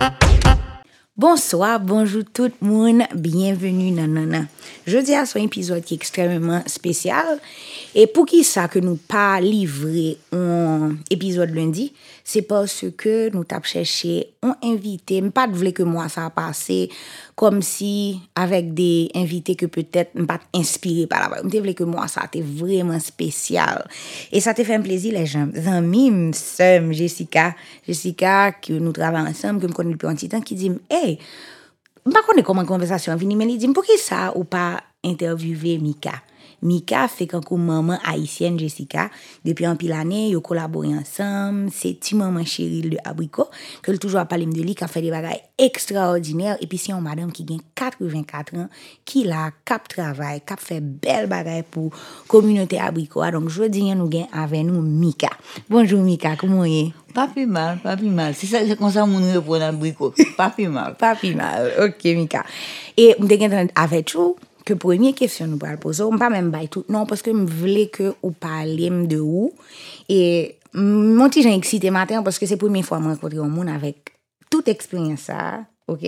Uh-huh. 0.00 0.26
Bonsoir, 1.20 1.78
bonjour 1.80 2.22
tout 2.32 2.50
le 2.62 2.66
monde, 2.66 3.02
bienvenue 3.14 3.90
dans 3.90 4.06
Nana. 4.06 4.46
Jeudi 4.86 5.14
à 5.14 5.26
son 5.26 5.38
épisode 5.40 5.84
qui 5.84 5.92
est 5.92 5.96
extrêmement 5.98 6.62
spécial. 6.64 7.38
Et 7.94 8.06
pour 8.06 8.24
qui 8.24 8.42
ça 8.42 8.68
que 8.68 8.78
nous 8.78 8.96
pas 8.96 9.38
livré 9.38 10.16
un 10.32 10.96
épisode 11.10 11.50
lundi, 11.50 11.92
c'est 12.24 12.42
parce 12.42 12.86
que 12.96 13.28
nous 13.34 13.44
t'avons 13.44 13.64
cherché 13.64 14.28
un 14.42 14.56
invité, 14.62 15.20
pas 15.30 15.46
de 15.46 15.54
vouloir 15.54 15.74
que 15.74 15.82
moi 15.82 16.08
ça 16.08 16.26
a 16.26 16.30
passé 16.30 16.88
comme 17.34 17.60
si 17.60 18.20
avec 18.34 18.72
des 18.74 19.10
invités 19.14 19.56
que 19.56 19.66
peut-être 19.66 20.12
pas 20.26 20.38
inspiré 20.54 21.06
par 21.06 21.20
la 21.20 21.28
voix. 21.28 21.50
Je 21.52 21.72
que 21.72 21.84
moi 21.84 22.06
ça 22.08 22.22
été 22.24 22.40
vraiment 22.40 23.00
spécial. 23.00 23.86
Et 24.32 24.40
ça 24.40 24.54
t'a 24.54 24.64
fait 24.64 24.74
un 24.74 24.80
plaisir 24.80 25.12
les 25.12 25.26
gens. 25.26 25.48
Amis, 25.66 26.32
Jessica, 26.92 27.54
Jessica 27.86 28.52
que 28.52 28.74
nous 28.74 28.92
travaillons 28.92 29.28
ensemble, 29.28 29.60
que 29.60 29.66
me 29.66 29.72
connais 29.72 29.92
depuis 29.92 30.06
un 30.06 30.14
petit 30.14 30.28
temps 30.28 30.40
qui 30.40 30.54
dit 30.54 30.72
"Hey, 30.88 31.09
Mpa 32.06 32.24
konen 32.26 32.46
koman 32.46 32.68
konversasyon 32.68 33.20
vini 33.20 33.36
men 33.38 33.50
li 33.50 33.58
di, 33.60 33.68
mpo 33.70 33.84
ki 33.84 33.98
sa 34.00 34.30
ou 34.32 34.46
pa 34.48 34.78
intervyuve 35.06 35.78
Mika? 35.82 36.16
Mika 36.62 37.08
fait 37.08 37.26
quand 37.26 37.50
maman 37.52 37.98
haïtienne 38.04 38.58
Jessica 38.58 39.10
depuis 39.44 39.66
un 39.66 39.76
pile 39.76 39.92
année 39.92 40.30
yo 40.30 40.40
collaboré 40.40 40.88
ensemble 40.88 41.70
c'est 41.72 41.94
petit 41.94 42.14
maman 42.14 42.44
chérie 42.44 42.82
de 42.82 42.96
abricot 43.04 43.48
que 43.82 43.92
toujours 43.92 44.26
parler 44.26 44.46
de 44.46 44.60
lui 44.60 44.74
qui 44.74 44.84
a 44.84 44.88
fait 44.88 45.02
des 45.02 45.10
bagages 45.10 45.42
extraordinaires 45.58 46.56
et 46.60 46.66
puis 46.66 46.78
c'est 46.78 46.92
une 46.92 47.00
madame 47.00 47.32
qui 47.32 47.44
gagne 47.44 47.60
84 47.74 48.56
ans 48.56 48.68
qui 49.04 49.24
la 49.24 49.50
cap 49.64 49.88
travail 49.88 50.42
cap 50.44 50.60
fait 50.60 50.80
belle 50.80 51.28
bagaille 51.28 51.64
pour 51.70 51.90
communauté 52.28 52.78
abricot 52.78 53.30
donc 53.30 53.48
je 53.48 53.64
dis 53.64 53.94
nous 53.94 54.08
gagne 54.08 54.28
avec 54.32 54.64
nous 54.64 54.82
Mika 54.82 55.30
bonjour 55.68 56.02
Mika 56.02 56.36
comment 56.36 56.64
est? 56.64 56.92
Pas 57.14 57.26
plus 57.26 57.46
mal, 57.46 57.78
pas 57.78 57.96
plus 57.96 58.08
mal. 58.08 58.34
C'est 58.34 58.46
ça, 58.46 58.58
c'est 58.66 58.76
comme 58.76 58.90
ça 58.90 59.04
mon 59.04 59.32
répond 59.32 59.58
dans 59.58 59.66
abricot. 59.66 60.14
Pas 60.36 60.50
plus 60.50 60.68
mal. 60.68 60.94
pas 60.96 61.16
plus 61.16 61.34
mal. 61.34 61.72
OK, 61.80 62.04
Mika. 62.04 62.44
Et 62.96 63.16
me 63.18 63.80
avec 63.80 64.14
vous 64.14 64.36
que 64.70 64.78
première 64.78 65.14
question 65.14 65.46
nous 65.46 65.58
le 65.58 65.76
poser, 65.76 66.02
on 66.02 66.16
pas 66.16 66.30
même 66.30 66.52
tout 66.70 66.84
non 66.88 67.06
parce 67.06 67.22
que 67.22 67.30
je 67.30 67.36
voulais 67.36 67.88
que 67.88 68.14
vous 68.22 68.32
parliez 68.32 68.90
de 68.90 69.18
où 69.18 69.52
et 70.08 70.56
mon 70.74 71.28
petit 71.28 71.42
j'ai 71.42 71.54
excité 71.54 71.90
matin 71.90 72.22
parce 72.22 72.38
que 72.38 72.46
c'est 72.46 72.56
première 72.56 72.84
fois 72.84 72.98
que 72.98 73.04
je 73.04 73.08
rencontre 73.08 73.38
un 73.40 73.48
monde 73.48 73.68
avec 73.68 74.12
toute 74.48 74.68
expérience 74.68 75.20
ça, 75.20 75.64
OK? 75.88 76.06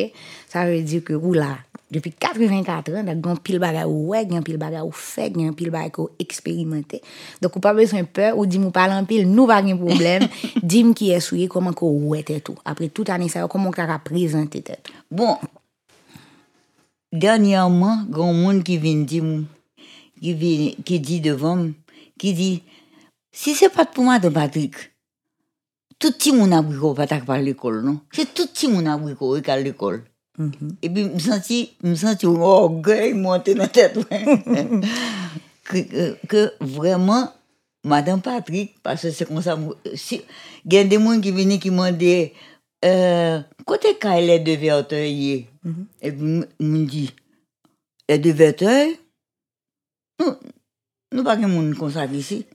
Ça 0.48 0.66
veut 0.66 0.80
dire 0.82 1.02
que 1.02 1.14
ou 1.14 1.32
là 1.32 1.58
depuis 1.92 2.12
84 2.12 2.92
ans, 2.94 3.04
il 3.06 3.10
a 3.10 3.36
pile 3.36 3.58
bagay 3.58 3.84
ou 3.84 4.08
ouais, 4.08 4.26
a 4.34 4.40
pile 4.40 4.56
bagay 4.56 4.80
ou 4.80 4.90
fait, 4.92 5.30
a 5.36 5.52
pile 5.52 5.70
bagay 5.70 5.92
ou 5.98 6.08
expérimenté. 6.18 7.02
Donc, 7.42 7.54
ou 7.54 7.60
pas 7.60 7.74
besoin 7.74 8.04
peur, 8.04 8.38
ou 8.38 8.46
dit 8.46 8.58
nous 8.58 8.70
parle 8.70 8.92
en 8.92 9.04
pile, 9.04 9.30
nous 9.30 9.46
pas 9.46 9.60
de 9.60 9.74
problème. 9.74 10.26
Dis-moi 10.62 10.94
qui 10.94 11.10
est 11.10 11.20
souillé, 11.20 11.48
comment 11.48 11.74
qu'on 11.74 11.90
ouais 11.90 12.22
tout. 12.22 12.54
Après 12.64 12.88
toute 12.88 13.10
année, 13.10 13.28
ça, 13.28 13.46
comment 13.46 13.70
qu'on 13.70 13.82
a 13.82 13.98
présenté 13.98 14.62
tout. 14.62 14.72
Bon, 15.10 15.36
dernièrement, 17.12 18.04
grand 18.08 18.32
monde 18.32 18.62
qui 18.62 18.78
vient 18.78 18.96
dire, 18.96 19.24
qui, 20.20 20.34
vient, 20.34 20.72
qui 20.84 21.00
dit 21.00 21.20
devant, 21.20 21.68
qui 22.18 22.32
dit, 22.32 22.62
si 23.30 23.54
c'est 23.54 23.68
pas 23.68 23.84
pour 23.84 24.04
moi 24.04 24.18
de 24.18 24.28
Patrick, 24.28 24.74
tout 25.98 26.12
le 26.26 26.38
monde 26.38 26.52
a 26.52 26.62
bricot 26.62 26.94
pas 26.94 27.34
à 27.34 27.38
l'école, 27.40 27.82
non? 27.82 28.00
C'est 28.12 28.34
tout 28.34 28.48
le 28.62 28.72
monde 28.72 28.88
a 28.88 28.96
bricot 28.96 29.36
à 29.46 29.56
l'école. 29.58 30.04
Mm-hmm. 30.38 30.74
Et 30.82 30.90
puis, 30.90 31.02
je 31.02 31.08
me 31.08 31.18
senti, 31.18 31.72
me 31.82 31.94
senti 31.94 32.26
un 32.26 32.30
orgueil 32.30 33.12
monter 33.12 33.54
dans 33.54 33.62
la 33.62 33.68
tête. 33.68 33.98
que, 35.64 36.26
que, 36.26 36.52
vraiment, 36.60 37.30
Madame 37.84 38.20
Patrick, 38.20 38.74
parce 38.82 39.02
que 39.02 39.10
c'est 39.10 39.26
comme 39.26 39.42
ça, 39.42 39.58
si, 39.94 40.22
il 40.64 40.72
y 40.72 40.78
a 40.78 40.84
des 40.84 40.96
gens 40.96 41.20
qui 41.20 41.32
viennent 41.32 41.58
qui 41.58 41.70
m'ont 41.70 41.90
dit, 41.92 42.32
euh, 42.84 43.40
côté 43.64 43.96
quand 44.00 44.12
elle 44.12 44.30
est 44.30 44.40
de 44.40 44.54
Mm-hmm. 45.64 45.84
et 46.02 46.12
puis, 46.12 46.44
me 46.60 46.86
dit, 46.86 47.14
est 48.08 48.18
de 48.18 48.30
Verteuil, 48.30 48.98
nous, 50.20 50.34
nous 51.12 51.24
pas 51.24 51.36
de 51.36 51.46
monde 51.46 51.74
comme 51.74 51.90
ça 51.90 52.04
ici. 52.06 52.46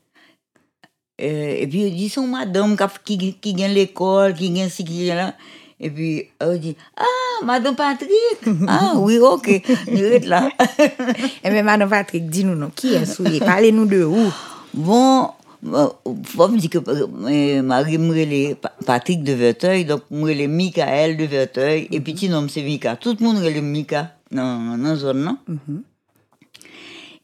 Et, 1.17 1.63
et 1.63 1.67
puis, 1.67 1.87
ils 1.87 1.95
disent, 1.95 2.17
madame 2.17 2.75
qui, 3.03 3.33
qui, 3.35 3.53
gagne 3.53 3.73
l'école, 3.73 4.33
qui 4.33 4.49
gagne 4.51 4.69
ce 4.69 4.83
qui 4.83 5.07
est 5.07 5.15
là. 5.15 5.35
Et 5.79 5.89
puis, 5.89 6.29
elle 6.39 6.59
dit, 6.59 6.75
ah, 6.95 7.45
Madame 7.45 7.75
Patrick. 7.75 8.11
ah, 8.67 8.93
oui, 8.97 9.19
ok. 9.19 9.61
Je 9.87 10.27
là. 10.27 10.49
Et 11.43 11.49
bien, 11.49 11.63
Madame 11.63 11.89
Patrick, 11.89 12.29
dis-nous, 12.29 12.55
non, 12.55 12.71
qui 12.75 12.93
est 12.93 13.05
souillé? 13.05 13.39
Parlez-nous 13.39 13.85
de 13.85 14.03
où? 14.03 14.31
Bon, 14.73 15.29
faut 15.63 16.47
me 16.47 16.57
dire 16.57 16.69
que 16.69 16.77
euh, 16.77 17.61
Marie 17.61 17.97
me 17.97 18.53
Patrick 18.85 19.23
de 19.23 19.33
Verteuil, 19.33 19.85
donc 19.85 20.03
les 20.11 20.47
Michael 20.47 21.17
de 21.17 21.25
Verteuil, 21.25 21.87
et 21.91 21.99
petit 21.99 22.29
nom 22.29 22.47
c'est 22.47 22.61
Mika. 22.61 22.95
Tout 22.95 23.15
le 23.19 23.25
monde 23.25 23.43
est 23.43 23.61
Mika 23.61 24.15
dans 24.31 24.77
la 24.77 24.95
zone, 24.95 25.23
non? 25.23 25.37
Mm-hmm. 25.49 25.81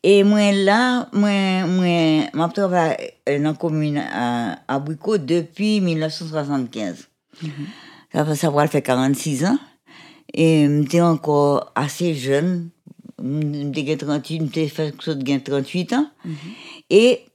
Et 0.05 0.23
moi 0.23 0.51
là, 0.51 1.07
moi, 1.13 1.66
moi, 1.66 2.47
je 2.49 2.53
travaille 2.53 2.97
dans 3.25 3.43
la 3.43 3.53
commune 3.53 3.97
à, 3.97 4.59
à 4.67 4.79
Bricot 4.79 5.17
depuis 5.17 5.79
1975. 5.79 7.07
Mm-hmm. 7.41 7.49
Ça 8.11 8.23
va 8.23 8.35
savoir, 8.35 8.67
fait 8.67 8.81
46 8.81 9.45
ans. 9.45 9.57
Et 10.33 10.67
j'étais 10.81 11.01
encore 11.01 11.72
assez 11.75 12.13
jeune. 12.16 12.69
J'étais 13.23 13.95
38, 13.95 14.41
j'étais 14.45 14.67
fait 14.67 14.91
38 14.91 15.93
ans. 15.93 16.07
Mm 16.25 16.31
-hmm. 16.31 16.35
Et 16.89 17.25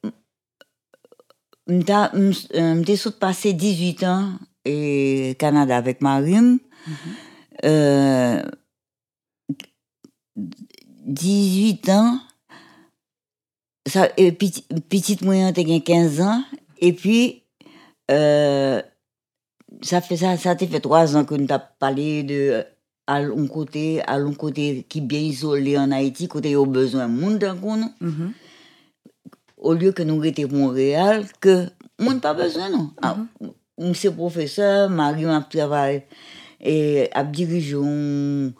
j'étais 1.68 3.10
passé 3.18 3.52
18 3.52 4.04
ans 4.04 4.32
au 4.66 5.34
Canada 5.38 5.76
avec 5.76 6.00
ma 6.00 6.16
rime. 6.18 6.58
Mm 6.86 6.92
-hmm. 6.92 7.14
euh, 7.64 8.42
18 11.06 11.88
ans, 11.88 12.20
ça, 13.86 14.08
et 14.16 14.32
petite 14.32 15.22
moyenne, 15.22 15.54
j'étais 15.56 15.80
15 15.80 16.20
ans. 16.20 16.42
Et 16.80 16.92
puis, 16.92 17.42
euh, 18.10 18.82
ça 19.82 20.00
fait 20.00 20.16
ça, 20.16 20.36
ça 20.36 20.56
fait 20.56 20.80
trois 20.80 21.16
ans 21.16 21.24
que 21.24 21.34
nous 21.34 21.46
avons 21.50 21.64
parlé 21.78 22.22
de 22.22 22.64
à 23.06 23.22
l'un 23.22 23.46
côté, 23.46 24.02
à 24.02 24.18
l'un 24.18 24.34
côté 24.34 24.84
qui 24.88 24.98
est 24.98 25.00
bien 25.02 25.20
isolé 25.20 25.78
en 25.78 25.90
Haïti, 25.90 26.28
côté 26.28 26.56
au 26.56 26.66
besoin 26.66 27.08
monde 27.08 27.42
mm 27.42 28.08
-hmm. 28.08 28.30
Au 29.60 29.74
lieu 29.74 29.92
que 29.92 30.02
nous 30.02 30.22
étions 30.24 30.48
Montréal, 30.52 31.26
que 31.40 31.66
monde 31.98 32.20
pas 32.20 32.34
besoin 32.34 32.70
non. 32.70 32.78
Mm 32.78 32.90
-hmm. 32.90 32.90
ah, 33.02 33.16
monsieur 33.78 34.12
professeur, 34.12 34.90
Marie 34.90 35.24
m'a 35.24 35.40
travaillé 35.40 36.04
et 36.60 37.08
a 37.12 37.24
dirigé 37.24 37.76
une, 37.76 38.54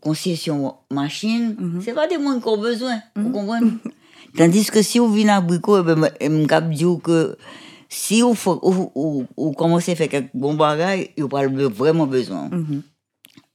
concession 0.00 0.74
machine, 0.90 1.54
mm 1.58 1.78
-hmm. 1.78 1.80
c'est 1.84 1.94
pas 1.94 2.06
des 2.08 2.16
gens 2.16 2.40
qui 2.40 2.48
ont 2.48 2.60
besoin, 2.60 2.96
vous 3.16 3.30
comprenez? 3.30 3.72
Tandis 4.36 4.70
que 4.70 4.82
si 4.82 4.98
vous 4.98 5.10
venez 5.12 5.30
à 5.30 5.40
Brico, 5.40 5.76
je 5.76 5.94
me 6.28 6.74
dis 6.74 7.02
que 7.02 7.36
si 7.88 8.20
vous, 8.20 8.34
vous, 8.34 9.26
vous, 9.36 9.52
commencez 9.52 9.92
à 9.92 9.96
faire 9.96 10.08
quelques 10.08 10.34
bons 10.34 10.54
bagages, 10.54 11.08
vous 11.16 11.36
avez 11.36 11.68
vraiment 11.68 12.06
besoin. 12.06 12.48
Mm-hmm. 12.50 12.82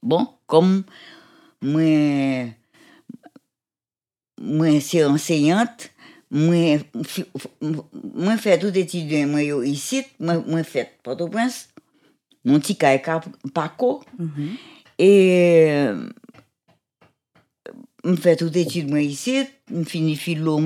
Bon, 0.02 0.26
comme 0.46 0.82
moi, 1.60 2.48
moi 4.42 4.80
c'est 4.80 5.04
enseignante, 5.04 5.90
moi, 6.30 6.78
moi 8.14 8.36
fais 8.36 8.58
tout 8.58 8.76
étudiant, 8.76 9.26
moi 9.26 9.42
ici, 9.42 10.02
moi, 10.18 10.42
moi 10.46 10.62
fait 10.62 10.90
Port-au-Prince, 11.02 11.68
mon 12.44 12.58
petit 12.58 12.76
cas 12.76 12.98
Paco, 13.54 14.02
mm-hmm. 14.20 14.48
et 14.98 15.86
je 18.04 18.14
fais 18.16 18.36
tout 18.36 18.56
études 18.56 18.90
moi 18.90 19.00
ici, 19.00 19.44
je 19.72 19.82
finis 19.84 20.16
philo, 20.16 20.60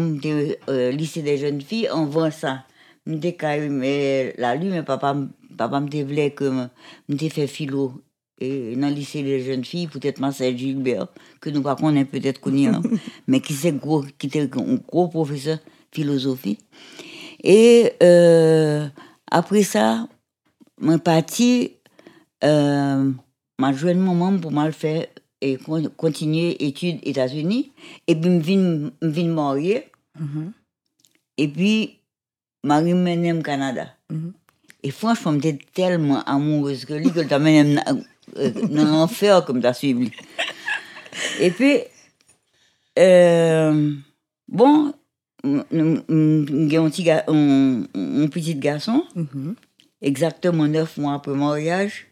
euh, 0.68 0.90
lycée 0.90 1.22
des 1.22 1.36
jeunes 1.38 1.60
filles, 1.60 1.90
en 1.90 2.06
vend 2.06 2.30
ça 2.30 2.64
mais 3.06 4.34
la 4.36 4.56
lui 4.56 4.68
mais 4.68 4.82
papa 4.82 5.16
papa 5.56 5.80
me 5.80 6.04
voulait 6.04 6.32
que 6.32 6.66
me 7.08 7.28
fait 7.28 7.46
philo 7.46 8.02
et 8.38 8.76
dans 8.76 8.88
le 8.88 8.94
lycée 8.94 9.22
des 9.22 9.42
jeunes 9.42 9.64
filles 9.64 9.86
peut-être 9.86 10.18
Marcel 10.20 10.56
Gilbert 10.56 11.08
que 11.40 11.50
nous 11.50 11.62
connaît 11.62 12.04
peut-être 12.04 12.40
connu 12.40 12.68
mais 13.26 13.40
qui 13.40 13.54
c'est 13.54 13.72
gros 13.72 14.04
qui 14.18 14.26
était 14.26 14.42
un 14.42 14.74
gros 14.88 15.08
professeur 15.08 15.58
philosophie 15.92 16.58
et 17.42 17.92
euh, 18.02 18.86
après 19.30 19.62
ça 19.62 20.08
suis 20.82 20.98
parti 20.98 21.72
euh, 22.44 23.10
m'a 23.58 23.72
joué 23.72 23.92
un 23.92 23.94
moment 23.94 24.36
pour 24.38 24.52
mal 24.52 24.72
faire 24.72 25.06
et 25.40 25.58
continuer 25.96 26.64
études 26.66 26.98
États-Unis 27.02 27.72
et 28.06 28.14
puis 28.14 28.30
me 28.30 28.40
vinn 28.40 28.90
me 29.02 29.32
marier 29.32 29.84
mm-hmm. 30.18 30.50
et 31.38 31.48
puis 31.48 31.96
Marie 32.66 32.94
mené 32.94 33.32
au 33.32 33.42
Canada. 33.42 33.86
Mm 34.10 34.16
-hmm. 34.16 34.32
Et 34.82 34.90
franchement, 34.90 35.34
j'étais 35.42 35.64
tellement 35.72 36.22
amoureuse 36.24 36.84
que 36.84 36.94
lui, 36.94 37.10
que 37.12 37.22
mené 38.34 38.50
dans 38.68 38.84
l'enfer 38.84 39.44
comme 39.44 39.60
t'as 39.60 39.74
suivi. 39.74 40.10
Et 41.40 41.50
puis, 41.50 41.78
euh, 42.98 43.92
bon, 44.48 44.92
j'ai 45.44 46.76
un, 46.76 46.90
petit, 46.90 47.10
un, 47.10 47.82
un 47.94 48.28
petit 48.28 48.54
garçon. 48.54 49.04
Mm 49.14 49.22
-hmm. 49.22 49.54
exactement 50.02 50.68
neuf 50.68 50.96
mois 50.98 51.14
après 51.14 51.34
mariage. 51.34 52.06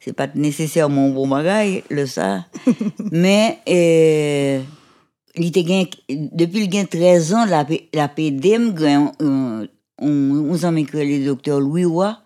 C'est 0.00 0.14
pas 0.14 0.28
nécessairement 0.34 1.06
un 1.08 1.10
bon 1.10 1.28
bagage, 1.28 1.82
le 1.90 2.06
ça. 2.06 2.46
Mais, 3.12 3.58
euh, 3.68 4.62
il 5.36 5.46
était 5.46 5.62
gain, 5.62 5.84
depuis 6.08 6.60
le 6.60 6.66
gain 6.66 6.84
13 6.84 7.34
ans, 7.34 7.44
la, 7.44 7.66
la 7.92 8.08
PDM, 8.08 8.74
euh, 8.80 8.96
on, 9.20 9.68
on, 9.98 10.54
on 10.54 10.70
le 10.72 11.24
docteur 11.24 11.60
Louis 11.60 11.84
Roy, 11.84 12.18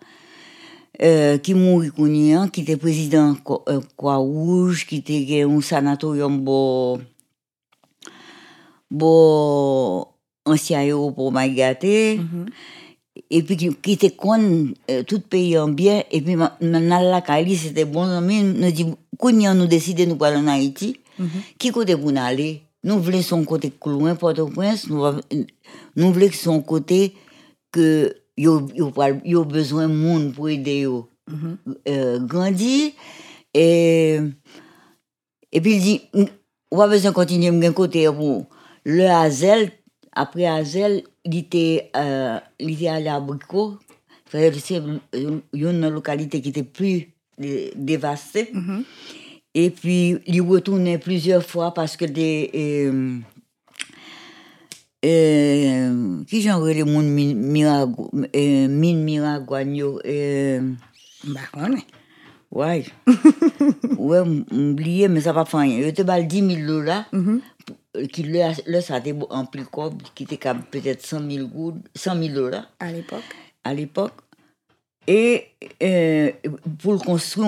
euh, 1.01 1.37
qui 1.37 1.53
mourit 1.53 1.89
qu'on 1.91 2.47
qui 2.47 2.61
était 2.61 2.77
président 2.77 3.35
euh, 3.69 3.81
Croix-Rouge, 3.97 4.85
qui 4.87 4.97
était 4.97 5.43
un 5.43 5.61
sanatorium 5.61 6.39
bon, 6.41 6.99
bon, 8.91 10.05
ancien 10.45 10.79
aéroport 10.79 11.31
Magaté, 11.31 12.19
et 13.29 13.43
puis 13.43 13.57
qui, 13.57 13.91
était 13.93 14.11
con 14.11 14.69
euh, 14.91 15.03
tout 15.03 15.19
pays 15.21 15.57
en 15.57 15.69
bien, 15.69 16.03
et 16.11 16.21
puis 16.21 16.35
maintenant 16.35 17.01
la 17.01 17.21
Cali, 17.21 17.55
c'était 17.55 17.85
bon 17.85 18.03
ami, 18.03 18.43
nous 18.43 18.71
dit, 18.71 18.85
quand 19.17 19.31
nous 19.31 19.65
décidé 19.67 20.05
de 20.05 20.13
nous 20.13 20.23
aller 20.23 20.37
en 20.37 20.47
Haïti, 20.47 20.99
qui 21.57 21.71
côté 21.71 21.95
pour 21.95 22.11
nous 22.11 22.21
aller? 22.21 22.61
Nous 22.83 22.99
voulons 22.99 23.21
son 23.23 23.43
côté 23.45 23.71
loin, 23.85 24.13
Port-au-Prince, 24.15 24.89
nous, 24.89 24.99
va- 25.01 25.19
nous 25.95 26.11
voulons 26.13 26.29
son 26.31 26.61
côté 26.61 27.13
que 27.71 28.13
yo 28.37 28.67
yo 28.75 28.91
yo 29.23 29.43
besoin 29.45 29.87
de 29.87 29.93
monde 29.93 30.33
pour 30.33 30.49
aider 30.49 30.81
yo 30.81 31.09
euh, 31.87 32.19
grandir 32.19 32.91
et 33.53 34.19
et 35.51 35.61
puis 35.61 35.75
il 35.75 35.81
dit 35.81 36.01
on 36.71 36.77
va 36.77 36.87
besoin 36.87 37.11
de 37.11 37.15
continuer 37.15 37.51
mon 37.51 37.71
côté 37.73 38.05
pour 38.07 38.45
le 38.83 39.05
Hazel 39.09 39.71
après 40.11 40.45
Hazel 40.45 41.03
il 41.23 41.37
était 41.37 41.89
euh, 41.95 42.39
il 42.59 42.73
était 42.73 42.87
allé 42.89 43.07
à 43.07 43.19
Brico 43.19 43.77
c'est 44.31 44.81
euh, 45.13 45.39
une 45.53 45.89
localité 45.89 46.41
qui 46.41 46.49
était 46.49 46.63
plus 46.63 47.07
dé- 47.37 47.71
dévastée 47.75 48.51
et 49.53 49.69
puis 49.69 50.17
il 50.27 50.41
retournait 50.41 50.97
plusieurs 50.97 51.43
fois 51.43 51.73
parce 51.73 51.95
que 51.95 52.03
des 52.05 52.51
euh, 52.53 53.19
qui 56.27 56.41
j'en 56.41 56.59
les 56.73 56.83
monde 56.83 57.05
mirago 57.05 58.09
euh, 58.35 58.67
mine 58.67 59.03
miragouagno 59.03 59.99
Bah, 61.25 61.41
on 61.55 61.75
ouais 62.51 62.85
ouais 63.97 64.19
oublié 64.51 65.07
mais 65.07 65.21
ça 65.21 65.33
va 65.33 65.45
faire 65.45 65.61
rien 65.61 65.79
il 65.87 65.93
te 65.93 66.01
bal 66.03 66.27
10 66.27 66.55
000 66.55 66.67
dollars 66.67 67.05
qui 68.11 68.23
le 68.23 68.39
le 68.67 68.81
en 69.29 69.45
plus 69.45 69.65
cob 69.65 70.01
qui 70.13 70.23
était 70.23 70.37
cap- 70.37 70.69
peut-être 70.71 71.05
100 71.05 71.29
000 71.29 71.47
gouttes 71.47 71.75
100 71.95 72.21
000 72.21 72.33
dollars 72.33 72.69
À 72.79 72.91
l'époque. 72.91 73.23
à 73.63 73.73
l'époque. 73.73 74.13
Et 75.07 75.45
euh, 75.83 76.31
pour 76.79 76.93
le 76.93 76.99
construire 76.99 77.47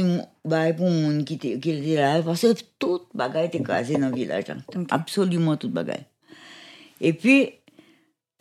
un 0.00 0.28
bagage, 0.48 0.76
pour 0.76 0.88
gens 0.90 1.22
qui 1.24 1.34
étaient 1.34 1.94
là, 1.96 2.22
parce 2.22 2.42
que 2.42 2.54
tout 2.78 3.02
bagage 3.14 3.46
était 3.46 3.58
écrasé 3.58 3.96
dans 3.96 4.08
le 4.08 4.14
village. 4.16 4.44
hein. 4.50 4.84
Absolument 4.90 5.56
tout 5.56 5.68
bagage. 5.68 6.04
Et 7.00 7.12
puis, 7.12 7.50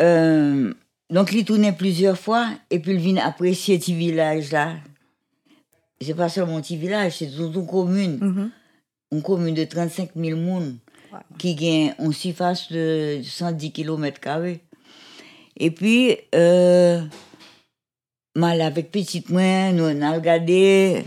euh, 0.01 0.73
donc 1.09 1.31
il 1.31 1.45
tournait 1.45 1.73
plusieurs 1.73 2.17
fois, 2.17 2.49
et 2.71 2.79
puis 2.79 2.93
il 2.93 2.97
vient 2.99 3.25
apprécier 3.25 3.79
ce 3.79 3.91
village-là. 3.91 4.75
C'est 6.01 6.13
pas 6.15 6.29
seulement 6.29 6.61
petit 6.61 6.77
village, 6.77 7.17
c'est 7.17 7.27
toute 7.29 7.55
une 7.55 7.67
commune. 7.67 8.51
Une 9.11 9.21
commune 9.21 9.55
de 9.55 9.63
35 9.63 10.09
000 10.15 10.39
personnes 10.39 10.77
qui 11.37 11.55
gagne 11.55 11.93
une 11.99 12.13
surface 12.13 12.71
de 12.71 13.21
110 13.23 13.71
km. 13.71 14.19
Et 15.59 15.71
puis, 15.71 16.17
euh, 16.35 17.01
mal 18.35 18.61
avec 18.61 18.91
petite 18.91 19.29
moi, 19.29 19.71
nous 19.71 19.85
on 19.85 20.01
a 20.01 20.11
regardé. 20.11 21.03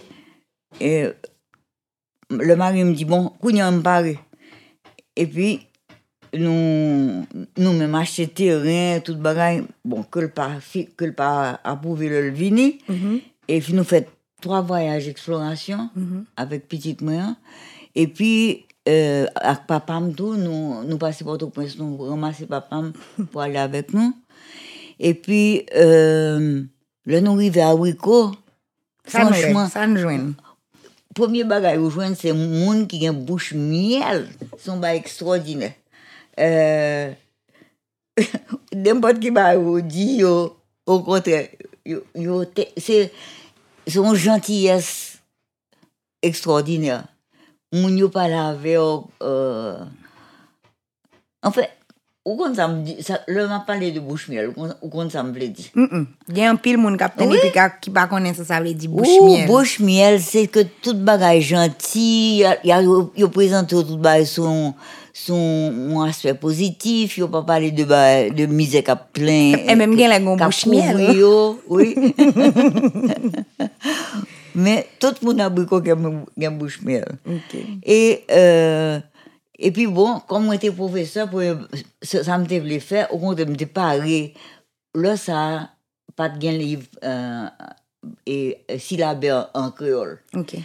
Et 0.78 1.06
le 2.31 2.56
mari 2.56 2.84
me 2.84 2.94
dit, 2.94 3.05
bon, 3.05 3.31
qu'on 3.40 3.50
me 3.52 3.81
parle. 3.81 4.14
Et 5.17 5.26
puis, 5.26 5.67
nous, 6.34 7.26
nous 7.56 7.72
même 7.72 7.94
acheté 7.94 8.28
terrain, 8.28 9.00
tout 9.00 9.17
bagaille. 9.17 9.64
Bon, 9.84 10.02
que 10.02 10.20
le 10.20 10.28
pas, 10.28 10.52
que 10.96 11.05
le 11.05 11.12
pas 11.12 11.61
approuvé 11.64 12.08
le 12.08 12.31
vini. 12.31 12.78
Et 13.49 13.61
puis, 13.61 13.72
nous 13.72 13.84
fait 13.84 14.08
trois 14.40 14.62
voyages 14.62 15.06
d'exploration 15.06 15.90
avec 16.37 16.69
petite 16.69 17.02
moi. 17.02 17.37
Et 17.94 18.06
puis, 18.06 18.67
euh, 18.88 19.26
avec 19.37 19.67
papa, 19.67 20.00
tout, 20.17 20.34
nous, 20.37 20.84
nous 20.84 20.99
passons 20.99 21.25
par 21.25 21.43
au 21.43 21.50
prince 21.50 21.76
nous 21.78 21.96
ramasser 21.99 22.46
papa 22.46 22.82
pour 23.32 23.40
aller 23.40 23.58
avec 23.58 23.93
nous. 23.93 24.14
Et 24.99 25.14
puis, 25.14 25.67
euh, 25.76 26.62
le 27.06 27.20
nous 27.20 27.32
arrivé 27.32 27.62
à 27.62 27.75
Wico, 27.75 28.32
franchement, 29.05 29.69
ça 29.69 29.87
nous. 29.87 30.34
Premier 31.15 31.45
bagage 31.45 31.79
joindre, 31.91 32.17
c'est 32.19 32.33
monde 32.33 32.87
qui 32.87 33.07
a 33.07 33.11
une 33.11 33.25
bouche 33.25 33.53
miel. 33.55 34.29
Son 34.59 34.79
bagage 34.79 35.01
extraordinaire. 35.01 35.73
Euh, 36.39 37.12
N'importe 38.75 39.21
qui 39.21 39.31
vous 39.31 39.81
dit, 39.81 40.17
yo, 40.19 40.57
au 40.87 41.01
contraire, 41.01 41.49
c'est 42.77 43.12
une 43.87 44.15
gentillesse 44.15 45.19
extraordinaire. 46.23 47.05
Moun 47.73 47.97
yo 47.97 48.09
pas 48.09 48.29
lavé, 48.29 48.77
euh, 49.23 49.85
en 51.43 51.51
fait, 51.53 51.71
ou 52.26 52.38
le 53.28 53.49
m'a 53.49 53.61
parlé 53.67 53.93
de 53.93 54.00
bouche 54.00 54.28
miel, 54.28 54.50
ou 54.56 54.67
ça 55.11 55.22
me 55.22 55.38
l'a 55.38 55.46
dit. 55.46 55.70
Mm-mm. 55.75 56.06
Il 56.28 56.38
y 56.38 56.43
a 56.43 56.50
un 56.50 56.56
pile 56.56 56.76
moun 56.76 56.96
kap 56.99 57.17
tene 57.17 57.31
Oui. 57.31 57.38
qui 57.81 57.90
pas 57.90 58.06
connaît 58.06 58.34
ça, 58.34 58.44
ça 58.44 58.61
veut 58.61 58.75
dire 58.75 58.90
bouche 58.90 59.08
Ouh, 59.20 59.26
miel. 59.26 59.46
bouche 59.46 59.81
miel, 59.81 60.20
c'est 60.20 60.46
que 60.46 60.61
tout 60.82 60.94
bagage 60.94 61.44
gentil, 61.44 62.44
yo 62.64 63.28
présente 63.32 63.70
tout 63.70 63.96
bagage 63.96 64.26
son, 64.26 64.75
son 65.14 66.05
aspect 66.06 66.34
positif, 66.34 67.17
yo 67.17 67.26
pas 67.28 67.43
parler 67.43 67.70
de, 67.70 67.84
ba- 67.84 68.28
de 68.28 68.44
misère 68.44 68.84
qu'a 68.84 68.96
plein. 68.96 69.55
Et 69.67 69.75
même 69.75 69.99
gen 69.99 70.08
la 70.11 70.20
gon 70.20 70.37
qu'a 70.37 70.44
bouche 70.44 70.67
miel. 70.67 70.93
couvri 70.96 71.17
yo, 71.17 71.58
oui. 71.69 71.94
Mais 74.55 74.87
tout 74.99 75.14
le 75.22 75.26
monde 75.28 75.40
a 75.40 75.49
beaucoup 75.49 75.81
qui 75.81 75.90
a 75.90 75.94
une 75.94 76.58
bouche 76.58 76.81
miel. 76.82 77.06
Ok. 77.26 77.56
Et, 77.84 78.25
euh, 78.31 78.99
et 79.62 79.71
puis 79.71 79.87
bon, 79.87 80.21
comme 80.27 80.47
moi 80.47 80.55
j'étais 80.55 80.71
professeur, 80.71 81.29
pour, 81.29 81.43
ça, 82.01 82.25
ça 82.25 82.39
me 82.39 82.47
voulu 82.47 82.81
faire, 82.81 83.12
au 83.12 83.19
contraire, 83.19 83.47
me 83.47 83.65
paré. 83.67 84.33
Là, 84.95 85.17
ça, 85.17 85.70
pas 86.17 86.31
de 86.31 86.39
gain 86.39 86.53
livre 86.53 86.87
euh, 87.05 87.46
et 88.27 88.56
euh, 88.70 88.79
syllabaire 88.79 89.51
en 89.53 89.70
créole. 89.70 90.19
Ok. 90.34 90.56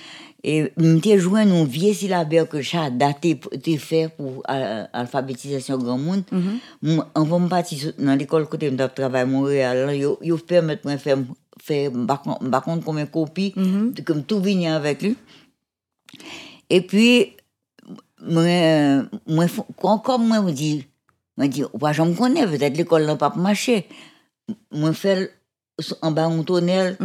Et 0.44 0.72
m'étais 0.78 1.18
joué 1.18 1.42
un 1.42 1.66
vieux 1.66 1.94
syllabaire 1.94 2.48
que 2.48 2.62
j'ai 2.62 2.90
daté 2.92 3.38
t'ai 3.62 3.78
fait 3.78 4.10
pour 4.16 4.44
euh, 4.50 4.86
alphabétisation 4.94 5.78
grand 5.78 5.98
monde. 5.98 6.24
Mm 6.32 7.00
On 7.16 7.24
va 7.24 7.40
me 7.40 7.50
partir 7.50 7.92
dans 8.00 8.16
l'école 8.16 8.48
côté 8.48 8.72
de 8.72 8.88
travail 8.88 9.24
à 9.24 9.26
Montréal. 9.26 9.96
Yo, 9.96 10.20
yo 10.22 10.38
permettent 10.38 10.86
moi 10.86 10.98
faire 10.98 11.18
faire 11.62 11.92
par 12.08 12.22
contre 12.22 12.62
contre 12.62 12.86
combien 12.86 13.08
copies 13.08 13.54
comme 14.06 14.24
tout 14.24 14.40
venir 14.40 14.74
avec 14.74 15.02
lui. 15.02 15.18
Et 16.70 16.82
puis 16.82 17.36
moi 18.26 18.44
euh, 18.44 19.04
moi 19.28 19.48
faut- 19.48 19.66
quand 19.82 20.00
comme 20.00 20.28
moi 20.28 20.42
me 20.42 20.52
dit 20.52 20.86
me 21.38 21.48
dit 21.48 21.64
ouais, 21.82 21.94
je 21.94 22.02
me 22.02 22.14
connais 22.14 22.46
peut-être 22.48 22.76
l'école 22.78 23.06
n'a 23.06 23.16
pas 23.16 23.34
marché. 23.36 23.88
Moi 24.72 24.94
faire 24.94 25.28
en 26.02 26.12
bas 26.12 26.26
un 26.26 26.44
tunnel 26.44 26.98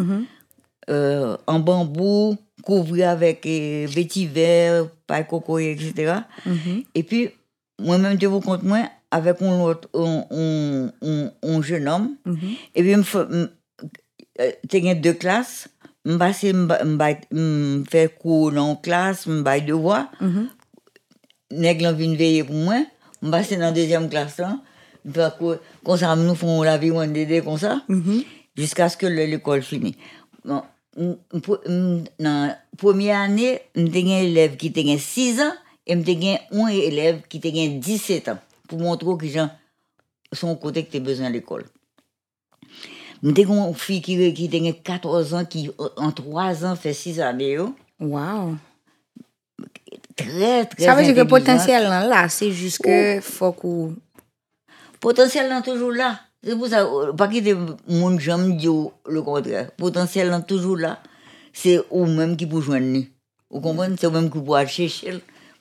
euh, 0.88 1.36
en 1.46 1.58
bambou, 1.60 2.36
couvert 2.62 3.10
avec 3.10 3.44
euh, 3.46 3.86
vétiver, 3.88 4.82
paille 5.06 5.26
coco, 5.26 5.58
etc. 5.58 6.14
Et 6.94 7.02
puis, 7.02 7.30
moi-même, 7.80 8.18
je 8.20 8.26
vous 8.26 8.40
compte, 8.40 8.62
moi, 8.62 8.88
avec 9.10 9.40
un 9.42 9.60
autre, 9.60 9.88
un, 9.94 10.24
un, 10.30 10.92
un, 11.02 11.30
un 11.42 11.62
jeune 11.62 11.88
homme, 11.88 12.16
et 12.74 12.82
puis, 12.82 12.94
j'ai 14.70 14.94
deux 14.94 15.12
classes, 15.14 15.68
je 16.04 16.16
passe, 16.16 16.42
je 16.44 17.82
fais 17.90 18.08
cours 18.08 18.52
dans 18.52 18.68
la 18.70 18.74
classe, 18.76 19.24
je 19.28 19.42
fais 19.42 19.60
devoir, 19.60 20.10
nèg 21.50 21.80
lan 21.82 21.92
vin 21.94 22.14
veiller 22.14 22.44
pour 22.44 22.54
moi, 22.56 22.84
je 23.22 23.28
passe 23.30 23.50
dans 23.52 23.58
la 23.60 23.72
deuxième 23.72 24.08
classe, 24.08 24.38
là, 24.38 24.58
fais 25.04 25.28
cours, 25.38 25.56
comme 25.84 25.96
ça, 25.96 26.14
nous 26.16 26.34
la 26.62 26.78
vie, 26.78 26.90
on 26.90 27.06
dédé 27.06 27.40
comme 27.42 27.58
ça, 27.58 27.82
jusqu'à 28.56 28.88
ce 28.88 28.96
que 28.96 29.06
le- 29.06 29.24
l'école 29.26 29.62
finisse. 29.62 29.94
Bon, 30.44 30.62
dans 30.96 32.02
la 32.18 32.58
première 32.76 33.20
année, 33.20 33.60
j'ai 33.74 33.82
un 34.14 34.18
élève 34.22 34.56
qui 34.56 34.68
a 34.68 34.98
6 34.98 35.40
ans 35.40 35.52
et 35.86 35.94
un 35.94 36.66
élève 36.68 37.22
qui 37.28 37.38
a 37.38 37.68
17 37.78 38.28
ans 38.28 38.38
pour 38.68 38.78
montrer 38.80 39.16
que 39.18 39.26
gens 39.32 39.50
son 40.32 40.54
côté 40.56 40.84
que 40.84 40.90
tu 40.90 40.96
as 40.98 41.00
besoin 41.00 41.28
de 41.28 41.34
l'école. 41.34 41.64
J'ai 43.22 43.42
une 43.42 43.74
fille 43.74 44.00
qui, 44.00 44.32
qui 44.32 44.68
a 44.68 44.72
14 44.72 45.34
ans 45.34 45.44
qui 45.44 45.70
en 45.96 46.10
3 46.12 46.64
ans 46.64 46.76
fait 46.76 46.94
6 46.94 47.20
années. 47.20 47.58
Wow. 48.00 48.56
Très, 50.16 50.66
très 50.66 50.84
Ça 50.84 50.94
veut 50.94 51.02
dire 51.02 51.14
que 51.14 51.20
intelligente. 51.20 51.28
potentiel 51.28 51.82
là, 51.84 52.06
là 52.06 52.28
c'est 52.28 52.50
juste 52.50 52.82
que 52.82 53.20
faut 53.20 53.52
qu'on... 53.52 53.94
potentiel 55.00 55.48
là 55.48 55.62
toujours 55.62 55.92
là. 55.92 56.20
C'est 56.42 56.56
pour 56.56 56.68
ça, 56.68 56.84
euh, 56.84 57.12
pas 57.12 57.28
quitter 57.28 57.54
mon 57.86 58.18
jambe 58.18 58.56
dit 58.56 58.68
le 59.06 59.22
contraire. 59.22 59.70
Potentiel 59.72 60.32
est 60.32 60.46
toujours 60.46 60.76
là. 60.76 60.98
C'est 61.52 61.80
au 61.90 62.06
même 62.06 62.36
qui 62.36 62.46
peut 62.46 62.60
joindre. 62.60 63.04
Vous 63.50 63.60
comprenez? 63.60 63.96
C'est 63.98 64.06
au 64.06 64.10
même 64.10 64.30
qui 64.30 64.40
peut 64.40 64.66
chercher 64.66 65.12
le, 65.12 65.20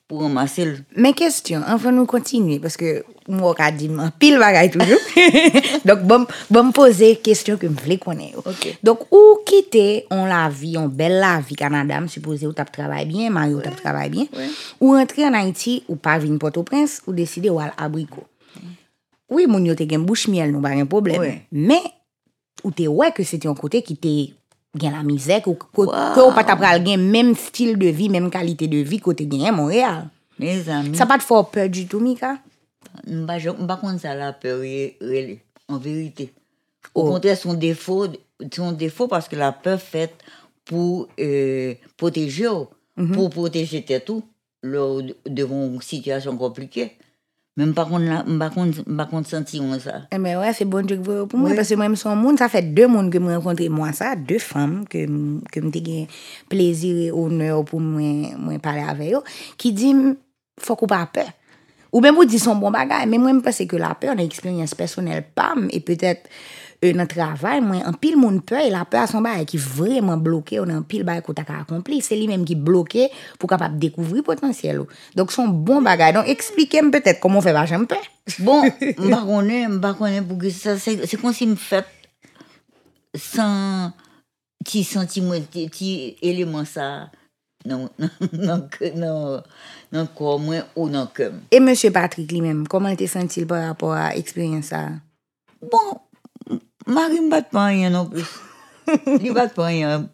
pour 0.10 0.24
ramasser 0.26 0.66
le. 0.66 0.80
Men 0.98 1.14
kestyon, 1.14 1.62
anfan 1.70 1.94
nou 1.94 2.10
kontinue, 2.10 2.58
paske 2.64 3.04
mwen 3.30 3.54
ka 3.54 3.68
di 3.70 3.86
man 3.94 4.10
pil 4.18 4.40
bagay 4.42 4.72
toujou. 4.74 4.98
Donk 5.88 6.02
bom, 6.10 6.26
bom 6.50 6.72
pose 6.74 7.12
kestyon 7.22 7.60
ke 7.62 7.70
m 7.70 7.76
vle 7.78 8.00
konen 8.02 8.32
yo. 8.34 8.42
Ok. 8.50 8.66
Donk 8.82 9.04
ou 9.14 9.38
kite 9.46 10.08
on 10.10 10.26
la 10.32 10.48
vi, 10.50 10.74
on 10.82 10.90
bel 10.90 11.20
la 11.22 11.36
vi 11.46 11.60
Kanada, 11.60 12.02
m 12.02 12.10
suppose 12.10 12.50
ou 12.50 12.58
tap 12.58 12.74
travay 12.74 13.06
bien, 13.06 13.30
Mario 13.36 13.62
tap 13.62 13.78
travay 13.78 14.10
bien, 14.10 14.26
Ouais. 14.34 14.50
ou 14.82 14.98
rentre 14.98 15.22
en 15.30 15.38
Haiti, 15.38 15.84
ou 15.88 15.96
pa 15.96 16.18
vin 16.18 16.42
Port-au-Prince, 16.42 17.04
ou 17.06 17.14
deside 17.14 17.54
ou 17.54 17.62
al 17.62 17.76
abriko. 17.78 18.26
Oui, 19.30 19.46
moun 19.46 19.70
yo 19.70 19.78
te 19.78 19.86
gen 19.86 20.10
bouche 20.10 20.28
miel, 20.34 20.50
nou 20.50 20.66
ba 20.66 20.74
gen 20.74 20.90
problem. 20.90 21.22
Ouais. 21.22 21.44
Men, 21.54 21.86
ou 22.64 22.74
te 22.74 22.90
wè 22.90 23.14
ke 23.14 23.22
se 23.28 23.38
te 23.38 23.46
yon 23.46 23.58
kote 23.58 23.84
ki 23.86 23.94
te 24.02 24.16
gen 24.78 24.92
la 24.94 25.04
mizek, 25.04 25.48
ou 25.48 25.56
ko- 25.56 25.86
Wow. 25.90 26.14
ke 26.14 26.22
ou 26.22 26.34
pa 26.36 26.44
tap 26.46 26.60
pral 26.62 26.84
gen 26.86 27.02
menm 27.12 27.34
stil 27.36 27.78
de 27.78 27.90
vi, 27.92 28.10
menm 28.10 28.30
kalite 28.30 28.68
de 28.70 28.84
vi 28.84 29.00
kote 29.00 29.26
gen 29.30 29.56
Montréal. 29.56 30.10
Mes 30.40 30.70
amis, 30.70 30.96
Sa 30.98 31.06
pa 31.06 31.18
te 31.18 31.24
fò 31.24 31.44
peur 31.44 31.70
du 31.70 31.88
tout, 31.88 32.00
Mika? 32.00 32.38
mba 33.08 33.38
mba 33.60 33.76
contre 33.78 34.00
ça 34.02 34.16
la 34.16 34.32
peur 34.34 34.64
est- 34.64 34.96
est- 35.02 35.42
en 35.68 35.78
vérité. 35.78 36.32
Au 36.96 37.02
Oh. 37.02 37.12
contraire, 37.12 37.38
son 37.38 37.54
défaut, 37.54 38.08
son 38.54 38.72
défaut 38.72 39.08
parce 39.08 39.28
que 39.28 39.36
la 39.36 39.52
peur 39.52 39.80
faite 39.82 40.16
pour 40.66 41.08
euh, 41.20 41.74
protéger, 41.98 42.48
Mhm. 42.96 43.12
pour 43.14 43.30
protéger 43.30 43.84
tes 43.84 44.00
tout, 44.00 44.24
devant 44.64 45.66
une 45.66 45.82
situation 45.82 46.36
compliquée. 46.38 46.92
Men 47.60 47.74
mpa 47.76 49.06
kont 49.12 49.28
senti 49.28 49.60
yon 49.60 49.76
sa. 49.84 50.06
Eme 50.16 50.32
wè, 50.40 50.54
se 50.56 50.64
bon 50.70 50.88
jok 50.88 51.02
vwe 51.04 51.18
pou 51.28 51.42
mwen. 51.42 51.58
Pase 51.60 51.76
mwen 51.76 51.92
mson 51.92 52.16
moun, 52.16 52.40
sa 52.40 52.48
fè 52.52 52.62
dè 52.64 52.86
moun 52.88 53.10
ke 53.12 53.20
mwen 53.20 53.36
renkontre 53.36 53.68
mwen 53.74 53.92
sa. 53.98 54.14
Dè 54.16 54.40
fèm 54.40 54.86
ke 54.88 55.04
mte 55.10 55.82
gen 55.84 56.08
plezir 56.52 57.10
ou 57.12 57.28
nèw 57.28 57.66
pou 57.68 57.84
mwen 57.84 58.64
pale 58.64 58.86
ave 58.88 59.12
yo. 59.12 59.26
Ki 59.60 59.74
di, 59.76 59.92
fòk 60.64 60.88
ou 60.88 60.92
pa 60.92 61.04
pè. 61.12 61.28
Ou 61.92 62.00
mwen 62.06 62.16
mwen 62.16 62.32
di 62.32 62.40
son 62.40 62.64
bon 62.64 62.72
bagay. 62.72 63.04
Men 63.12 63.26
mwen 63.26 63.44
mpase 63.44 63.68
ke 63.68 63.82
la 63.82 63.92
pè, 64.00 64.14
an 64.14 64.24
eksperyens 64.24 64.78
personel 64.80 65.28
pam. 65.36 65.68
E 65.76 65.84
pètèt... 65.84 66.32
son 69.08 69.24
qui 69.46 69.58
vraiment 69.58 70.18
bloqué, 70.18 70.60
on 70.60 70.70
a 70.70 70.74
un 70.74 70.82
pile 70.82 71.04
bagage 71.04 71.24
qu'on 71.24 71.34
t'a 71.34 71.44
accompli, 71.60 72.02
c'est 72.02 72.16
lui-même 72.16 72.46
qui 72.46 72.56
bloqué 72.56 73.10
pour 73.38 73.50
capable 73.50 73.78
découvrir 73.78 74.24
potentiel. 74.24 74.80
ou. 74.80 74.88
Donc, 75.16 75.32
son 75.32 75.48
bon 75.48 75.82
bagage. 75.82 76.14
Donc, 76.14 76.28
expliquez-moi 76.28 76.92
peut-être 76.92 77.20
comment 77.20 77.40
on 77.40 77.42
fait 77.42 77.54
pas 77.54 77.66
j'aime 77.66 77.88
peur. 77.88 77.98
Bon, 78.40 78.64
mba 78.98 79.24
connais, 79.28 79.68
mba 79.68 79.96
c'est 80.50 81.06
c'est 81.06 81.18
comme 81.18 81.34
si 81.34 81.48
me 81.48 81.56
fait 81.56 81.86
sans 83.16 83.92
petit 84.64 84.84
sentiment, 84.84 85.32
petit 85.32 85.68
petit 85.68 86.18
élément 86.22 86.64
ça, 86.64 87.10
non, 87.66 87.90
non, 88.34 88.68
non, 88.96 89.44
non, 89.92 90.08
ou 90.76 90.90
non 90.90 91.08
cœur. 91.08 91.34
Et 91.52 91.60
Monsieur 91.60 91.92
Patrick 91.92 92.32
lui-même, 92.32 92.68
comment 92.68 92.90
il 92.90 93.08
senti 93.08 93.46
par 93.46 93.68
rapport 93.68 93.94
à 93.94 94.14
l'expérience 94.14 94.66
ça? 94.66 94.90
Bon, 95.62 96.00
Marie 96.90 97.22
me 97.22 97.30
bat 97.30 97.42
pas 97.44 97.66
rien 97.66 97.90
non 97.90 98.06
plus. 98.06 98.26
Il 99.22 99.34
bat 99.34 99.48
pas 99.48 99.66
rien. 99.68 100.08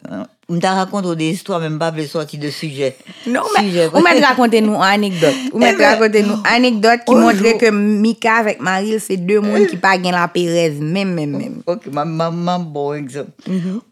On 0.47 0.59
t'a 0.59 0.73
raconté 0.73 1.15
des 1.15 1.29
histoires, 1.31 1.59
même 1.59 1.79
pas 1.79 1.89
de 1.91 2.03
sortir 2.05 2.39
de 2.39 2.49
sujet. 2.49 2.95
Non, 3.25 3.41
mais 3.57 3.87
vous 3.87 3.99
m'avez 4.01 4.19
raconté 4.19 4.61
nous 4.61 4.75
une 4.75 4.81
anecdote. 4.81 5.33
Vous 5.51 5.57
m'avez 5.57 5.73
Eh 5.73 5.77
ben, 5.77 5.89
raconté 5.97 6.21
nous 6.23 6.33
une 6.35 6.45
anecdote 6.45 6.99
qui 7.07 7.13
un 7.15 7.19
montrait 7.19 7.49
jour- 7.51 7.57
que 7.59 7.69
Mika 7.71 8.35
avec 8.35 8.61
Maril, 8.61 8.99
c'est 8.99 9.17
deux 9.17 9.39
mondes 9.39 9.65
qui 9.67 9.77
pas 9.77 9.97
la 10.11 10.27
Pérez, 10.27 10.71
même, 10.71 11.13
même, 11.15 11.31
même. 11.37 11.61
Ok, 11.65 11.87
ma 11.91 12.05
maman, 12.05 12.59
bon 12.59 12.93
exemple. 12.93 13.31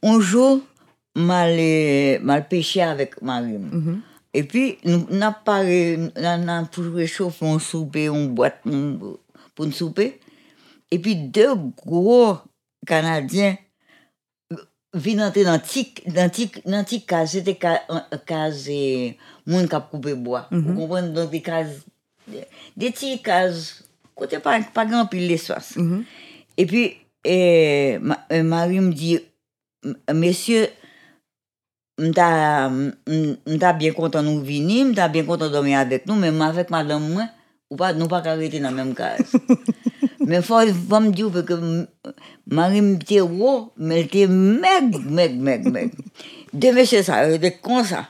Un 0.03 0.19
jour, 0.19 0.59
mal, 1.15 1.55
euh, 1.57 2.19
mal 2.21 2.47
pêché 2.47 2.81
avec 2.83 3.19
Marie. 3.21 3.55
Et 4.35 4.43
puis, 4.43 4.77
nous 4.85 5.05
n'a 5.09 5.31
pour 6.71 6.83
réchauffer 6.93 7.47
un 7.47 7.57
souper, 7.59 8.05
une 8.07 8.27
boîte 8.27 8.59
pour 9.55 9.65
nous 9.65 9.71
souper. 9.71 10.19
Et 10.91 10.99
puis, 10.99 11.15
deux 11.15 11.55
gros 11.83 12.37
Kanadyen 12.85 13.57
vi 14.93 15.15
nan 15.17 15.31
te 15.33 15.43
nan 15.45 15.61
tik, 15.65 16.03
nan 16.13 16.29
tik, 16.33 16.59
nan 16.69 16.85
tik 16.85 17.07
kaz, 17.09 17.33
se 17.33 17.41
te 17.45 17.55
kaz 17.57 18.67
e 18.69 19.15
moun 19.49 19.67
kap 19.69 19.89
koupe 19.91 20.13
boa. 20.15 20.45
Mm 20.51 20.59
-hmm. 20.61 20.69
Ou 20.69 20.87
kompon, 20.87 21.13
don 21.13 21.29
te 21.29 21.41
kaz, 21.41 21.81
de 22.75 22.91
ti 22.91 23.17
kaz, 23.23 23.81
kote 24.13 24.39
pa, 24.39 24.59
pa 24.73 24.85
gran 24.85 25.09
pil 25.09 25.27
l'eswas. 25.27 25.75
Mm 25.75 25.89
-hmm. 25.89 26.05
E 26.57 26.65
pi, 26.65 26.97
eh, 27.23 27.99
ma, 28.01 28.25
eh, 28.29 28.43
mari 28.43 28.77
m 28.79 28.93
di, 28.93 29.19
mesye, 30.13 30.69
mta, 31.97 32.69
mta 33.45 33.73
bien 33.73 33.93
kontan 33.93 34.25
nou 34.25 34.41
vini, 34.41 34.83
mta 34.85 35.07
bien 35.07 35.25
kontan 35.25 35.51
domi 35.51 35.75
avek 35.75 36.05
nou, 36.05 36.15
men 36.15 36.33
m 36.33 36.41
avek 36.41 36.69
madame 36.69 37.09
mwen, 37.09 37.29
ou 37.69 37.77
pa, 37.77 37.93
nou 37.93 38.07
pa 38.07 38.21
karete 38.21 38.59
nan 38.59 38.73
menm 38.73 38.93
kaz. 38.93 39.33
mais 40.25 40.41
faut, 40.41 40.59
faut 40.89 40.99
me 40.99 41.11
dire 41.11 41.31
que 41.45 41.87
Marie 42.47 42.81
me 42.81 42.95
dit, 42.95 43.21
wow, 43.21 43.71
mais 43.77 43.99
elle 43.99 44.05
était 44.05 44.27
meg, 44.27 44.95
meg, 45.09 45.39
meg, 45.39 45.67
meg. 45.69 45.91
Deux 46.53 46.73
messieurs, 46.73 47.03
ça, 47.03 47.25
elle 47.25 47.35
était 47.35 47.57
comme 47.61 47.83
ça. 47.83 48.07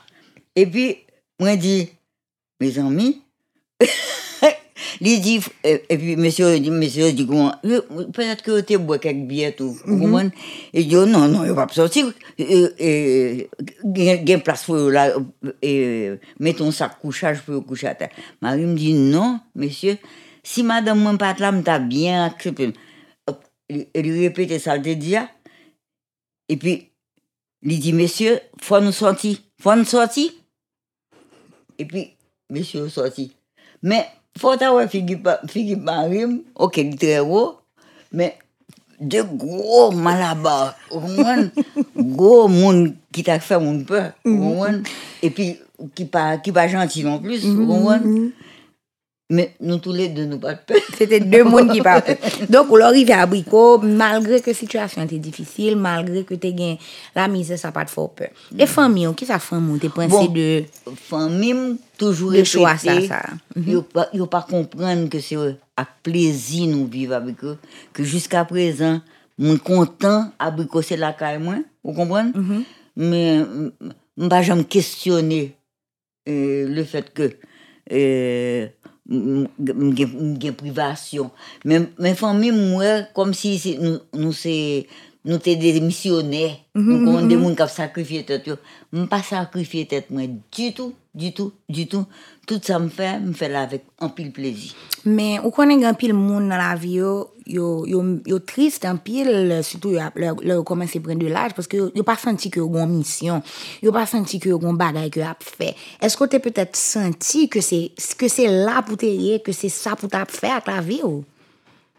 Et 0.56 0.66
puis, 0.66 0.98
moi, 1.40 1.56
dit, 1.56 1.88
mes 2.60 2.78
amis, 2.78 3.22
il 5.00 5.20
dit, 5.20 5.40
et, 5.62 5.82
et 5.88 5.98
puis 5.98 6.16
monsieur 6.16 6.58
dit, 6.58 6.70
monsieur 6.70 7.12
dit, 7.12 7.26
comment, 7.26 7.54
euh, 7.64 7.80
peut-être 8.12 8.42
que 8.42 8.60
tu 8.60 8.78
bois 8.78 8.98
quelques 8.98 9.26
billets 9.26 9.56
vous 9.58 9.76
comprenez? 9.84 10.30
Il 10.72 10.88
dit, 10.88 10.94
non, 10.94 11.28
non, 11.28 11.44
il 11.44 11.52
va 11.52 11.66
pas 11.66 11.74
sortir, 11.74 12.06
euh, 12.40 12.68
euh, 12.80 13.42
il 13.96 14.02
y 14.02 14.10
a 14.10 14.34
une 14.34 14.42
place 14.42 14.64
pour 14.64 14.76
là, 14.76 15.12
euh, 15.64 16.16
mettons 16.38 16.70
ça 16.70 16.88
couchage 16.88 17.42
pour 17.42 17.64
coucher 17.66 17.88
à 17.88 17.94
terre. 17.94 18.10
Marie 18.40 18.64
me 18.64 18.74
dit, 18.74 18.94
non, 18.94 19.40
monsieur, 19.54 19.96
si 20.44 20.62
madame 20.62 21.00
moi 21.00 21.18
pas 21.18 21.34
là, 21.34 21.50
m't'a 21.50 21.80
bien 21.80 22.26
accepté. 22.26 22.72
Il 23.68 23.86
il 23.94 24.20
répétait 24.20 24.58
ça, 24.58 24.76
il 24.76 24.82
te 24.82 24.90
dit, 24.90 25.16
et 26.48 26.56
puis, 26.56 26.90
il 27.62 27.80
dit, 27.80 27.92
monsieur, 27.92 28.38
faut 28.60 28.80
nous 28.80 28.92
sortir, 28.92 29.38
faut 29.60 29.74
nous 29.74 29.84
sortir. 29.84 30.30
Et 31.78 31.86
puis, 31.86 32.10
monsieur 32.50 32.88
sorti. 32.88 33.32
Mais, 33.82 34.06
faut 34.38 34.50
avoir 34.50 34.86
Marim, 35.76 36.42
ok, 36.54 36.76
il 36.76 36.94
est 36.94 36.96
très 36.96 37.20
haut, 37.20 37.58
mais 38.12 38.36
de 39.00 39.22
gros 39.22 39.90
vous 39.90 41.16
comprenez? 41.16 41.50
gros 41.96 42.48
monde 42.48 42.94
qui 43.12 43.22
t'a 43.22 43.40
fait 43.40 43.58
mon 43.58 43.82
peur, 43.82 44.12
comprenez? 44.24 44.82
Et 45.22 45.30
puis, 45.30 45.58
qui 45.94 46.08
qui 46.42 46.52
pas 46.52 46.68
gentil 46.68 47.04
non 47.04 47.18
plus, 47.18 47.44
vous 47.44 47.66
comprenez? 47.66 48.32
Mais 49.30 49.54
nous 49.60 49.78
tous 49.78 49.92
les 49.92 50.08
deux, 50.08 50.26
nous 50.26 50.38
pas 50.38 50.52
de 50.54 50.58
peur. 50.66 50.76
C'était 50.98 51.18
deux 51.18 51.44
mondes 51.44 51.72
qui 51.72 51.80
partaient. 51.80 52.18
Donc, 52.50 52.66
on 52.70 52.78
arrive 52.80 53.10
à 53.10 53.22
Abricot, 53.22 53.78
malgré 53.78 54.40
que 54.42 54.50
la 54.50 54.54
situation 54.54 55.02
était 55.02 55.18
difficile, 55.18 55.76
malgré 55.76 56.24
que 56.24 56.34
tu 56.34 56.48
gagné 56.52 56.78
la 57.16 57.26
misère, 57.26 57.58
ça 57.58 57.72
pas 57.72 57.84
de 57.84 57.90
fort 57.90 58.10
peur. 58.14 58.28
Et 58.58 58.66
famille, 58.66 59.08
qui 59.16 59.24
ça 59.24 59.38
famille, 59.38 59.78
t'es 59.80 59.88
pensé 59.88 60.08
Bon. 60.08 60.26
de... 60.26 60.64
famille 60.96 61.76
toujours 61.96 62.32
Le 62.32 62.44
choix, 62.44 62.76
ça, 62.76 63.00
ça. 63.06 63.22
Yo 63.56 63.80
pas 63.82 64.08
yo 64.12 64.26
pas 64.26 64.42
comprendre 64.48 65.08
que 65.08 65.18
c'est 65.20 65.36
à 65.76 65.86
plaisir 66.02 66.66
nous 66.68 66.86
vivre 66.86 67.14
avec 67.14 67.42
eux 67.44 67.56
que 67.94 68.04
jusqu'à 68.04 68.44
présent 68.44 69.00
mon 69.38 69.56
content 69.56 70.30
abricot 70.38 70.82
c'est 70.82 70.96
la 70.96 71.12
caille 71.12 71.38
moi 71.40 71.56
vous 71.82 71.92
comprenez? 71.92 72.30
Mais 72.96 73.36
m- 73.38 73.72
pas 74.28 74.42
jamais 74.42 74.62
questionner 74.64 75.56
euh, 76.28 76.68
le 76.68 76.84
fait 76.84 77.12
que 77.12 77.32
euh, 77.92 78.66
m- 79.10 79.48
m- 79.58 79.94
m- 79.98 80.36
gen 80.40 80.52
privation 80.54 81.30
mais 81.64 81.80
mais 81.98 82.14
famille 82.14 82.52
moi 82.52 83.02
comme 83.14 83.34
si 83.34 83.76
nous 83.80 83.98
nous 84.14 84.32
c'est 84.32 84.86
nous 85.24 85.38
t'es 85.38 85.56
des 85.56 85.80
missionnaires 85.80 86.56
nous 86.74 87.04
comprenons 87.04 87.26
des 87.26 87.34
gens 87.36 87.54
qui 87.54 87.62
ont 87.62 87.68
sacrifié 87.68 88.24
tête 88.24 88.46
yo 88.46 88.56
m 88.92 89.06
pas 89.08 89.22
sacrifier 89.22 89.86
tête 89.86 90.10
moi 90.10 90.22
du 90.26 90.72
tout 90.72 90.94
du 91.14 91.32
tout 91.32 91.52
du 91.68 91.86
tout 91.86 92.04
tout 92.46 92.60
ça 92.62 92.78
me 92.78 92.88
fait 92.88 93.20
me 93.20 93.32
fait 93.32 93.48
là 93.48 93.62
avec 93.62 93.84
un 94.00 94.08
pile 94.08 94.32
plaisir 94.32 94.72
Mais 95.06 95.38
ou 95.44 95.50
konen 95.52 95.82
gen 95.84 95.94
pil 96.00 96.14
moun 96.16 96.46
nan 96.48 96.56
la 96.58 96.70
vi 96.80 96.94
yo, 96.96 97.10
yo, 97.44 97.84
yo, 97.84 97.98
yo 98.24 98.38
triste 98.40 98.86
en 98.88 98.96
pil, 98.96 99.28
surtout 99.62 99.90
yo, 99.92 100.00
ap- 100.00 100.16
le, 100.16 100.30
le 100.40 100.54
yo 100.54 100.62
komanse 100.64 100.96
pren 101.04 101.18
de 101.20 101.26
l'âge, 101.28 101.52
parce 101.54 101.68
que 101.68 101.76
yo, 101.76 101.90
yo 101.94 102.02
pa 102.08 102.16
senti 102.16 102.48
que 102.50 102.58
yo 102.62 102.68
gon 102.72 102.86
mission, 102.88 103.42
yo 103.82 103.92
pa 103.92 104.06
senti 104.08 104.40
que 104.40 104.48
yo 104.48 104.58
gon 104.58 104.72
bagay 104.80 105.10
que 105.10 105.20
yo 105.20 105.26
ap 105.28 105.42
fait. 105.44 105.76
Est-ce 106.00 106.16
que 106.16 106.24
t'es 106.24 106.40
peut-être 106.40 106.74
senti 106.74 107.50
que 107.50 107.60
c'est, 107.60 107.92
que 108.16 108.28
c'est 108.28 108.48
là 108.48 108.80
pour 108.80 108.96
te 108.96 109.04
ye, 109.04 109.42
que 109.42 109.52
c'est 109.52 109.68
ça 109.68 109.94
pour 109.94 110.08
t'ap 110.08 110.30
fait 110.30 110.48
à 110.50 110.62
ta 110.62 110.80
vie 110.80 111.02
ou? 111.04 111.22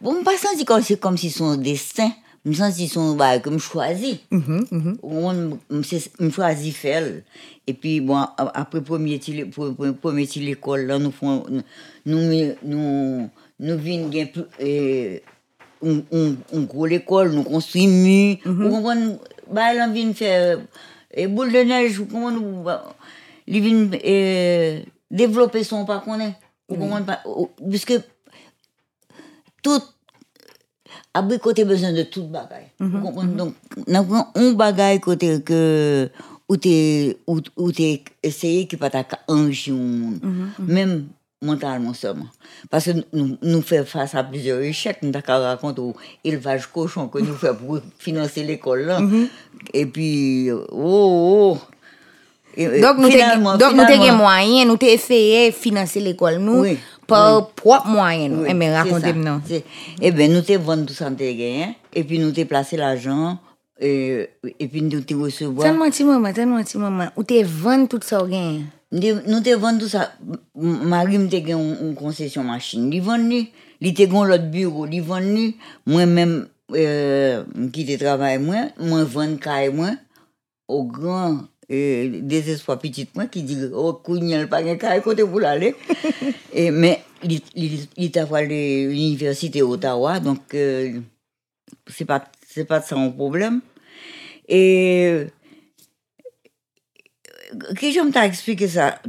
Bon, 0.01 0.23
pas 0.23 0.35
senti 0.37 0.65
comme 0.65 0.81
si 0.81 0.97
comme 0.97 1.15
si 1.17 1.29
son 1.29 1.57
destin, 1.57 2.09
je 2.45 2.49
me 2.49 2.53
sens 2.53 2.77
son 2.87 3.15
comme 3.41 3.57
choisi. 3.59 4.19
On 4.31 5.57
me 6.19 6.29
choisi 6.29 6.71
faire. 6.71 7.03
Et 7.67 7.73
puis 7.73 7.99
bon 8.01 8.15
a- 8.17 8.35
après 8.53 8.81
premier 8.81 9.17
til 9.19 9.49
pour 9.49 9.73
pour- 9.75 9.93
premier 9.95 10.27
til 10.27 10.45
l'école 10.45 10.85
là 10.85 10.99
nous 10.99 11.11
font 11.11 11.43
nous 11.49 12.51
nous 12.63 13.29
nous 13.59 13.77
vinn 13.77 14.09
gain 14.09 14.27
plus 14.27 14.43
on, 15.81 16.03
on, 16.11 16.35
on 16.53 16.61
gros 16.61 16.85
l'école, 16.85 17.31
nous 17.33 17.43
construisons 17.43 17.89
mur. 17.89 18.37
Mhm. 18.45 18.63
Vous 18.63 18.69
comprenez? 18.71 19.15
Bah, 19.51 19.73
elle 19.73 19.91
vient 19.93 20.13
faire 20.13 20.59
et 21.13 21.27
boule 21.27 21.51
de 21.51 21.59
neige, 21.59 21.97
vous 21.99 22.05
comprenez? 22.05 22.63
Bah, 22.63 22.93
euh, 24.05 24.79
développer 25.11 25.63
son 25.63 25.85
Puisque 27.69 27.93
tout 29.61 29.81
abri 31.13 31.39
kote 31.39 31.65
bezon 31.65 31.95
de 31.95 32.03
tout 32.03 32.27
bagay. 32.27 32.71
Mm 32.79 32.91
-hmm. 32.91 33.35
Donc, 33.35 33.53
nan 33.87 34.07
kon, 34.07 34.25
on 34.35 34.55
bagay 34.55 34.99
kote 34.99 35.41
ke 35.45 36.09
ou 36.47 36.57
te, 36.57 37.17
ou, 37.25 37.41
ou 37.55 37.71
te 37.71 38.01
eseye 38.23 38.67
ki 38.67 38.77
pata 38.77 39.03
ka 39.03 39.19
anji 39.27 39.71
ou 39.71 39.77
moun. 39.77 40.19
Mm 40.21 40.33
-hmm. 40.33 40.73
Mem 40.73 41.09
mentalman 41.41 41.93
seman. 41.93 42.27
Paske 42.69 42.95
nou, 43.11 43.37
nou 43.41 43.61
fè 43.61 43.83
fasa 43.85 44.23
plizye 44.23 44.55
rechèk, 44.57 45.01
nou 45.03 45.11
tak 45.11 45.29
a 45.29 45.39
rakont 45.39 45.79
ou 45.79 45.95
elvaj 46.23 46.67
koshon 46.73 47.09
ke 47.13 47.21
nou 47.21 47.35
fè 47.35 47.53
pou 47.53 47.79
finanse 47.97 48.43
l'ekol 48.43 48.85
lan. 48.85 49.03
Mm 49.03 49.11
-hmm. 49.11 49.29
E 49.73 49.85
pi, 49.85 50.51
ou, 50.51 50.65
oh, 50.71 51.07
ou, 51.11 51.51
oh. 51.51 51.57
Dok 52.55 52.99
euh, 52.99 53.75
nou 53.75 53.85
te 53.85 53.97
gen 53.99 54.15
mwayen, 54.15 54.63
nou 54.69 54.79
te 54.79 54.87
eseye 54.87 55.49
finanse 55.51 55.99
l'ekol 55.99 56.37
nou. 56.39 56.63
Oui. 56.63 56.77
Par 57.07 57.49
propre 57.49 57.87
moyen. 57.87 58.31
Oui, 58.31 58.47
Eh, 58.49 58.53
mais 58.53 58.75
racontez-moi. 58.75 59.41
Eh 60.01 60.11
bien, 60.11 60.27
nous 60.27 60.41
t'ai 60.41 60.57
vendu 60.57 60.85
tout 60.85 60.93
ça, 60.93 61.09
gagné. 61.09 61.75
Et 61.93 62.03
puis, 62.03 62.19
nous 62.19 62.31
t'ai 62.31 62.45
placé 62.45 62.77
l'argent. 62.77 63.37
Et, 63.79 64.29
et 64.59 64.67
puis, 64.67 64.81
nous 64.81 65.01
t'ai 65.01 65.13
recevoir. 65.13 65.67
Tellement 65.67 65.89
petit 65.89 66.03
moment, 66.03 66.33
tellement 66.33 66.63
petit 66.63 66.77
moment. 66.77 67.07
Ou 67.15 67.23
t'es 67.23 67.43
vendu 67.43 67.87
tout 67.87 67.99
ça 68.01 68.23
gain? 68.27 68.61
Nous 68.91 69.41
t'ai 69.41 69.55
vendu 69.55 69.79
tout 69.79 69.87
ça. 69.89 70.11
Marie 70.55 71.17
me 71.17 71.27
t'ai 71.27 71.41
gagné 71.41 71.61
une, 71.81 71.95
concession 71.95 72.43
machine. 72.43 72.91
Il 72.91 73.01
vendu. 73.01 73.47
Il 73.81 73.93
t'ai 73.93 74.07
gagné 74.07 74.27
l'autre 74.27 74.49
bureau. 74.49 74.87
Il 74.87 75.01
vendu. 75.01 75.55
Moi-même, 75.85 76.47
euh, 76.73 77.43
qui 77.71 77.85
te 77.85 78.03
travaille, 78.03 78.39
moi, 78.39 78.69
moi, 78.79 79.03
vendre 79.03 79.39
caille, 79.39 79.71
moi, 79.73 79.91
au 80.67 80.83
grand 80.83 81.41
euh, 81.71 82.19
désespoir 82.21 82.77
petit 82.79 83.07
moi 83.15 83.25
qui 83.25 83.43
dit 83.43 83.57
oh 83.73 83.93
cougnal 83.93 84.47
pas 84.47 84.61
un 84.63 84.75
caille 84.75 85.01
côté 85.01 85.23
pour 85.23 85.39
l'aller. 85.39 85.75
Et 86.53 86.71
mais 86.71 87.01
il 87.23 87.41
il 87.55 87.87
il 87.97 88.11
fallu 88.11 88.89
l'université 88.89 89.61
Ottawa 89.61 90.19
donc 90.19 90.53
euh, 90.53 90.99
c'est 91.87 92.05
pas 92.05 92.23
c'est 92.47 92.65
pas 92.65 92.81
ça 92.81 92.95
un 92.95 93.09
problème. 93.09 93.61
Et 94.47 95.07
euh, 95.07 95.25
que 97.75 97.91
je 97.91 98.11
t'a 98.11 98.25
expliqué 98.25 98.67
ça. 98.67 99.01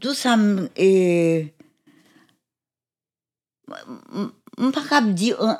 Tout 0.00 0.14
ça 0.14 0.36
et 0.76 1.54
pas 4.72 4.82
capable 4.82 5.14
dire 5.14 5.36
euh, 5.40 5.54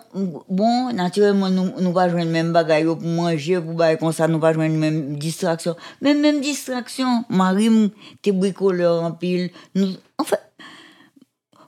bon 0.49 0.93
naturellement 0.93 1.51
nous 1.51 1.71
nous 1.81 1.93
pas 1.93 2.09
joindre 2.09 2.31
même 2.31 2.53
bagaille 2.53 2.85
pour 2.85 3.01
manger 3.03 3.61
pour 3.61 3.75
bailler 3.75 3.99
comme 3.99 4.13
ça 4.13 4.29
nous 4.29 4.39
pas 4.39 4.53
joindre 4.53 4.77
même 4.77 5.17
distraction. 5.19 5.75
Même 6.01 6.21
même 6.21 6.41
distraction 6.41 7.25
Marie 7.29 7.67
m- 7.67 7.91
t'es 8.23 8.33
bricoleur 8.33 9.03
en 9.03 9.13
pile 9.13 9.51
nous 9.75 9.89
en 10.19 10.25
fait 10.25 10.41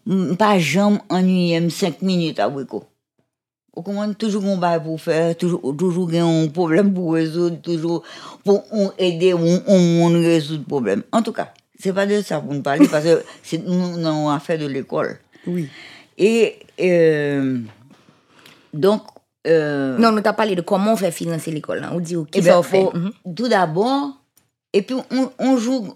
m- 0.06 0.36
pas 0.36 0.58
jamais 0.58 0.98
ennuyé 1.08 1.68
5 1.70 2.02
minutes 2.02 2.38
à 2.38 2.48
brico 2.48 2.84
Ou 3.76 3.82
toujours 4.14 4.44
un 4.44 4.56
bail 4.56 4.82
pour 4.82 5.00
faire 5.00 5.36
toujours 5.36 5.74
toujours 5.76 6.10
gen 6.10 6.22
un 6.44 6.48
problème 6.48 6.94
pour 6.94 7.14
résoudre 7.14 7.60
toujours 7.60 8.02
pour 8.44 8.62
on 8.72 8.92
aider 8.98 9.34
on 9.34 10.12
résoudre 10.12 10.64
problème. 10.64 11.02
En 11.12 11.22
tout 11.22 11.32
cas 11.32 11.52
c'est 11.78 11.92
pas 11.92 12.06
de 12.06 12.22
ça 12.22 12.40
pour 12.40 12.54
nous 12.54 12.62
parler 12.62 12.86
parce 12.88 13.04
c'est 13.42 13.58
nous 13.66 13.98
nous 13.98 14.06
avons 14.06 14.30
affaire 14.30 14.58
de 14.58 14.66
l'école. 14.66 15.18
Oui. 15.46 15.68
Et 16.18 16.58
euh, 16.80 17.58
donc, 18.72 19.02
euh, 19.46 19.96
Non, 19.98 20.12
nous 20.12 20.20
t'as 20.20 20.32
parlé 20.32 20.54
de 20.54 20.60
comment 20.62 20.92
on 20.92 20.96
fait 20.96 21.10
financer 21.12 21.50
l'école. 21.50 21.80
Là. 21.80 21.90
On 21.92 22.00
dit, 22.00 22.14
qui 22.30 22.38
eh 22.38 22.42
ben, 22.42 22.62
fait. 22.62 22.80
faut- 22.82 22.92
Mhm. 22.96 23.12
tout 23.34 23.48
d'abord, 23.48 24.10
et 24.72 24.82
puis 24.82 24.96
on, 25.10 25.30
on 25.38 25.56
joue, 25.56 25.94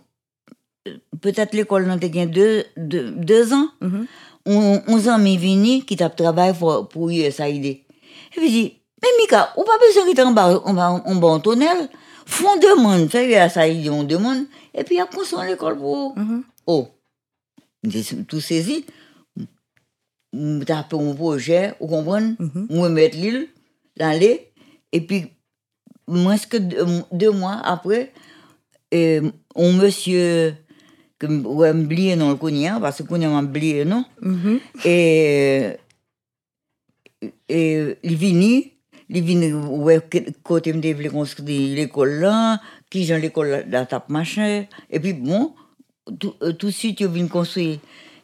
peut-être 1.21 1.55
l'école 1.55 1.87
n'a 1.87 1.97
gagné 1.97 2.27
deux, 2.27 2.65
deux, 2.77 3.11
deux 3.11 3.53
ans, 3.53 3.69
Mhm. 3.81 4.07
on, 4.47 4.83
on 4.87 5.09
amis 5.09 5.37
vini 5.37 5.85
qui 5.85 5.97
t'a 5.97 6.09
travaillé 6.11 6.55
pour, 6.55 6.89
pour 6.89 7.11
USAID. 7.11 7.65
Et 7.67 7.83
puis 8.33 8.51
dit, 8.51 8.75
mais 9.03 9.09
Mika, 9.21 9.53
ou 9.57 9.65
pas 9.65 9.79
besoin 9.79 10.07
qu'il 10.07 10.21
en 10.23 10.33
bas, 10.33 10.61
en 10.65 10.77
en 10.77 11.15
bas 11.17 11.29
en 11.29 11.41
tunnel, 11.41 11.89
font 12.27 12.57
demande, 12.57 13.09
fait 13.11 13.27
USAID, 13.29 13.89
on 13.91 14.05
demande, 14.05 14.45
et 14.75 14.85
puis 14.85 14.99
on 15.19 15.25
s'en 15.25 15.43
l'école 15.43 15.77
pour, 15.77 16.17
Mhm. 16.17 16.45
oh, 16.67 16.89
j'ai 17.83 18.05
tout 18.29 18.41
saisi, 18.41 18.85
taper 20.67 20.97
un 20.97 21.15
projet, 21.15 21.75
vous 21.81 21.87
comprenez? 21.87 22.35
Mhm. 22.39 22.67
Moi, 22.71 22.89
mettre 22.89 23.17
l'île, 23.17 23.49
l'aller, 23.97 24.49
et 24.93 25.01
puis, 25.01 25.27
moins 26.07 26.39
que 26.39 26.57
deux, 27.13 27.31
mois 27.31 27.61
après, 27.65 28.13
euh, 28.95 29.31
un 29.57 29.73
monsieur, 29.73 30.55
que 31.19 31.27
ouais, 31.27 31.73
m'oublié 31.73 32.17
non 32.17 32.31
le 32.31 32.37
connaît, 32.37 32.71
parce 32.81 32.99
que 32.99 33.03
connaît 33.05 33.29
m'a 33.29 33.43
oublié 33.43 33.85
non, 33.85 34.05
Mhm. 34.21 34.61
et, 34.85 35.77
et 37.49 37.97
il 38.03 38.17
vini, 38.17 38.73
il 39.09 39.23
vini, 39.23 39.53
ouais, 39.53 40.01
côté 40.43 40.73
me 40.73 40.93
voulait 40.95 41.09
construire 41.09 41.75
l'école 41.77 42.21
là, 42.21 42.61
qui 42.89 43.05
j'ai 43.05 43.19
l'école 43.21 43.65
la, 43.69 43.87
tape 43.87 44.09
machin, 44.09 44.65
et 44.91 45.01
puis 45.01 45.13
bon, 45.13 45.55
tout, 46.19 46.35
euh, 46.43 46.53
tout 46.53 46.67
de 46.67 46.73
suite, 46.73 47.01
il 47.01 47.09
vient 47.09 47.27
construire. 47.29 47.79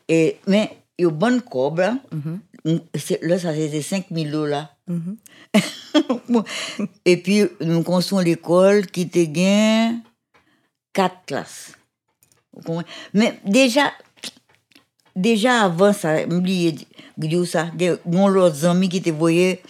Et, 0.08 0.36
mais, 0.46 0.70
il 0.98 1.02
y 1.04 1.06
a 1.06 1.10
bonne 1.10 1.40
cob 1.42 1.78
là, 1.80 1.98
Mhm. 2.12 2.80
c'est- 2.94 3.22
là, 3.22 3.38
ça 3.38 3.54
c'était 3.54 3.82
5 3.82 4.06
000 4.10 4.30
dollars. 4.30 4.74
Mhm. 4.88 5.16
Et 7.04 7.16
puis, 7.18 7.42
nous 7.60 7.82
construisons 7.82 8.22
l'école 8.24 8.86
qui 8.86 9.02
était 9.02 9.28
gain 9.28 10.00
quatre 10.92 11.24
classes. 11.26 11.72
Mais 13.14 13.38
déjà, 13.44 13.92
déjà 15.14 15.62
avant 15.64 15.92
ça, 15.92 16.24
dire 16.24 17.46
ça, 17.46 17.70
il 17.78 17.82
y 17.82 17.88
a 17.88 17.96
l'autre 18.28 18.64
ami 18.66 18.88
qui 18.88 19.02
te 19.02 19.10
voyait 19.10 19.62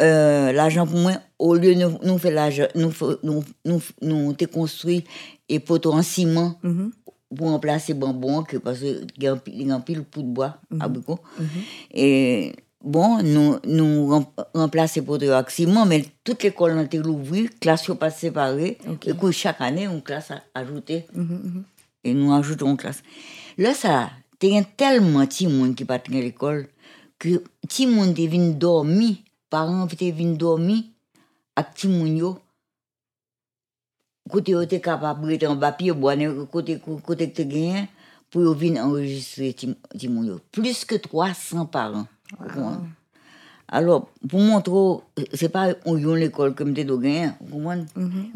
euh, 0.00 0.50
l'argent 0.52 0.86
pour 0.88 0.98
moi, 0.98 1.12
au 1.38 1.54
lieu 1.54 1.74
de 1.74 1.80
nous, 1.82 1.98
nous 2.02 2.18
faire 2.18 2.32
l'argent, 2.32 2.66
nous, 2.74 2.92
nous, 3.22 3.44
nous, 3.64 3.80
nous, 4.02 4.32
te 4.32 4.44
construit 4.44 5.04
et 5.48 5.60
poteau 5.60 5.92
en 5.92 6.02
ciment 6.02 6.58
Mhm. 6.64 6.90
Pour 7.34 7.50
remplacer 7.50 7.94
bonbon 7.94 8.42
que 8.42 8.56
parce 8.58 8.80
que 8.80 9.02
il 9.16 9.22
y 9.22 9.26
a 9.26 9.32
un 9.32 9.36
pile- 9.36 9.54
il 9.60 9.66
y 9.68 9.70
a 9.70 9.74
de 10.22 10.28
bois 10.28 10.58
à 10.80 10.88
Brico. 10.88 11.18
Et 11.92 12.52
bon, 12.82 13.22
nous 13.22 13.56
nous 13.66 14.06
rem- 14.08 14.26
remplacer 14.54 15.02
pour 15.02 15.18
de 15.18 15.28
ciment 15.48 15.86
mais 15.86 16.04
toute 16.22 16.42
l'école 16.42 16.78
a 16.78 16.82
été 16.82 16.98
ouverte, 17.00 17.58
classe 17.60 17.88
pas 17.98 18.10
séparée, 18.10 18.78
et 19.06 19.12
que 19.14 19.30
chaque 19.30 19.60
année 19.60 19.84
une 19.84 20.02
classe 20.02 20.30
a 20.30 20.42
ajouté 20.54 21.06
Mhm, 21.14 21.22
mhm. 21.24 21.64
et 22.04 22.14
nous 22.14 22.32
ajoutons 22.32 22.70
une 22.70 22.76
classe. 22.76 23.02
Là 23.58 23.74
ça, 23.74 24.10
t'es 24.38 24.62
tellement 24.76 25.26
petit 25.26 25.46
monde 25.46 25.74
qui 25.74 25.84
pas 25.84 25.94
à 25.94 25.98
l'école 26.22 26.68
que 27.18 27.42
monde 27.86 28.18
est 28.18 28.26
venu 28.26 28.52
dormir, 28.54 29.16
parents 29.50 29.86
étaient 29.86 30.10
venus 30.10 30.36
dormir 30.38 30.82
avec 31.56 31.72
petit 31.74 31.88
monde 34.32 34.32
yo 34.32 34.40
côté 34.40 34.54
où 34.54 34.64
tu 34.66 34.74
es 34.74 34.80
capable 34.80 35.36
de 35.38 35.46
en 35.46 35.56
papier, 35.56 35.92
boire, 35.92 36.16
côté 36.50 36.80
côté 37.04 37.30
que 37.30 37.36
tu 37.42 37.44
gagnes, 37.46 37.86
pour 38.30 38.54
venir 38.54 38.84
enregistrer 38.84 39.52
ti- 39.52 39.76
ti 39.96 40.08
moun 40.08 40.26
yo. 40.26 40.40
Plus 40.50 40.84
que 40.84 40.96
300 40.96 41.66
parents. 41.66 42.06
Vous 42.38 42.46
comprenez? 42.48 42.88
Alors, 43.68 44.08
pour 44.28 44.40
montrer, 44.40 45.02
c'est 45.34 45.48
pas 45.48 45.74
on 45.84 45.96
yon 45.96 46.14
l'école 46.14 46.54
comme 46.54 46.72
des 46.72 46.84
gagné, 46.84 47.30
vous 47.40 47.58
comprenez? 47.58 47.84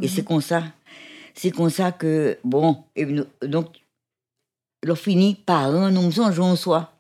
Et 0.02 0.08
c'est 0.08 0.24
comme 0.24 0.40
ça. 0.40 0.62
C'est 1.34 1.50
comme 1.52 1.70
ça 1.70 1.92
que, 1.92 2.36
bon, 2.42 2.82
donc, 3.42 3.66
fini, 4.96 5.36
nous 5.90 6.12
sommes 6.12 6.32
joués 6.32 6.56
soir. 6.56 6.92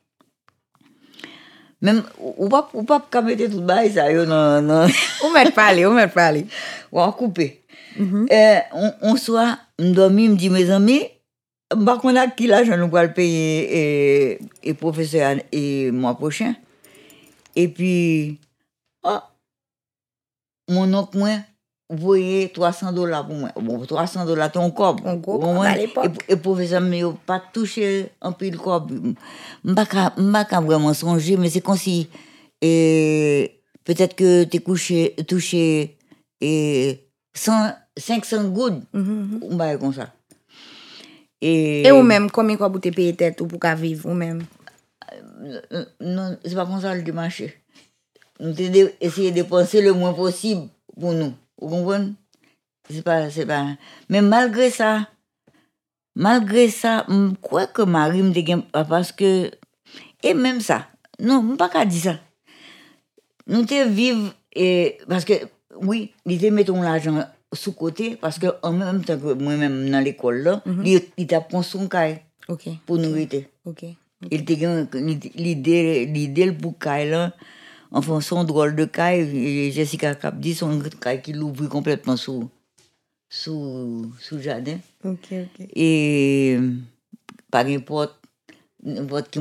Même, 1.80 2.02
ou 2.18 2.48
pas, 2.48 2.68
ou 2.74 2.82
pas, 2.82 3.00
qu'à 3.08 3.22
mettre 3.22 3.48
tout 3.50 3.60
bail, 3.60 3.92
ça, 3.92 4.10
yo, 4.10 4.24
non, 4.24 4.60
non. 4.62 4.86
Ou 5.24 5.32
ou 5.32 5.92
ou 7.20 7.30
Euh, 7.98 8.58
on, 8.72 8.92
on 9.02 9.16
soit, 9.16 9.58
m'dormi, 9.78 10.28
me 10.28 10.36
dit 10.36 10.50
mes 10.50 10.70
amis, 10.70 11.02
qu'on 11.70 12.16
a 12.16 12.28
qui 12.28 12.46
l'argent 12.46 12.76
nous 12.76 12.90
va 12.90 13.04
le 13.04 13.12
payer 13.12 14.32
et, 14.32 14.38
et 14.62 14.74
professeur 14.74 15.36
et 15.52 15.90
mois 15.90 16.14
prochain. 16.14 16.54
Et 17.56 17.68
puis, 17.68 18.38
ah, 19.04 19.30
mon 20.68 20.92
oncle, 20.94 21.18
moi, 21.18 21.30
voyez 21.90 22.50
300 22.50 22.92
dollars 22.92 23.26
pour 23.26 23.36
moi. 23.36 23.50
Bon, 23.60 23.84
300 23.84 24.24
dollars, 24.26 24.52
ton 24.52 24.70
corps. 24.70 24.96
Corps 25.22 25.62
à 25.62 25.76
l'époque. 25.76 26.12
Et, 26.28 26.32
et 26.32 26.36
professeur, 26.36 26.80
mais 26.80 27.02
pas 27.26 27.42
touché 27.52 28.10
un 28.20 28.32
peu 28.32 28.48
le 28.48 28.58
corps. 28.58 28.86
M'baka, 29.64 30.14
m'baka 30.16 30.60
vraiment 30.60 30.94
songer, 30.94 31.36
mais 31.36 31.50
c'est 31.50 31.60
comme 31.60 31.76
si, 31.76 32.08
et 32.60 33.60
peut-être 33.84 34.14
que 34.14 34.44
t'es 34.44 34.58
couché, 34.58 35.14
touché, 35.26 35.96
et 36.40 37.08
100, 37.34 37.72
500 37.98 38.48
gouttes, 38.48 38.82
Mhm. 38.92 39.40
ou 39.42 39.56
bah, 39.56 39.76
comme 39.76 39.92
ça. 39.92 40.12
Et, 41.40 41.86
Et 41.86 41.92
ou 41.92 42.02
même, 42.02 42.30
combien 42.30 42.56
quoi 42.56 42.68
vous 42.68 42.78
te 42.80 42.88
payer 42.88 43.14
tête 43.14 43.40
ou 43.40 43.46
pour 43.46 43.60
qu'à 43.60 43.74
vivre 43.74 44.08
ou 44.08 44.14
même? 44.14 44.42
euh, 45.72 45.84
non, 46.00 46.36
c'est 46.44 46.54
pas 46.54 46.66
comme 46.66 46.80
ça 46.80 46.94
le 46.94 47.12
marché. 47.12 47.54
Nous 48.40 48.54
essayé 49.00 49.30
de 49.30 49.36
dépenser 49.36 49.82
le 49.82 49.92
moins 49.92 50.12
possible 50.12 50.68
pour 50.98 51.12
nous. 51.12 51.32
Vous 51.60 51.68
comprenez? 51.68 52.12
C'est 52.90 53.02
pas, 53.02 53.30
c'est 53.30 53.46
pas. 53.46 53.66
Mais 54.08 54.22
malgré 54.22 54.70
ça, 54.70 55.08
malgré 56.14 56.68
ça, 56.70 57.04
je 57.08 57.34
crois 57.40 57.66
que 57.66 57.82
Marie 57.82 58.22
me 58.22 58.32
dégaine 58.32 58.62
parce 58.72 59.12
que, 59.12 59.50
et 60.22 60.34
même 60.34 60.60
ça, 60.60 60.88
non, 61.20 61.42
je 61.46 61.52
ne 61.52 61.56
pas 61.56 61.68
qu'à 61.68 61.84
dire 61.84 62.02
ça. 62.02 62.20
Nous 63.46 63.64
te 63.64 63.88
vivre 63.88 64.32
et 64.54 64.98
parce 65.08 65.24
que 65.24 65.34
oui, 65.80 66.12
ils 66.26 66.40
te 66.40 66.46
mettons 66.46 66.82
l'argent 66.82 67.24
sous 67.52 67.72
côté 67.72 68.16
parce 68.16 68.38
que 68.38 68.46
en 68.62 68.72
même 68.72 69.04
temps 69.04 69.18
que 69.18 69.32
moi-même 69.32 69.88
dans 69.90 70.00
l'école 70.00 70.38
là, 70.42 70.62
ils 70.84 71.00
il 71.16 71.26
t'a 71.26 71.40
construit 71.40 71.82
un 71.82 71.88
caille 71.88 72.18
Ok, 72.48 72.68
pour 72.86 72.96
nous 72.98 73.14
aider. 73.16 73.48
ok. 73.64 73.84
Il 74.30 74.44
te 74.44 74.52
gagne 74.54 74.86
l'idée 75.36 76.06
l'idée 76.06 76.50
pour 76.52 76.78
caille 76.78 77.10
là 77.10 77.32
en 77.90 78.02
fonction 78.02 78.42
drôle 78.44 78.74
de 78.74 78.84
caille 78.84 79.70
Jessica 79.70 80.14
Cap 80.14 80.38
dit 80.38 80.54
son 80.54 80.80
caille 81.00 81.22
qui 81.22 81.32
l'ouvre 81.32 81.66
complètement 81.68 82.16
sous 82.16 82.48
sous 83.30 84.10
sous 84.20 84.40
jardin 84.40 84.78
et 85.74 86.58
par 87.50 87.64
n'importe 87.64 89.36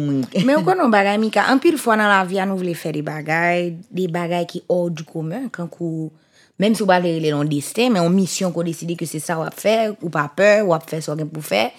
Mais 0.45 0.55
on 0.55 0.63
connaît 0.65 0.81
un 0.81 0.89
bagay, 0.89 1.17
Mika. 1.17 1.47
Un 1.49 1.57
pile 1.57 1.77
fois 1.77 1.95
dans 1.97 2.07
la 2.07 2.25
vie, 2.25 2.39
nous 2.45 2.57
voulons 2.57 2.73
faire 2.73 2.91
des 2.91 3.01
bagailles, 3.01 3.77
des 3.91 4.07
bagailles 4.07 4.47
qui 4.47 4.63
hors 4.67 4.89
du 4.89 5.03
commun. 5.03 5.49
Quand 5.51 5.67
même 6.59 6.73
si 6.75 6.81
on 6.83 6.85
va 6.85 6.99
les 6.99 7.29
long 7.31 7.43
destin, 7.43 7.89
mais 7.91 7.99
en 7.99 8.09
mission 8.09 8.51
qu'on 8.51 8.63
décide 8.63 8.97
que 8.97 9.05
c'est 9.05 9.19
ça 9.19 9.35
qu'on 9.35 9.43
va 9.43 9.51
faire, 9.51 9.93
ou 10.01 10.09
pas 10.09 10.29
peur, 10.35 10.65
ou 10.67 10.71
va 10.71 10.79
faire 10.79 11.01
ce 11.03 11.11
qu'on 11.11 11.25
pour 11.27 11.43
faire, 11.43 11.71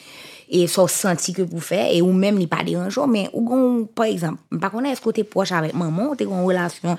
et 0.51 0.67
ça 0.67 0.89
senti 0.89 1.33
que 1.35 1.43
pour 1.43 1.63
faire, 1.63 1.89
et 1.93 2.01
ou 2.01 2.13
même, 2.13 2.39
n'est 2.39 2.47
pas 2.47 2.63
dérangeant, 2.65 3.07
mais 3.07 3.29
ou 3.35 3.43
gon, 3.43 3.87
par 3.95 4.07
exemple, 4.07 4.39
par 4.61 4.71
contre, 4.71 4.87
est-ce 4.87 5.01
que 5.01 5.11
t'es 5.11 5.25
proche 5.25 5.53
avec 5.53 5.75
maman, 5.75 6.11
ou 6.11 6.15
t'es 6.17 6.25
en 6.27 6.45
relation, 6.47 6.97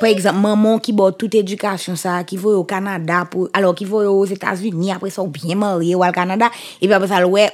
par 0.00 0.08
exemple, 0.08 0.38
maman 0.38 0.78
qui 0.78 0.92
boit 0.92 1.12
toute 1.12 1.34
éducation, 1.36 1.94
ça, 1.94 2.24
qui 2.24 2.36
va 2.36 2.50
au 2.50 2.64
Canada, 2.64 3.26
pour, 3.30 3.48
alors 3.52 3.74
qui 3.74 3.84
va 3.84 3.98
aux 4.10 4.24
États-Unis, 4.24 4.90
après 4.92 5.10
ça, 5.10 5.22
ou 5.22 5.28
bien 5.28 5.54
marié, 5.54 5.94
ou 5.94 6.04
au 6.04 6.10
Canada, 6.10 6.46
et 6.80 6.86
puis 6.86 6.92
après 6.94 7.08
ça, 7.08 7.24
ouais, 7.26 7.50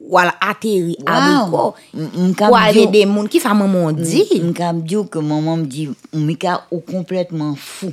ou 0.00 0.18
à 0.18 0.32
atterri 0.40 0.96
à 1.06 1.20
Wow. 1.46 1.74
M- 1.94 2.08
ou 2.30 2.34
Kabdio. 2.34 2.86
des 2.90 3.02
gens 3.02 3.26
qui 3.26 3.40
ça 3.40 3.54
maman 3.54 3.92
dit? 3.92 4.24
Je 4.34 4.42
me 4.42 4.80
dire 4.80 5.08
que 5.10 5.18
maman 5.18 5.56
me 5.58 5.66
dit, 5.66 5.88
Mika, 6.12 6.64
ou 6.70 6.80
complètement 6.80 7.54
fou. 7.56 7.92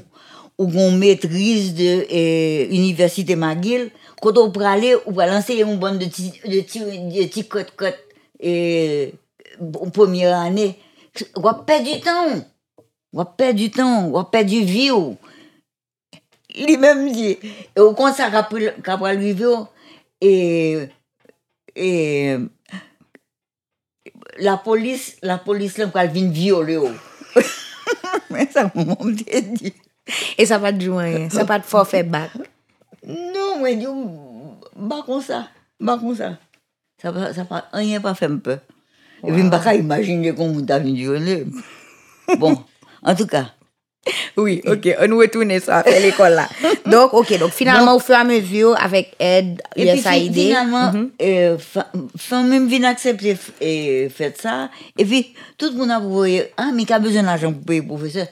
Ou 0.62 0.68
qu'on 0.72 0.92
maîtrise 0.92 1.74
de 1.74 2.06
euh, 2.12 2.68
Université 2.70 3.36
McGill, 3.36 3.90
quand 4.22 4.38
on 4.38 4.52
aller, 4.62 4.96
ou 5.08 5.12
va 5.12 5.26
lancer 5.26 5.56
une 5.56 5.78
bande 5.78 5.98
de 5.98 6.06
petits 6.06 6.34
de 6.46 6.62
petits 7.26 7.48
cotes 7.48 7.74
et 8.40 9.16
première 9.92 10.38
année. 10.38 10.78
On 11.36 11.42
va 11.42 11.56
perdre 11.56 11.92
du 11.92 12.00
temps. 12.00 12.46
On 13.12 13.18
va 13.18 13.26
perdre 13.26 13.60
du 13.60 13.72
temps. 13.72 14.06
On 14.08 14.12
va 14.12 14.24
perdre 14.26 14.52
du 14.52 14.62
vie. 14.62 14.92
Lui-même 16.56 17.12
dit. 17.12 17.40
Et 17.76 17.80
au 17.80 17.94
contraire, 17.94 18.32
ça 18.32 18.48
qu'après 18.84 19.10
arriver, 19.10 19.56
et 20.22 20.88
et 21.76 22.36
la 24.40 24.58
police, 24.58 25.18
la 25.22 25.38
police, 25.38 25.78
là, 25.78 25.90
elle 25.96 26.12
vient 26.12 26.30
violer. 26.30 26.80
Mais 28.30 28.48
ça, 28.52 28.72
me 28.76 29.14
dit. 29.56 29.74
Et 30.38 30.46
ça 30.46 30.58
va 30.58 30.74
te 30.74 30.82
jouer. 30.82 31.30
Ça 31.30 31.44
va 31.44 31.60
te 31.60 31.66
forfait 31.66 32.04
back. 32.04 32.32
Non, 33.06 33.60
moi, 33.60 33.72
je 33.72 34.88
pas 34.90 35.04
comme 35.04 35.22
ça, 35.22 35.48
pas 35.84 35.98
comme 35.98 36.16
ça. 36.16 36.38
Ça 37.02 37.12
va, 37.12 37.34
ça 37.34 37.44
va, 37.44 37.66
rien 37.74 38.00
pas 38.00 38.14
fait 38.14 38.28
un 38.28 38.38
peu. 38.38 38.58
Et 39.24 39.32
puis, 39.32 39.38
je 39.38 39.44
ne 39.44 39.50
peux 39.50 39.60
pas 39.60 39.76
imaginer 39.76 40.34
tu 40.34 40.72
as 40.72 40.80
venu 40.80 40.94
violer. 40.94 41.46
Bon, 42.38 42.64
en 43.04 43.16
tout 43.16 43.28
cas, 43.28 43.54
Oui, 44.36 44.62
ok. 44.66 44.96
On 45.00 45.18
retourne 45.18 45.60
ça 45.60 45.78
après 45.78 46.00
l'école 46.02 46.34
là. 46.34 46.48
Donc, 46.88 47.14
ok. 47.14 47.38
Donc, 47.38 47.52
finalement, 47.52 47.96
au 47.96 48.00
fur 48.00 48.16
et 48.16 48.18
à 48.18 48.24
mesure, 48.24 48.76
avec 48.82 49.16
aide, 49.20 49.62
Et 49.76 49.86
puis 49.92 50.02
fi- 50.02 50.10
USAID. 50.28 50.34
finalement, 50.34 50.92
euh, 51.22 51.58
fin 52.18 52.44
même 52.44 52.68
vient 52.68 52.84
accepter 52.86 53.38
et 53.60 54.10
fait 54.10 54.36
ça. 54.42 54.70
Et 54.98 55.06
puis, 55.06 55.34
tout 55.58 55.70
le 55.70 55.78
monde 55.78 55.92
a 55.92 56.00
voulu, 56.00 56.40
ah, 56.58 56.72
mais 56.74 56.86
qui 56.86 56.94
a 56.94 57.00
besoin 57.00 57.22
d'argent 57.24 57.54
pour 57.54 57.64
payer 57.64 57.82
le 57.82 57.88
professeur? 57.88 58.26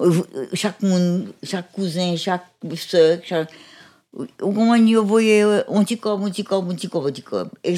Euh, 0.00 0.10
Chaque 0.54 0.82
monde, 0.82 1.28
chaque 1.44 1.70
cousin, 1.72 2.16
chaque 2.16 2.46
soeur, 2.76 3.18
chaque. 3.24 3.48
Où 4.42 4.52
vous 4.52 5.04
voyez 5.06 5.40
un 5.42 5.84
petit 5.84 5.98
corps, 5.98 6.20
un 6.20 6.30
petit 6.30 6.44
corps, 6.44 6.64
un 6.68 6.74
petit 6.74 6.88
corps, 6.88 7.06
un 7.06 7.10
petit 7.10 7.22
corps. 7.22 7.46
Et 7.64 7.76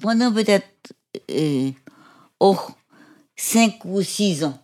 pendant 0.00 0.32
peut-être, 0.32 0.64
euh, 1.30 1.70
oh, 2.40 2.56
cinq 3.36 3.84
ou 3.84 4.00
six 4.02 4.44
ans. 4.44 4.58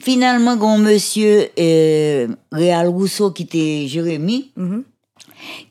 Finalement, 0.00 0.56
quand 0.58 0.78
monsieur 0.78 1.48
euh, 1.58 2.28
Réal 2.52 2.88
Rousseau, 2.88 3.30
qui 3.30 3.44
était 3.44 3.86
Jérémy, 3.88 4.50
Mhm. 4.56 4.84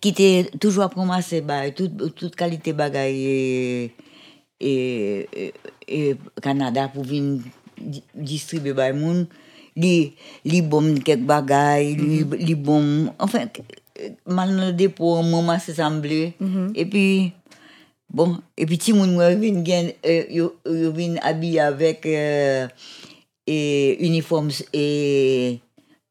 qui 0.02 0.10
était 0.10 0.50
toujours 0.60 0.84
à 0.84 0.88
ramasser 0.88 1.42
bah, 1.42 1.70
toute, 1.72 2.16
toute 2.16 2.36
qualité 2.36 2.74
bagaille 2.74 3.24
et, 3.26 3.92
et, 4.60 5.54
et, 5.88 6.16
Canada 6.42 6.88
pour 6.88 7.04
venir 7.04 7.42
di- 7.80 8.04
distribuer 8.16 8.74
by 8.74 8.92
moun 8.94 9.28
li 9.78 10.14
li 10.44 10.62
bon 10.62 10.96
quelques 11.06 11.24
bagaille 11.24 11.96
li, 11.96 12.26
li 12.44 12.56
bon 12.56 13.14
enfin 13.20 13.46
mal 14.26 14.56
dans 14.56 14.66
le 14.68 14.74
dépôt 14.74 15.22
maman 15.22 15.58
s'est 15.60 15.76
semblé 15.76 16.34
et 16.76 16.86
puis 16.86 17.32
Bon, 18.10 18.40
epi 18.58 18.80
ti 18.82 18.94
moun 18.98 19.12
mwen 19.14 19.38
vin 19.38 19.60
gen, 19.66 19.92
euh, 20.02 20.26
yo, 20.34 20.50
yo 20.66 20.90
vin 20.96 21.20
abi 21.22 21.60
avèk 21.62 22.08
e 22.10 22.16
euh, 22.18 23.92
uniform 24.02 24.50
e 24.74 25.60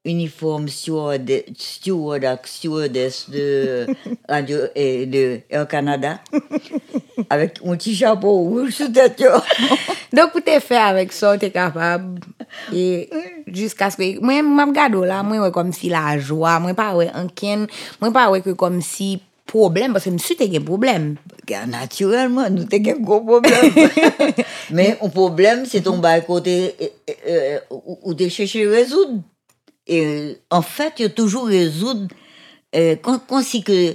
uniform 0.06 0.68
steward, 0.70 1.32
steward 1.58 2.24
ak 2.30 2.46
stewardess 2.46 3.24
de 3.34 3.46
radio 4.30 4.68
e 4.78 5.06
de 5.10 5.24
Air 5.50 5.66
Canada 5.66 6.20
avèk 7.26 7.58
moun 7.66 7.82
ti 7.82 7.96
chapou 7.98 8.46
ou 8.46 8.70
sou 8.70 8.94
tèt 8.94 9.18
yo. 9.26 9.34
Donk 10.14 10.36
pou 10.36 10.44
te 10.44 10.54
fè 10.62 10.78
avèk 10.78 11.10
so, 11.12 11.34
te 11.34 11.50
kapab 11.50 12.06
E, 12.72 13.08
jisk 13.52 13.80
aske, 13.84 14.10
mwen 14.24 14.46
mwen 14.46 14.72
gado 14.76 15.04
la, 15.08 15.22
mwen 15.26 15.42
wè 15.42 15.50
kom 15.54 15.72
si 15.76 15.90
la 15.92 16.16
jwa, 16.16 16.58
mwen 16.62 16.76
pa 16.78 16.90
wè 16.96 17.08
anken, 17.16 17.66
mwen 18.00 18.14
pa 18.14 18.28
wè 18.32 18.42
ke 18.44 18.54
kom 18.58 18.80
si 18.84 19.16
problème, 19.48 19.92
parce 19.92 20.04
que 20.04 20.10
je 20.12 20.18
suis 20.18 20.56
un 20.56 20.60
problème. 20.60 21.16
Naturellement, 21.66 22.48
nous 22.50 22.62
avons 22.70 22.90
un 22.90 23.00
gros 23.00 23.20
problème. 23.22 23.72
Mais 24.70 24.96
un 25.02 25.08
problème, 25.08 25.64
c'est 25.66 25.80
ton 25.82 25.98
bas 25.98 26.20
côté 26.20 26.74
euh, 26.80 27.12
euh, 27.28 27.58
où 27.70 27.98
où 28.02 28.14
tu 28.14 28.28
cherches 28.30 28.56
à 28.56 28.70
résoudre. 28.70 29.22
Et 29.86 30.04
euh, 30.06 30.34
en 30.50 30.62
fait, 30.62 30.92
il 30.98 31.02
y 31.02 31.06
a 31.06 31.08
toujours 31.10 31.46
résoudre 31.46 32.06
euh, 32.76 32.96
quand, 33.02 33.18
quand 33.26 33.42
c'est 33.42 33.62
que 33.62 33.94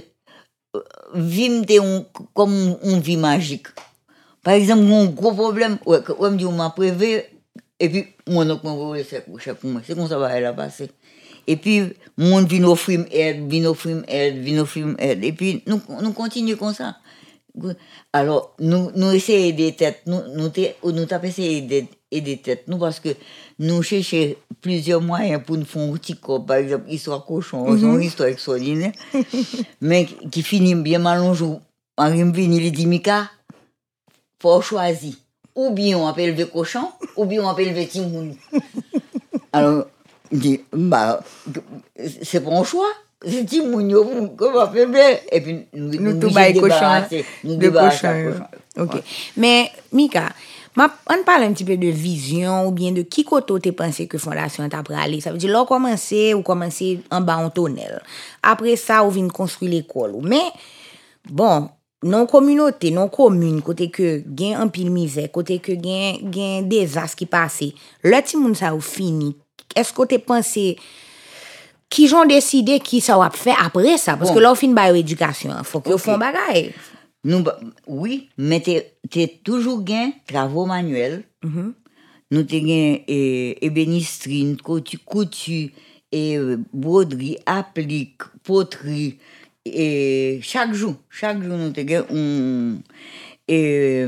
euh, 0.75 0.81
un- 1.79 2.05
comme 2.33 2.77
une 2.83 2.99
vie 2.99 3.17
magique. 3.17 3.67
Par 4.43 4.55
exemple, 4.55 4.83
mon 4.83 5.05
gros 5.05 5.31
problème, 5.33 5.77
on 6.45 6.51
m'a 6.51 6.69
prévu, 6.71 7.21
et 7.79 7.89
puis, 7.89 8.07
couches 9.21 9.51
pour 9.53 9.69
moi. 9.69 9.81
C'est 9.85 9.95
comme 9.95 10.07
ça 10.07 10.17
va 10.17 10.31
elle 10.35 10.45
a 10.45 10.53
passé. 10.53 10.89
Et 11.47 11.57
puis, 11.57 11.93
mon 12.17 12.43
vient 12.43 12.63
offrir 12.65 13.05
aide, 13.11 13.49
vient 13.49 13.65
offrir 13.65 14.03
aide, 14.07 14.39
vient 14.39 14.61
offrir 14.61 14.95
aide. 14.99 15.23
Et 15.23 15.33
puis, 15.33 15.63
nous, 15.67 15.81
nous 16.01 16.13
continuons 16.13 16.57
comme 16.57 16.73
ça. 16.73 16.97
Alors, 18.11 18.55
nous, 18.59 18.89
nous 18.95 19.11
essayons 19.11 19.55
des 19.55 19.75
têtes, 19.75 20.01
nous, 20.07 20.21
nous, 20.35 20.51
nous 20.83 21.07
essayé 21.23 21.61
des 21.61 22.37
têtes, 22.37 22.67
nous, 22.67 22.79
parce 22.79 22.99
que 22.99 23.09
nous 23.59 23.83
cherchons 23.83 24.33
plusieurs 24.59 25.01
moyens 25.01 25.41
pour 25.45 25.57
nous 25.57 25.65
faire 25.65 25.83
un 25.83 25.93
petit 25.93 26.15
corps, 26.15 26.43
par 26.43 26.57
exemple, 26.57 26.85
histoire 26.89 27.23
cochon, 27.25 27.77
c'est 27.77 27.85
une 27.85 28.01
histoire 28.01 28.29
extraordinaire, 28.29 28.93
mais 29.81 30.05
qui 30.31 30.41
finit 30.41 30.73
bien 30.75 30.99
mal 30.99 31.19
un 31.19 31.33
jour. 31.33 31.61
Me 31.99 32.31
vient, 32.31 32.51
il 32.51 32.71
dit, 32.71 32.87
Mika, 32.87 33.29
faut 34.41 34.61
choisir. 34.61 35.13
Ou 35.55 35.69
bien 35.69 35.99
on 35.99 36.07
appelle 36.07 36.35
le 36.35 36.45
cochon, 36.47 36.89
ou 37.15 37.25
bien 37.25 37.43
on 37.43 37.49
appelle 37.49 37.75
le 37.75 37.85
timoun. 37.85 38.35
Alors, 39.53 39.85
dit, 40.37 40.61
bah, 40.71 41.21
c'est 42.21 42.45
un 42.47 42.63
choix. 42.63 42.91
C'est 43.25 43.45
timoun, 43.45 43.89
yo, 43.89 44.05
comment 44.35 44.67
bien? 44.67 45.17
Et 45.31 45.39
puis, 45.39 45.65
nous, 45.73 45.99
Nous 45.99 46.19
tout 46.19 46.33
bail 46.33 46.53
de 46.53 46.59
cochon. 46.59 46.75
débarrasser, 46.75 47.25
nous 47.45 47.55
De 47.55 47.59
débarrasser 47.61 48.25
cochon. 48.25 48.43
Ok. 48.83 49.01
Mais, 49.37 49.71
Mika, 49.93 50.29
ma, 50.75 50.93
on 51.09 51.23
parle 51.23 51.43
un 51.43 51.53
petit 51.53 51.63
peu 51.63 51.77
de 51.77 51.87
vision 51.87 52.67
ou 52.67 52.71
bien 52.71 52.91
de 52.91 53.03
qui 53.03 53.23
côté 53.23 53.53
tu 53.61 53.71
pensé 53.71 54.07
que 54.07 54.17
Fondation 54.17 54.67
t'a 54.67 54.83
aller. 54.97 55.21
Ça 55.21 55.31
veut 55.31 55.37
dire, 55.37 55.51
là, 55.51 55.65
commencer 55.65 56.33
ou 56.33 56.41
commencer 56.41 56.99
en 57.11 57.21
bas 57.21 57.37
en 57.37 57.49
tonnel. 57.49 58.01
Après 58.41 58.75
ça, 58.75 59.05
on 59.05 59.09
vient 59.09 59.29
construire 59.29 59.71
l'école. 59.71 60.15
Mais, 60.21 60.51
bon, 61.29 61.69
non 62.03 62.25
communauté, 62.25 62.91
non 62.91 63.07
commune, 63.07 63.61
côté 63.61 63.89
que 63.89 64.21
gen 64.37 64.55
un 64.55 64.67
pile 64.67 64.91
misère, 64.91 65.31
côté 65.31 65.59
que 65.59 65.71
gen, 65.71 66.31
gen 66.31 66.67
désastre 66.67 67.15
qui 67.15 67.25
passe, 67.25 67.63
le 68.03 68.21
ti 68.21 68.35
moun 68.35 68.53
ça 68.53 68.75
ou 68.75 68.81
fini. 68.81 69.37
Est-ce 69.75 69.93
que 69.93 70.05
tu 70.05 70.19
pensé 70.19 70.77
qui 71.89 72.07
j'ont 72.07 72.25
décidé 72.25 72.79
qui 72.79 73.01
ça 73.01 73.17
va 73.17 73.29
faire 73.29 73.57
après 73.65 73.97
ça? 73.97 74.17
Parce 74.17 74.29
Bon. 74.29 74.35
que 74.35 74.39
là 74.41 74.55
fin 74.55 74.69
ba 74.73 74.91
éducation, 74.95 75.51
faut 75.63 75.79
que 75.81 75.95
font 75.97 76.17
bagaille. 76.17 76.73
Nous, 77.25 77.41
ba- 77.41 77.59
oui, 77.87 78.29
mais 78.37 78.59
t'es 78.59 78.95
t'es 79.09 79.39
toujours 79.43 79.81
gain 79.83 80.11
travaux 80.27 80.65
manuels. 80.65 81.23
nous 82.31 82.43
te 82.43 82.55
gen 82.55 82.99
eh, 83.07 83.63
ébénisterie, 83.65 84.57
coutu, 84.57 84.97
coutu, 84.97 85.71
et 86.11 86.35
euh, 86.37 86.57
broderie, 86.73 87.37
applique, 87.45 88.23
poterie, 88.43 89.19
et 89.65 90.39
chaque 90.41 90.73
jour, 90.73 90.95
chaque 91.11 91.41
jour 91.43 91.55
nous 91.57 91.71
te 91.71 91.81
gen 91.87 92.03
un, 92.11 92.81
et 93.47 94.05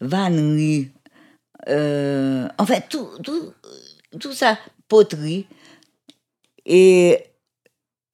vannerie, 0.00 0.90
euh, 1.68 2.46
en 2.58 2.66
fait, 2.66 2.84
tout, 2.90 3.08
tout, 3.22 3.52
tout 4.20 4.32
ça, 4.32 4.58
poterie, 4.92 5.46
et, 6.66 7.18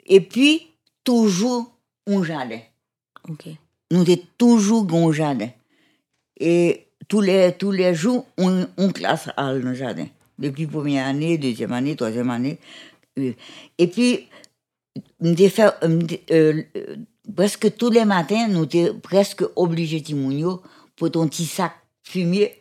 et 0.06 0.20
puis, 0.20 0.68
toujours 1.02 1.72
un 2.06 2.22
jardin. 2.22 2.60
OK. 3.28 3.46
Nous 3.90 4.02
avons 4.02 4.22
toujours 4.38 4.86
un 4.92 5.12
jardin. 5.12 5.50
Et 6.38 6.86
tous 7.08 7.20
les, 7.20 7.52
tous 7.58 7.72
les 7.72 7.96
jours, 7.96 8.26
on, 8.38 8.68
on 8.76 8.92
classe 8.92 9.28
à 9.36 9.52
le 9.52 9.74
jardin. 9.74 10.06
Depuis 10.38 10.68
première 10.68 11.06
année, 11.06 11.36
deuxième 11.36 11.72
année, 11.72 11.96
troisième 11.96 12.30
année. 12.30 12.58
Et 13.16 13.88
puis, 13.88 14.28
fait, 15.48 15.74
euh, 16.30 16.62
presque 17.34 17.76
tous 17.76 17.90
les 17.90 18.04
matins, 18.04 18.46
nous 18.46 18.64
étions 18.64 19.00
presque 19.00 19.42
obligés 19.56 20.00
de 20.00 20.14
pour 20.94 21.10
ton 21.10 21.26
petit 21.26 21.46
sac 21.46 21.72
fumier. 22.04 22.57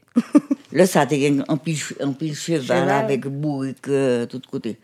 Là, 0.71 0.85
ça 0.85 1.01
a 1.01 1.05
été 1.05 1.33
un 1.47 1.57
pile, 1.57 1.77
un 1.99 2.11
pile 2.11 2.35
cheval 2.35 2.61
Cheval. 2.61 2.89
avec 2.89 3.25
bourrique, 3.27 3.87
euh, 3.87 4.25
tout 4.25 4.41
côté. 4.49 4.77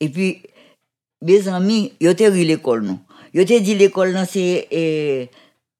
Et 0.00 0.08
puis, 0.08 0.42
mes 1.22 1.46
amis, 1.48 1.92
ils 2.00 2.08
ont 2.08 2.14
ri 2.18 2.44
l'école, 2.44 2.82
non. 2.82 2.98
Ils 3.32 3.40
ont 3.40 3.44
dit 3.44 3.74
l'école, 3.74 4.12
non, 4.12 4.24
c'est 4.28 4.68
euh, 4.72 5.24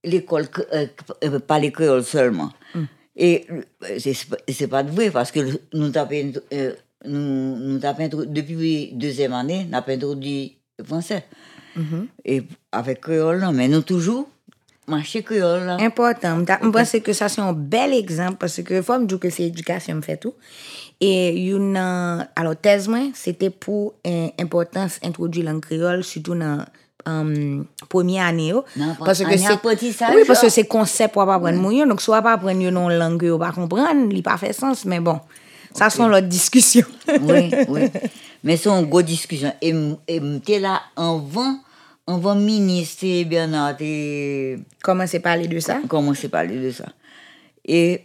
l'école, 0.04 0.46
euh, 0.72 0.86
euh, 1.24 1.38
pas 1.40 1.58
les 1.58 1.72
créoles 1.72 2.04
seulement. 2.04 2.50
Et 3.14 3.44
euh, 3.50 3.98
c'est 3.98 4.14
c'est 4.48 4.68
pas 4.68 4.82
vrai, 4.82 5.10
parce 5.10 5.30
que 5.32 5.40
nous 5.74 5.90
tapons, 5.90 6.32
euh, 6.54 6.72
nous, 7.04 7.56
nous 7.58 7.78
tapons 7.78 8.08
depuis 8.08 8.90
deuxième 8.94 9.34
année, 9.34 9.66
nous 9.68 9.76
avons 9.76 9.92
introduit 9.92 10.56
le 10.78 10.84
français. 10.84 11.24
Et 12.24 12.42
avec 12.70 13.00
créole, 13.00 13.40
non, 13.40 13.52
mais 13.52 13.66
nous 13.68 13.82
toujours 13.82 14.28
marché 14.96 15.22
créole, 15.22 15.64
là. 15.66 15.76
Important. 15.80 16.44
Pense 16.72 16.90
bel 17.52 17.92
exemple 17.94 18.36
parce 18.38 18.60
que 18.62 18.80
faut 18.82 18.98
me 18.98 19.06
dire 19.06 19.18
que 19.18 19.30
c'est 19.30 19.44
éducation, 19.44 19.94
me 19.96 20.02
fait 20.02 20.16
tout. 20.18 20.34
Et 21.00 21.30
une, 21.50 21.76
euh, 21.76 22.22
alors, 22.36 22.54
thèse, 22.56 22.86
moi, 22.88 23.00
c'était 23.14 23.50
pour 23.50 23.94
euh, 24.06 24.28
importance 24.38 24.98
introduire 25.02 25.46
langue 25.46 25.60
créole, 25.60 26.04
surtout 26.04 26.34
dans 26.36 26.64
euh, 27.08 27.62
première 27.88 28.26
année. 28.26 28.48
yo. 28.48 28.64
Nan, 28.76 28.94
parce 29.04 29.18
oui, 30.14 30.22
parce 30.26 30.40
que 30.40 30.46
là. 30.46 30.50
c'est 30.50 30.64
concept 30.66 31.12
pour 31.14 31.26
pas 31.26 31.34
apprendre 31.34 31.58
mouillon. 31.60 31.86
Donc, 31.86 32.00
apprendre 32.32 32.60
une 32.60 32.70
langue 32.98 33.20
que 33.20 33.36
pas 33.36 33.50
comprendre, 33.52 34.08
il 34.12 34.22
pas 34.22 34.36
fait 34.36 34.52
sens. 34.52 34.84
Mais 34.84 35.00
bon, 35.00 35.18
ça, 35.74 35.90
sont 35.90 36.06
l'autre 36.06 36.28
discussion. 36.28 36.86
oui, 37.22 37.50
oui. 37.68 37.90
Mais 38.44 38.56
c'est 38.56 38.68
une 38.70 38.86
grosse 38.86 39.04
discussion. 39.04 39.52
Et 39.60 39.70
m- 39.70 39.96
et 40.06 40.20
m'étais 42.08 42.12
là 42.12 42.14
avant, 42.14 42.30
avant 42.30 42.34
ministre 42.40 43.24
Bernard 43.24 43.76
et 43.80 44.58
Comment 44.82 45.06
c'est 45.06 45.20
parler 45.20 45.48
de 45.48 45.58
ça? 45.60 45.80
commencé 45.88 46.26
à 46.26 46.30
parler 46.30 46.58
de 46.58 46.70
ça? 46.70 46.86
Et 47.64 48.04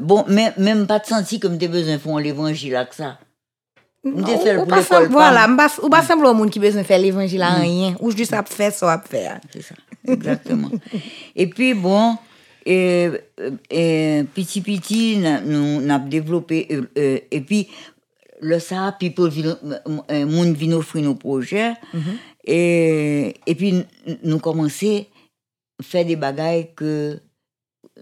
bon, 0.00 0.24
même, 0.28 0.52
même 0.58 0.86
pas 0.86 0.98
de 0.98 1.06
senti 1.06 1.40
comme 1.40 1.58
t'es 1.58 1.68
besoin 1.68 1.94
de 1.94 1.98
faire 1.98 2.16
l'évangile 2.18 2.76
avec 2.76 2.92
ça. 2.92 3.18
M'étais 4.04 4.36
fait 4.36 4.56
Ou 4.56 4.60
pour 4.60 4.68
pas 4.68 4.80
l'école. 4.80 4.98
simple, 4.98 5.12
voilà, 5.12 5.48
ou 5.50 5.56
pas, 5.56 5.68
ou 5.82 5.88
pas 5.88 6.02
simple 6.02 6.26
au 6.26 6.34
monde 6.34 6.50
qui 6.50 6.60
besoin 6.60 6.82
de 6.82 6.86
faire 6.86 6.98
l'évangile 6.98 7.40
à 7.42 7.54
rien. 7.54 7.96
Ou 8.00 8.10
juste 8.10 8.34
à 8.34 8.42
faire 8.42 8.72
ça, 8.72 8.92
à 8.92 8.98
faire. 9.00 9.40
C'est 9.50 9.62
ça, 9.62 9.74
exactement. 10.06 10.70
et 11.36 11.46
puis, 11.46 11.72
bon, 11.72 12.18
et, 12.66 13.08
et, 13.70 14.24
petit 14.34 14.60
petit, 14.60 15.16
na- 15.16 15.40
nous 15.40 15.80
on 15.82 15.88
a 15.88 15.98
développé, 15.98 16.68
euh, 16.70 16.82
euh, 16.98 17.18
et 17.30 17.40
puis, 17.40 17.68
le 18.42 18.58
ça, 18.58 18.94
people 19.00 19.30
euh, 20.10 20.26
moun 20.26 20.52
vin 20.52 20.72
offrir 20.72 21.02
nos 21.04 21.14
projets, 21.14 21.72
et, 22.46 23.34
et 23.46 23.54
puis, 23.54 23.82
nous 24.22 24.38
commençons 24.38 25.04
à 25.80 25.82
faire 25.82 26.04
des 26.04 26.16
bagailles 26.16 26.68
que 26.76 27.18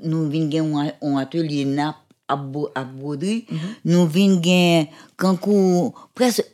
nous 0.03 0.29
un, 0.77 0.93
un 1.03 1.17
atelier 1.17 1.65
nap 1.65 1.97
à, 2.29 2.35
à 2.75 2.85
broderie, 2.85 3.47
nous 3.85 4.07
vin 4.07 4.41
gen, 4.43 4.87
quand 5.17 5.35
kou- 5.37 5.93
presque, 6.15 6.45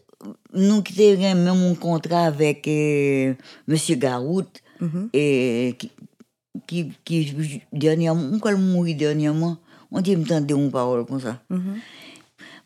nous 0.52 0.82
avons 0.98 1.20
même 1.20 1.48
un 1.48 1.74
contrat 1.74 2.24
avec 2.26 2.66
euh, 2.68 3.34
Monsieur 3.66 3.96
Garout, 3.96 4.46
et 5.12 5.76
qui, 6.66 6.92
qui, 7.04 7.34
dernièrement, 7.72 8.38
quand 8.38 8.50
il 8.50 8.56
mourit 8.56 8.94
dernièrement, 8.94 9.56
on 9.90 10.00
dit, 10.00 10.16
m'entendait 10.16 10.54
une 10.54 10.70
parole 10.70 11.06
comme 11.06 11.20
ça. 11.20 11.40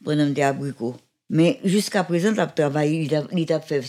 Pendant 0.05 0.33
que 0.35 0.41
abricot. 0.41 0.97
Mais 1.33 1.59
jusqu'à 1.65 2.05
présent, 2.05 2.37
a 2.37 2.47
travaillé, 2.47 3.09
il 3.33 3.53
a, 3.53 3.61
fait 3.61 3.81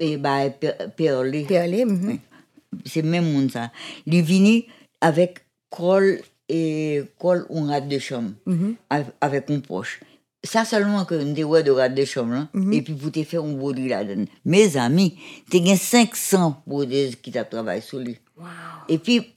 eh, 0.00 0.16
bah, 0.16 0.50
per- 0.50 0.88
perler. 0.96 1.44
Perler, 1.44 1.84
mhm. 1.84 2.18
C'est 2.84 3.02
même 3.02 3.32
monde 3.32 3.50
ça. 3.50 3.70
Il 4.04 4.16
est 4.16 4.22
venu 4.22 4.64
avec 5.00 5.38
col 5.70 6.20
et 6.48 7.02
col 7.18 7.46
ou 7.48 7.62
rate 7.66 7.86
de 7.88 7.98
chambre, 7.98 8.32
av- 8.90 9.12
avec 9.20 9.48
une 9.48 9.62
poche. 9.62 10.00
Ça 10.44 10.64
seulement 10.64 11.04
que 11.04 11.14
nous 11.14 11.40
avons 11.54 11.62
de 11.62 11.70
rate 11.70 11.94
de 11.94 12.04
chambre, 12.04 12.32
là, 12.34 12.48
et 12.72 12.82
puis 12.82 12.94
pour 12.94 13.12
te 13.12 13.22
faire 13.22 13.44
un 13.44 13.52
broderie 13.52 13.88
là-dedans. 13.88 14.24
Mes 14.44 14.76
amis, 14.76 15.16
tu 15.48 15.58
as 15.58 15.76
500 15.76 16.62
brodeuses 16.66 17.14
qui 17.14 17.30
t'a 17.30 17.44
travaillé 17.44 17.80
sur 17.80 18.00
lui. 18.00 18.18
Et 18.88 18.98
puis, 18.98 19.32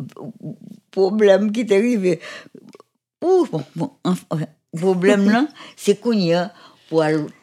problème 0.90 1.52
qui 1.52 1.64
t'est 1.66 1.78
arrivé, 1.78 2.20
Ouh, 3.24 3.46
bon, 3.52 3.64
bon, 3.76 3.92
enfin, 4.04 4.26
enfin, 4.30 4.46
problème 4.76 5.30
là, 5.30 5.48
c'est 5.76 6.00
qu'on 6.00 6.14
y 6.14 6.34
a 6.34 6.52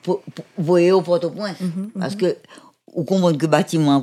pour, 0.03 0.23
voyer 0.59 0.93
au 0.93 1.03
Port-au-Prince. 1.03 1.57
Parce 1.99 2.17
que, 2.17 2.37
ou 2.95 3.05
comprendre 3.05 3.39
que 3.39 3.47
bâtiment, 3.47 4.01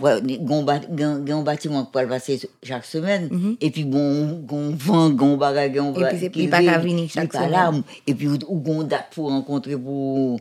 bâtiment 1.43 1.89
le 2.01 2.07
passer 2.07 2.39
chaque 2.63 2.85
semaine, 2.85 3.29
et 3.61 3.69
puis 3.71 3.83
bon, 3.83 4.39
gon 4.45 4.71
vent, 4.75 5.09
gon 5.11 5.37
bagage, 5.37 5.73
gon 5.73 5.93
Et 6.23 6.29
puis 6.29 6.47
pas 6.47 6.61
qu'à 6.63 6.77
venir 6.79 7.09
chaque 7.09 7.31
pas 7.31 7.47
là, 7.47 7.71
et 8.07 8.13
puis 8.15 8.27
ou 8.47 8.55
gon 8.59 8.83
date 8.83 9.07
pour 9.11 9.29
rencontrer 9.29 9.77
pour, 9.77 10.39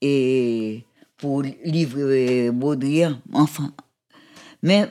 et, 0.00 0.84
pour 1.18 1.42
livrer 1.64 2.50
Baudrillard, 2.50 3.18
enfin. 3.32 3.72
Mais 4.62 4.86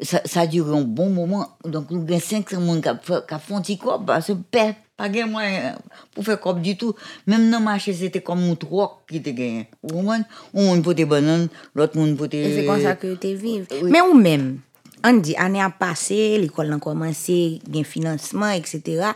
ça, 0.00 0.20
ça 0.24 0.40
a 0.40 0.46
duré 0.46 0.76
un 0.76 0.82
bon 0.82 1.10
moment. 1.10 1.46
Donc, 1.64 1.90
nous 1.90 2.00
avons 2.02 2.18
500 2.18 2.42
personnes 2.42 2.80
qui 2.80 2.88
ont 2.96 2.98
fait- 3.02 3.54
un 3.54 3.60
petit 3.60 3.76
corps 3.78 4.02
parce 4.04 4.28
que 4.28 4.32
père, 4.32 4.74
pas 4.98 5.08
de 5.08 5.22
moyen 5.22 5.76
pour 6.12 6.24
faire 6.24 6.40
corps 6.40 6.54
du 6.54 6.76
tout. 6.76 6.94
Même 7.26 7.50
dans 7.50 7.60
le 7.60 7.64
marché, 7.64 7.92
c'était 7.92 8.20
comme 8.20 8.40
un 8.50 8.54
troc 8.56 8.98
qui 9.08 9.18
était 9.18 9.32
gagné. 9.32 9.68
Vous 9.82 9.94
comprenez? 10.00 10.24
Un 10.54 10.62
monde 10.62 10.82
pour 10.82 10.92
des 10.92 11.04
bananes, 11.04 11.48
l'autre 11.74 11.96
monde 11.96 12.16
pour 12.16 12.26
des... 12.26 12.52
C'est 12.56 12.66
comme 12.66 12.82
ça 12.82 12.96
que 12.96 13.14
tu 13.14 13.34
vives. 13.34 13.66
oui. 13.80 13.90
Mais 13.90 14.00
ou 14.00 14.12
même, 14.12 14.58
on 15.04 15.12
dit, 15.14 15.36
année 15.36 15.62
a 15.62 15.70
passé, 15.70 16.36
l'école 16.38 16.72
a 16.72 16.78
commencé, 16.78 17.60
il 17.64 17.74
y 17.76 17.78
a 17.78 17.80
un 17.82 17.84
financement, 17.84 18.50
etc. 18.50 19.12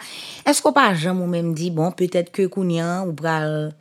Est-ce 0.47 0.63
qu'on 0.63 0.73
pas 0.73 0.95
jamais 0.95 1.21
ou 1.25 1.27
même 1.27 1.53
dit, 1.53 1.73
bon, 1.73 1.91
peut-être 1.91 2.31
que 2.31 2.47
Kounia, 2.47 3.03
ou 3.03 3.13
pral, 3.13 3.75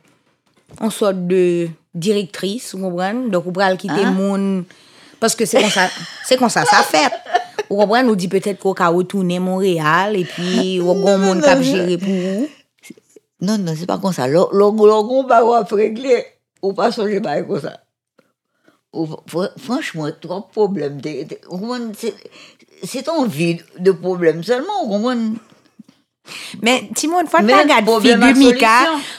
en 0.80 0.90
sorte 0.90 1.24
de 1.28 1.68
directrice, 1.94 2.74
vous 2.74 2.90
comprenez? 2.90 3.30
Donc, 3.30 3.46
ou 3.46 3.52
pral 3.52 3.76
quitter 3.78 3.94
Hein? 4.02 4.10
moun, 4.10 4.64
parce 5.20 5.36
que 5.36 5.44
c'est 5.46 5.60
comme 5.60 5.70
ça, 5.70 5.88
c'est 6.24 6.36
comme 6.36 6.48
ça, 6.48 6.64
ça 6.64 6.82
fait. 6.82 7.08
Vous 7.72 7.78
comprenez? 7.78 8.06
Nous 8.06 8.16
dit 8.16 8.28
peut-être 8.28 8.58
qu'on 8.58 8.74
va 8.74 8.88
retourner 8.88 9.38
à 9.38 9.40
Montréal, 9.40 10.14
et 10.16 10.24
puis, 10.26 10.78
ou 10.80 10.92
gon 10.92 11.16
moun 11.16 11.40
qui 11.40 11.48
a 11.48 11.62
géré 11.62 11.96
pour 11.96 12.08
vous. 12.08 12.48
Non, 13.40 13.56
non, 13.56 13.72
c'est 13.76 13.86
pas 13.86 13.96
comme 13.98 14.12
ça. 14.12 14.26
Le 14.28 14.38
on 14.52 15.26
va 15.26 15.62
régler. 15.70 16.24
Ou 16.60 16.74
pas 16.74 16.90
changer 16.90 17.20
pas 17.20 17.40
comme 17.42 17.60
ça. 17.60 17.80
Ou- 18.92 19.06
fr- 19.26 19.50
Franchement, 19.58 20.08
trop 20.20 20.40
de 20.40 20.52
problèmes. 20.52 21.00
vous? 21.50 21.74
C'est- 21.98 22.14
C'est 22.84 23.04
ton 23.04 23.24
vie 23.26 23.58
de 23.78 23.92
problèmes 23.92 24.42
seulement, 24.44 24.84
vous 24.84 24.90
comprenez? 24.90 25.32
Mais 26.62 26.88
Timon, 26.94 27.20
faut 27.26 27.38
pas 27.38 27.82
problème 27.82 28.22
figure 28.22 28.36
Mika. 28.52 28.68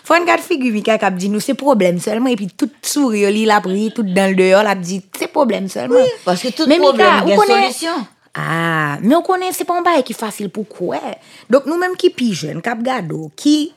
Faut 0.04 0.14
regarder 0.14 0.42
figure 0.44 0.72
Mika 0.74 0.98
qui 0.98 1.06
a 1.06 1.12
dit 1.12 1.28
nous 1.30 1.40
c'est 1.42 1.54
problème 1.54 2.00
seulement 2.00 2.28
et 2.30 2.36
puis 2.38 2.48
tout 2.48 2.70
sourire 2.82 3.30
li 3.30 3.44
l'a 3.46 3.60
pris 3.62 3.92
tout 3.94 4.04
dans 4.04 4.30
le 4.30 4.36
dehors 4.36 4.64
l'a 4.64 4.76
dit 4.76 5.02
c'est 5.18 5.28
problème 5.28 5.68
seulement. 5.68 6.00
Parce 6.24 6.42
que 6.42 6.48
tout 6.50 6.64
Mais 6.68 6.78
Mika, 6.78 6.88
problème, 6.90 7.08
il 7.08 7.20
a 7.20 7.26
ou 7.26 7.30
une 7.32 7.36
connaît- 7.48 7.62
solution. 7.72 8.08
Ah, 8.36 8.98
mais 9.02 9.16
on 9.16 9.22
connaît 9.22 9.52
c'est 9.52 9.64
pas 9.64 9.78
un 9.78 9.82
bail 9.82 10.04
qui 10.04 10.14
facile 10.14 10.50
pour 10.50 10.68
quoi. 10.68 11.00
Donc 11.50 11.66
nous 11.66 11.78
même 11.78 11.96
qui 11.96 12.10
pi 12.10 12.34
jeune, 12.34 12.62
cap 12.62 12.82
gado, 12.82 13.32
qui 13.36 13.72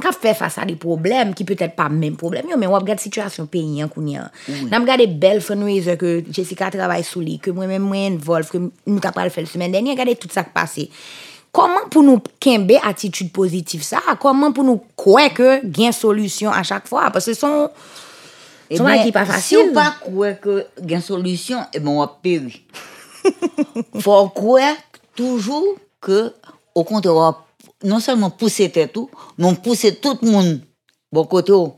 qui 0.00 0.08
fait 0.20 0.34
face 0.34 0.58
à 0.58 0.64
des 0.64 0.76
problèmes 0.76 1.34
qui 1.34 1.44
peut-être 1.44 1.74
pas 1.74 1.88
même 1.88 2.16
problème 2.16 2.46
yo, 2.50 2.56
mais 2.56 2.66
on 2.66 2.72
regarde 2.74 3.00
situation 3.00 3.46
pays 3.46 3.82
en 3.82 3.88
kounya. 3.88 4.30
N'a 4.70 4.78
regarder 4.78 5.06
belle 5.06 5.42
que 5.42 6.24
Jessica 6.30 6.70
travaille 6.70 7.04
sous 7.04 7.20
lui 7.20 7.38
que 7.38 7.50
moi 7.50 7.66
même 7.66 7.82
moi 7.82 7.96
involve 7.96 8.48
que 8.50 8.58
nous 8.86 9.00
t'a 9.00 9.12
pas 9.12 9.28
fait 9.30 9.42
la 9.42 9.46
semaine 9.46 9.72
dernière, 9.72 9.92
regardez 9.92 10.16
tout 10.16 10.28
ça 10.30 10.44
qui 10.44 10.50
passé. 10.50 10.90
Comment 11.52 11.88
pour 11.90 12.02
nous 12.02 12.20
kembe 12.38 12.72
attitude 12.82 13.32
positive 13.32 13.82
ça? 13.82 14.00
Comment 14.20 14.52
pour 14.52 14.64
nous 14.64 14.82
croire 14.94 15.32
que 15.32 15.64
gain 15.64 15.92
solution 15.92 16.50
à 16.50 16.62
chaque 16.62 16.86
fois? 16.86 17.10
Parce 17.10 17.26
que 17.26 17.34
son 17.34 17.70
Eh 18.68 18.76
son 18.76 18.84
ben, 18.84 19.02
qui 19.02 19.12
pas 19.12 19.24
Si 19.24 19.32
facile. 19.32 19.58
on 19.70 19.72
pas 19.72 19.94
croire 20.00 20.38
que 20.40 20.66
une 20.86 21.00
solution, 21.00 21.58
eh 21.72 21.78
ben 21.78 21.88
on 21.88 22.00
va. 22.00 22.18
faut 24.00 24.28
croire 24.28 24.76
toujours 25.14 25.76
que, 26.00 26.32
au 26.74 26.84
contraire, 26.84 27.14
on 27.14 27.34
non 27.84 28.00
seulement 28.00 28.30
pousser 28.30 28.70
tête 28.70 28.92
tout, 28.92 29.10
mais 29.38 29.46
on 29.46 29.54
pousser 29.54 29.94
tout 29.96 30.18
le 30.22 30.30
monde 30.30 30.60
bon 31.12 31.24
côté 31.24 31.52
ou, 31.52 31.74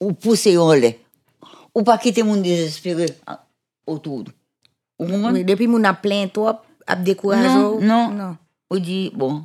ou 0.00 0.12
pousser 0.12 0.56
en 0.58 0.72
l'air. 0.72 0.94
Ou 1.74 1.82
pas 1.82 1.98
quitter 1.98 2.22
moun 2.22 2.42
désespéré 2.42 3.06
ah, 3.26 3.44
autour. 3.86 4.24
Vous 4.98 5.06
comprenez? 5.06 5.40
Oui, 5.40 5.44
Depuis 5.44 5.66
moun 5.66 5.84
ap 5.84 6.00
plein 6.00 6.26
trop, 6.28 6.48
ap 6.86 7.02
découragé. 7.02 7.48
Non, 7.48 7.80
non. 7.80 8.10
non. 8.10 8.36
Ou 8.70 8.78
dit, 8.78 9.12
bon, 9.14 9.44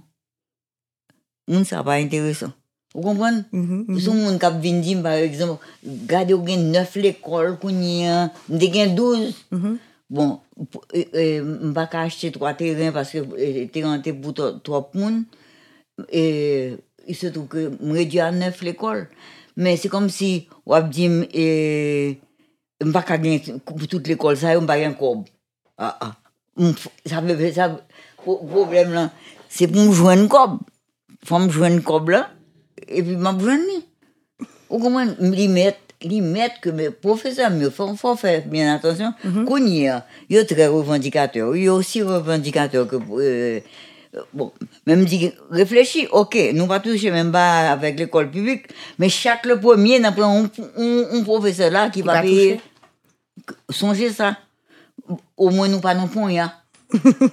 moun 1.48 1.66
ça 1.66 1.84
pas 1.84 1.96
intéressant. 1.96 2.52
Vous 2.94 3.02
comprenez? 3.02 3.44
Mhm, 3.52 3.86
mhm. 3.88 4.00
Son 4.00 4.14
moun 4.14 4.40
kap 4.40 4.62
vin 4.64 4.80
di, 4.80 4.96
par 4.96 5.14
exemple, 5.14 5.64
gade 5.84 6.32
ou 6.32 6.46
gen 6.48 6.72
9 6.72 6.96
l'école 6.96 7.58
mde 7.64 8.74
gen 8.74 8.96
12. 8.96 9.36
Mhm. 9.52 9.62
Bon, 9.62 9.78
pou- 10.13 10.84
euh, 10.95 11.06
euh, 11.15 11.43
mba 11.69 11.88
ka 11.88 12.02
achete 12.02 12.34
3 12.34 12.54
terrains 12.54 12.91
parce 12.91 13.12
que 13.12 13.65
terrain 13.65 14.00
te 14.00 14.10
pour 14.12 14.34
3 14.34 14.91
moun. 14.93 15.26
Et 16.12 16.76
il 17.08 17.15
se 17.15 17.28
trouve 17.28 17.47
que 17.47 17.71
m 17.82 17.91
réduit 17.91 18.19
à 18.19 18.32
9 18.32 18.62
l'école. 18.62 19.10
Mais 19.58 19.78
c'est 19.78 19.89
comme 19.89 20.10
si, 20.10 20.47
wap 20.65 20.89
di, 20.89 21.06
m, 21.06 21.26
eh, 21.34 22.17
mba 22.84 23.02
ka 23.04 23.21
gen 23.21 23.60
pour 23.60 23.88
toute 23.88 24.08
l'école, 24.08 24.38
ça, 24.38 24.60
mba 24.60 24.80
gen 24.80 24.95
kob. 24.95 25.26
Ah, 25.78 25.97
ah. 26.00 26.15
M 26.58 26.71
f- 26.71 26.88
Ça 27.06 27.21
veut 27.21 27.52
ça, 27.52 27.80
pro- 28.17 28.38
problème 28.45 28.93
là, 28.93 29.12
c'est 29.50 29.67
pour 29.67 29.82
me 29.82 29.91
joindre 29.93 30.28
kob. 30.30 30.60
Faut 31.26 31.39
me 31.39 31.50
joindre 31.50 31.84
kob 31.84 32.10
là, 32.10 32.32
et 32.88 33.04
puis 33.04 33.15
m'a 33.17 33.38
joindre 33.38 33.63
ni. 33.67 33.86
Ou 34.69 34.80
comment 34.80 35.06
li 35.19 35.47
met, 35.50 35.78
li 36.04 36.22
met 36.22 36.54
que 36.62 36.70
mes 36.70 36.90
professeurs 36.90 37.52
me 37.52 37.70
font, 37.70 37.96
faut 37.96 38.16
faire 38.16 38.44
bien 38.46 38.74
attention. 38.76 39.14
Qu'on 39.46 39.66
y 39.66 39.88
a, 39.88 40.06
yo 40.30 40.44
très 40.44 40.68
revendicateur, 40.68 41.56
yo 41.56 41.76
aussi 41.76 42.02
revendicateur 42.02 42.88
que, 42.88 42.98
euh, 43.20 43.60
bon, 44.34 44.52
même 44.86 45.06
dit, 45.06 45.32
réfléchis, 45.50 46.08
ok, 46.12 46.38
nous 46.54 46.68
pas 46.68 46.80
toucher 46.80 47.12
même 47.12 47.32
pas 47.32 47.72
avec 47.72 48.00
l'école 48.00 48.30
publique, 48.30 48.66
mais 49.00 49.10
chaque 49.10 49.46
le 49.46 49.60
premier, 49.60 50.00
n'a 50.00 50.12
pas 50.12 50.26
un, 50.26 50.44
un, 50.78 51.06
un 51.14 51.24
professeur 51.24 51.72
là 51.72 51.90
qui 51.90 52.02
va 52.02 52.14
va 52.14 52.22
payer. 52.22 52.60
Songez 53.70 54.12
ça. 54.12 54.38
Au 55.38 55.50
moins, 55.50 55.68
nous 55.68 55.80
pas 55.80 55.96
non 55.96 56.08
point, 56.08 56.32
ya. 56.32 56.54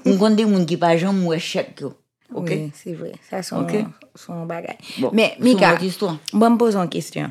On 0.06 0.16
compte 0.16 0.36
des 0.36 0.44
gens 0.48 0.64
qui 0.64 0.76
pas 0.76 0.96
jamais 0.96 1.26
ou 1.26 1.32
yo. 1.34 1.94
Ok? 2.34 2.48
Oui, 2.50 2.70
c'est 2.74 2.92
vrai. 2.92 3.12
Ça, 3.28 3.42
son, 3.42 3.62
Ok. 3.62 3.74
son 4.14 4.44
bagay. 4.46 4.76
Bon, 4.98 5.10
Mais, 5.12 5.34
c'est 5.38 5.44
Mika, 5.44 5.78
bon, 6.32 6.50
me 6.50 6.56
pose 6.56 6.76
une 6.76 6.88
question. 6.88 7.30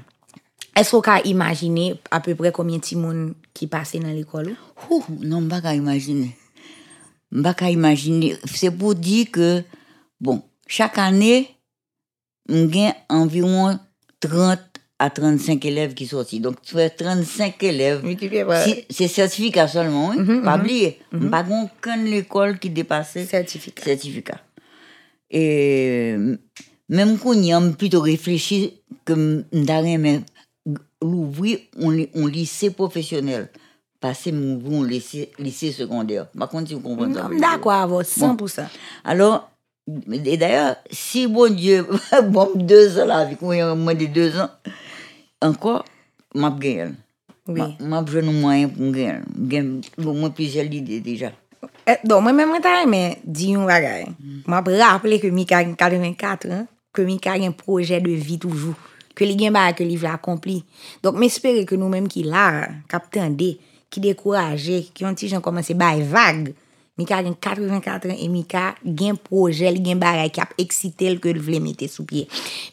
Est-ce 0.78 0.92
qu'on 0.92 1.02
peut 1.02 1.12
imaginer 1.26 1.96
à 2.12 2.20
peu 2.20 2.36
près 2.36 2.52
combien 2.52 2.78
de 2.78 2.84
gens 2.86 3.32
qui 3.54 3.68
passent 3.68 3.96
dans 3.96 4.10
l'école? 4.10 4.56
Ouh, 4.90 5.04
non, 5.24 5.40
je 5.40 5.46
ne 5.46 5.50
pas 5.62 5.74
imaginer. 5.76 6.36
Je 7.32 7.40
ne 7.40 7.52
pas 7.52 7.70
imaginer. 7.72 8.36
C'est 8.46 8.72
pour 8.72 8.94
dire 8.96 9.28
que, 9.32 9.64
bon, 10.22 10.44
chaque 10.68 10.98
année, 11.00 11.50
j'ai 12.48 12.90
environ 13.10 13.80
30 14.20 14.60
à 15.00 15.10
35 15.10 15.64
élèves 15.66 15.94
qui 15.94 16.06
sortent. 16.08 16.34
Donc, 16.36 16.62
tu 16.62 16.74
fais 16.76 16.90
35 16.90 17.62
élèves. 17.64 18.02
Si- 18.64 18.86
C'est 18.90 19.08
certificat 19.08 19.68
seulement, 19.68 20.12
hein? 20.12 20.42
pas 20.44 20.58
oublier. 20.58 21.00
Pas 21.32 21.44
aucune 21.44 22.08
école 22.14 22.60
qui 22.60 22.70
dépasse 22.70 23.18
Certificat. 23.26 23.84
certificat. 23.84 24.40
Et 25.30 26.16
même 26.90 27.18
qu'on 27.18 27.34
y 27.34 27.52
a 27.52 27.60
plutôt 27.78 28.00
réfléchi 28.02 28.74
que 29.06 29.44
d'ailleurs 29.52 30.22
l'ouvrir 31.02 31.60
on, 31.80 31.96
on 32.16 32.28
lycée 32.28 32.70
professionnel. 32.72 33.50
Passer 34.00 34.32
m'ouvrir 34.32 34.82
un 34.82 34.88
lycée, 34.88 35.32
lycée 35.40 35.72
secondaire. 35.72 36.28
Par 36.38 36.50
contre, 36.50 36.68
si 36.68 36.76
vous 36.76 36.82
comprenez 36.82 37.16
ça. 37.16 37.30
D'accord, 37.40 37.72
à 37.72 37.88
votre 37.88 38.10
100%. 38.10 38.66
Alors, 39.04 39.50
et 40.12 40.38
d'ailleurs, 40.38 40.76
si 40.92 41.28
bon 41.28 41.52
Dieu, 41.54 41.86
bon, 42.26 42.50
deux 42.56 43.00
ans 43.00 43.06
là, 43.06 43.18
avec 43.18 43.42
moi, 43.42 43.74
moins 43.74 43.96
de 43.96 44.06
deux 44.06 44.38
ans, 44.38 44.50
encore, 45.42 45.86
m'a 46.36 46.52
gagné. 46.52 46.94
Oui. 47.48 47.62
M'a 47.80 48.02
besoin 48.02 48.22
de 48.22 48.30
moyens 48.30 48.72
pour 48.72 48.92
gagner. 48.92 49.22
J'ai 49.98 50.06
au 50.06 50.14
moins 50.14 50.30
plusieurs 50.30 50.66
idées 50.66 51.00
déjà. 51.00 51.32
Eh, 51.88 51.96
Donc, 52.06 52.22
moi, 52.22 52.34
même 52.34 52.62
temps, 52.62 52.86
mais 52.88 53.20
dis 53.24 53.56
un 53.56 53.66
bagay. 53.66 54.06
M'a 54.46 54.62
rappelé 54.62 55.20
que 55.20 55.28
Mika 55.28 55.60
a 55.60 55.64
84 55.64 56.52
ans, 56.52 56.68
que 56.94 57.02
Mika 57.02 57.32
a 57.32 57.36
un 57.36 57.52
projet 57.52 58.02
de 58.02 58.12
vie 58.12 58.38
toujours. 58.38 58.76
ke 59.18 59.26
li 59.26 59.38
gen 59.40 59.56
ba 59.56 59.72
ke 59.76 59.86
li 59.88 59.98
vla 60.00 60.16
akompli. 60.20 60.60
Donk 61.04 61.18
m 61.18 61.26
espere 61.28 61.66
ke 61.68 61.80
nou 61.80 61.90
menm 61.92 62.10
ki 62.12 62.28
la, 62.30 62.48
kapten 62.92 63.36
de, 63.40 63.56
ki 63.90 64.04
dekouraje, 64.04 64.84
ki 64.94 65.06
yon 65.06 65.18
ti 65.18 65.30
jan 65.32 65.44
komanse 65.44 65.76
bay 65.78 66.04
vague, 66.06 66.54
mi 66.98 67.06
ka 67.06 67.22
gen 67.26 67.36
84 67.38 68.12
an, 68.12 68.18
e 68.18 68.28
mi 68.32 68.44
ka 68.50 68.72
gen 68.84 69.18
proje, 69.22 69.70
li 69.74 69.84
gen 69.86 70.02
baray 70.02 70.32
ki 70.34 70.44
ap 70.44 70.54
eksitel 70.62 71.20
ke 71.24 71.34
l 71.34 71.42
vle 71.44 71.62
mette 71.64 71.90
sou 71.92 72.06
pie. 72.10 72.26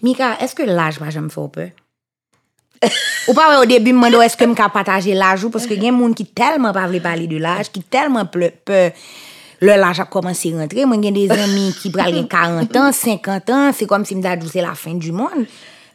Mi 0.04 0.16
ka, 0.18 0.34
eske 0.44 0.68
laj 0.68 1.00
pa 1.02 1.12
jan 1.12 1.28
m 1.28 1.32
fò 1.32 1.46
pe? 1.52 1.70
ou 3.28 3.36
pa 3.36 3.48
wè 3.48 3.60
ou 3.60 3.68
debi 3.68 3.94
mwen 3.96 4.12
do 4.12 4.20
eske 4.24 4.48
m 4.48 4.56
ka 4.58 4.70
pataje 4.72 5.14
laj 5.16 5.46
ou, 5.46 5.52
paske 5.54 5.78
gen 5.80 5.96
moun 5.96 6.16
ki 6.16 6.28
telman 6.36 6.74
pa 6.76 6.88
vle 6.90 7.00
pale 7.04 7.28
de 7.30 7.38
laj, 7.42 7.72
ki 7.72 7.86
telman 7.88 8.28
ple, 8.32 8.52
pe... 8.64 8.88
Le 9.64 9.76
laj 9.78 10.00
ap 10.02 10.10
komanse 10.12 10.50
rentre, 10.52 10.82
mwen 10.84 11.00
gen 11.00 11.14
de 11.14 11.22
zami 11.30 11.68
ki 11.78 11.92
pral 11.94 12.12
gen 12.12 12.26
40 12.28 12.74
an, 12.80 12.90
50 12.92 13.52
an, 13.54 13.70
se 13.72 13.86
kom 13.88 14.02
si 14.04 14.16
mda 14.18 14.34
djou 14.36 14.50
se 14.50 14.60
la 14.60 14.74
fin 14.76 14.98
du 15.00 15.12
moun. 15.14 15.46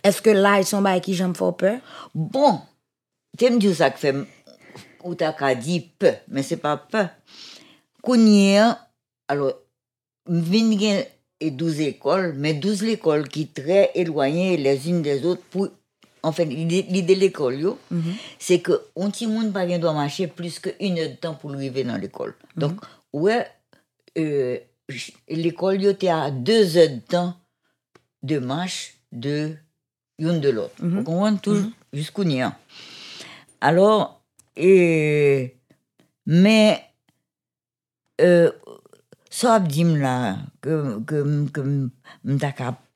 Est-ce 0.04 0.22
que 0.22 0.30
l'âge 0.30 0.66
sont 0.66 0.82
bail 0.82 1.02
qui 1.02 1.14
j'aime 1.14 1.36
fort 1.36 1.58
peur? 1.58 1.80
Bon, 2.16 2.62
tu 3.38 3.50
me 3.50 3.60
dis 3.60 3.74
ça 3.74 3.90
que 3.90 4.00
fait, 4.00 4.16
ou 5.04 5.16
t'as 5.16 5.34
qu'à 5.34 5.56
dire 5.56 5.84
peu, 5.98 6.12
mais 6.28 6.44
c'est 6.44 6.58
pas 6.58 6.78
peu. 6.78 7.06
Qu'on 8.02 8.18
alors, 9.28 9.54
vin 10.26 10.80
gen 10.80 11.06
et 11.40 11.52
12 11.52 11.82
écoles, 11.82 12.34
mais 12.36 12.54
12 12.54 12.84
écoles 12.86 13.28
qui 13.28 13.48
très 13.48 13.92
éloignées 13.96 14.58
les 14.58 14.90
unes 14.90 15.02
des 15.02 15.26
autres 15.26 15.44
pour, 15.50 15.70
en 16.24 16.32
fait, 16.32 16.46
l'idée 16.46 17.16
de 17.16 17.20
l'école, 17.20 17.60
yo, 17.60 17.78
c'est 18.40 18.60
que 18.60 18.88
on 18.96 19.10
petit 19.10 19.28
monde 19.28 19.54
pas 19.54 19.66
doit 19.78 19.94
marcher 19.94 20.28
plus 20.28 20.60
qu'une 20.60 21.00
heure 21.00 21.10
de 21.10 21.16
temps 21.16 21.36
pour 21.36 21.54
arriver 21.54 21.84
dans 21.84 21.96
l'école. 21.96 22.36
Donc, 22.58 22.74
ouais, 23.14 23.48
euh, 24.18 24.58
l'école, 25.30 25.82
yo, 25.82 25.94
t'es 25.94 26.10
à 26.10 26.32
deux 26.32 26.76
heures 26.78 26.90
de 26.90 27.00
temps 27.00 27.36
de 28.24 28.40
marche 28.40 28.96
de 29.12 29.56
l'une 30.20 30.40
de 30.40 30.50
l'autre. 30.50 30.76
Vous 30.80 31.04
comprenez 31.04 31.40
toujours 31.40 31.72
jusqu'au 31.94 32.24
nia. 32.24 32.58
Alors, 33.62 34.22
et, 34.56 35.56
mais, 36.26 36.84
euh, 38.22 38.52
ça 39.30 39.60
dit 39.60 39.84
là 39.84 40.38
que 40.62 41.00
que 41.00 41.48
que 41.50 41.90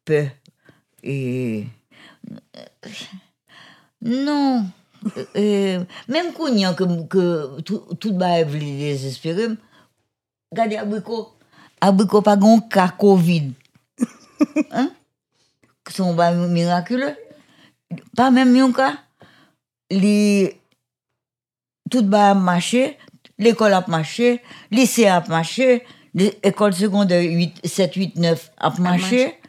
peur. 0.05 0.27
Et 1.03 1.65
non 4.01 4.65
euh, 5.36 5.83
même 6.07 6.33
qu'on 6.33 6.55
y 6.55 6.65
a 6.65 6.73
que 6.73 7.07
que 7.07 7.62
tout 7.62 7.83
tout 7.99 8.13
ba 8.13 8.43
vle 8.43 8.59
désespérer 8.59 9.49
regardez 10.51 10.77
abricot. 10.77 11.33
Abricot 11.81 12.21
pas 12.21 12.38
gon 12.38 12.62
cas 12.62 12.89
covid. 12.89 13.51
Hein? 14.71 14.91
Son 15.91 16.13
ba 16.13 16.31
miraculeux. 16.31 17.15
Pas 18.15 18.31
même 18.31 18.55
yon 18.55 18.71
cas 18.71 18.97
les 19.91 20.59
tout 21.89 22.03
ba 22.03 22.33
marché 22.33 22.97
l'école 23.37 23.73
a 23.73 23.83
marché 23.87 24.41
lycée 24.71 25.07
a 25.07 25.23
marché 25.27 25.83
l'école 26.13 26.73
secondaire 26.73 27.21
8 27.21 27.67
7 27.67 27.95
8 27.95 28.15
9 28.17 28.51
a 28.57 28.79
marché. 28.79 29.39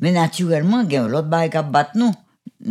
mais 0.00 0.12
naturellement 0.12 0.80
il 0.80 0.92
y 0.92 0.96
a 0.96 1.06
l'autre 1.06 1.28
bail 1.28 1.50
qui 1.50 1.56
a 1.56 1.62
battu 1.62 1.98
nous. 1.98 2.12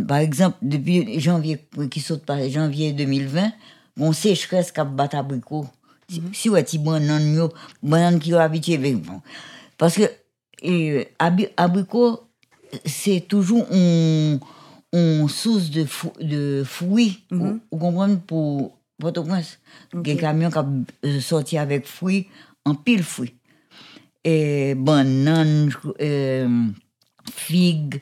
Par 0.06 0.18
exemple 0.18 0.58
depuis 0.62 1.20
janvier 1.20 1.66
qui 1.90 2.00
saute 2.00 2.24
par 2.24 2.38
janvier 2.48 2.92
2020 2.92 3.52
on 3.98 4.12
sécheresse 4.12 4.72
qui 4.72 4.80
a 4.80 4.84
battu 4.84 5.16
abricot. 5.16 5.66
Si 6.08 6.22
si 6.32 6.50
ouais 6.50 6.64
ti 6.64 6.78
banane 6.78 7.34
yo 7.34 7.52
banane 7.82 8.18
qui 8.18 8.32
est 8.32 8.36
habitué 8.36 8.74
avec 8.74 8.96
parce 9.78 9.94
que 9.94 10.10
et, 10.62 11.08
abi- 11.18 11.48
abricot 11.56 12.20
c'est 12.86 13.20
toujours 13.28 13.66
un, 13.70 14.38
un 14.92 15.28
source 15.28 15.70
de, 15.70 15.84
fou- 15.84 16.12
de 16.20 16.62
fruits, 16.66 17.22
vous, 17.30 17.60
vous 17.70 17.78
comprenez, 17.78 18.16
pour 18.26 18.76
Port-au-Prince. 18.98 19.58
Des 19.92 20.16
camions 20.16 20.50
qui 20.50 20.58
euh, 21.08 21.20
sorti 21.20 21.58
avec 21.58 21.86
fruits, 21.86 22.26
en 22.64 22.74
pile 22.74 23.02
fruits. 23.02 23.34
Et 24.24 24.74
bananes, 24.74 25.70
euh, 26.00 26.66
figues, 27.32 28.00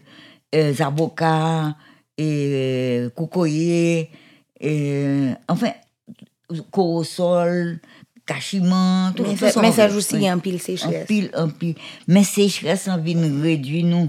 euh, 0.55 0.73
avocats, 0.79 1.77
et 2.17 3.09
cocoyer, 3.17 4.11
et, 4.61 5.31
enfin, 5.49 5.73
corosol, 6.71 7.81
cachiment, 8.27 9.13
tout 9.13 9.25
tout 9.25 9.37
ça- 9.37 9.61
mais 9.61 9.73
ça 9.73 9.85
en 9.85 9.87
fait. 9.87 9.91
joue 9.91 9.97
aussi 9.99 10.15
Oui. 10.17 10.31
en 10.31 10.39
pile 10.39 10.61
sécheresse. 10.61 11.03
En 11.03 11.07
pile, 11.07 11.31
en 11.37 11.49
pile. 11.49 11.75
Mais 12.07 12.25
sécheresse 12.25 12.89
en 12.89 12.99
vient 12.99 13.21
réduire 13.43 13.85
nous. 13.87 14.09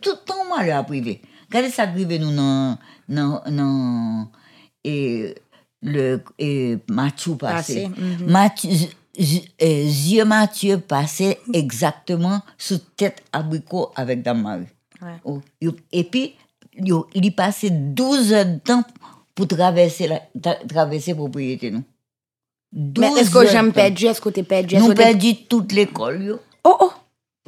Tout 0.00 0.10
le 0.10 0.24
temps, 0.24 0.44
moi, 0.48 0.64
là, 0.64 0.82
privé. 0.82 1.20
Regardez 1.48 1.70
ça 1.70 1.86
privé 1.86 2.18
nous 2.18 2.34
dans, 2.34 2.78
dans, 3.08 3.42
dans, 3.50 4.28
et, 4.84 5.34
le, 5.82 6.22
et 6.38 6.78
Mathieu 6.88 7.32
mhm. 7.34 8.26
Mathieu, 8.30 8.70
z- 8.70 8.90
z- 9.18 9.88
Zieux 9.88 10.24
Mathieu 10.24 10.78
passait 10.78 11.38
exactement 11.52 12.40
sous 12.56 12.78
tête 12.96 13.22
abricot 13.32 13.90
avec 13.94 14.22
Dame 14.22 14.42
Marie. 14.42 14.66
Ouais. 15.02 15.16
Oh, 15.24 15.40
yo- 15.60 15.76
Et 15.92 16.04
puis, 16.04 16.34
yo, 16.76 17.06
il 17.14 17.24
y 17.26 17.30
passé 17.30 17.70
12 17.70 18.32
heures 18.32 18.46
de 18.46 18.58
temps 18.58 18.84
pour 19.34 19.46
traverser 19.48 20.08
la 20.08 20.20
tra- 20.38 20.66
traverser 20.66 21.14
propriété, 21.14 21.70
nous. 21.70 21.82
Men 22.72 23.18
esko 23.20 23.44
jen 23.44 23.68
perdi, 23.76 24.08
esko 24.08 24.32
te 24.32 24.44
perdi? 24.48 24.78
Nou 24.80 24.96
perdi 24.96 25.34
tout 25.50 25.74
l'ekol 25.76 26.20
yo. 26.30 26.38
Oh 26.64 26.86
oh, 26.86 26.94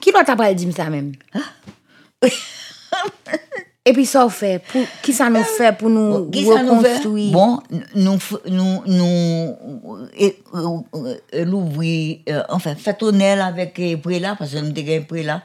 ki 0.02 0.12
lwa 0.12 0.24
ta 0.26 0.36
pral 0.36 0.56
di 0.58 0.68
msa 0.68 0.90
men? 0.92 1.14
E 3.84 3.92
pi 3.92 4.04
sa 4.08 4.22
ou 4.24 4.32
fe? 4.32 4.58
Ki 5.04 5.12
sa 5.12 5.26
nou 5.32 5.44
fe 5.44 5.70
pou 5.76 5.92
nou 5.92 6.24
rekonstruy? 6.32 7.26
Bon, 7.34 7.58
nou 7.96 8.16
louvri, 11.44 12.24
anfen, 12.48 12.78
fatonel 12.80 13.44
avèk 13.44 13.80
prela, 14.04 14.36
pasen 14.40 14.70
mte 14.70 14.86
gen 14.88 15.04
prela, 15.08 15.42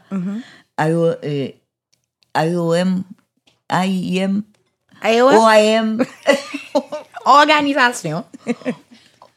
IOM, 2.39 2.93
IIM, 3.79 4.39
OIM, 5.03 5.95
Organizasyon. 7.27 8.23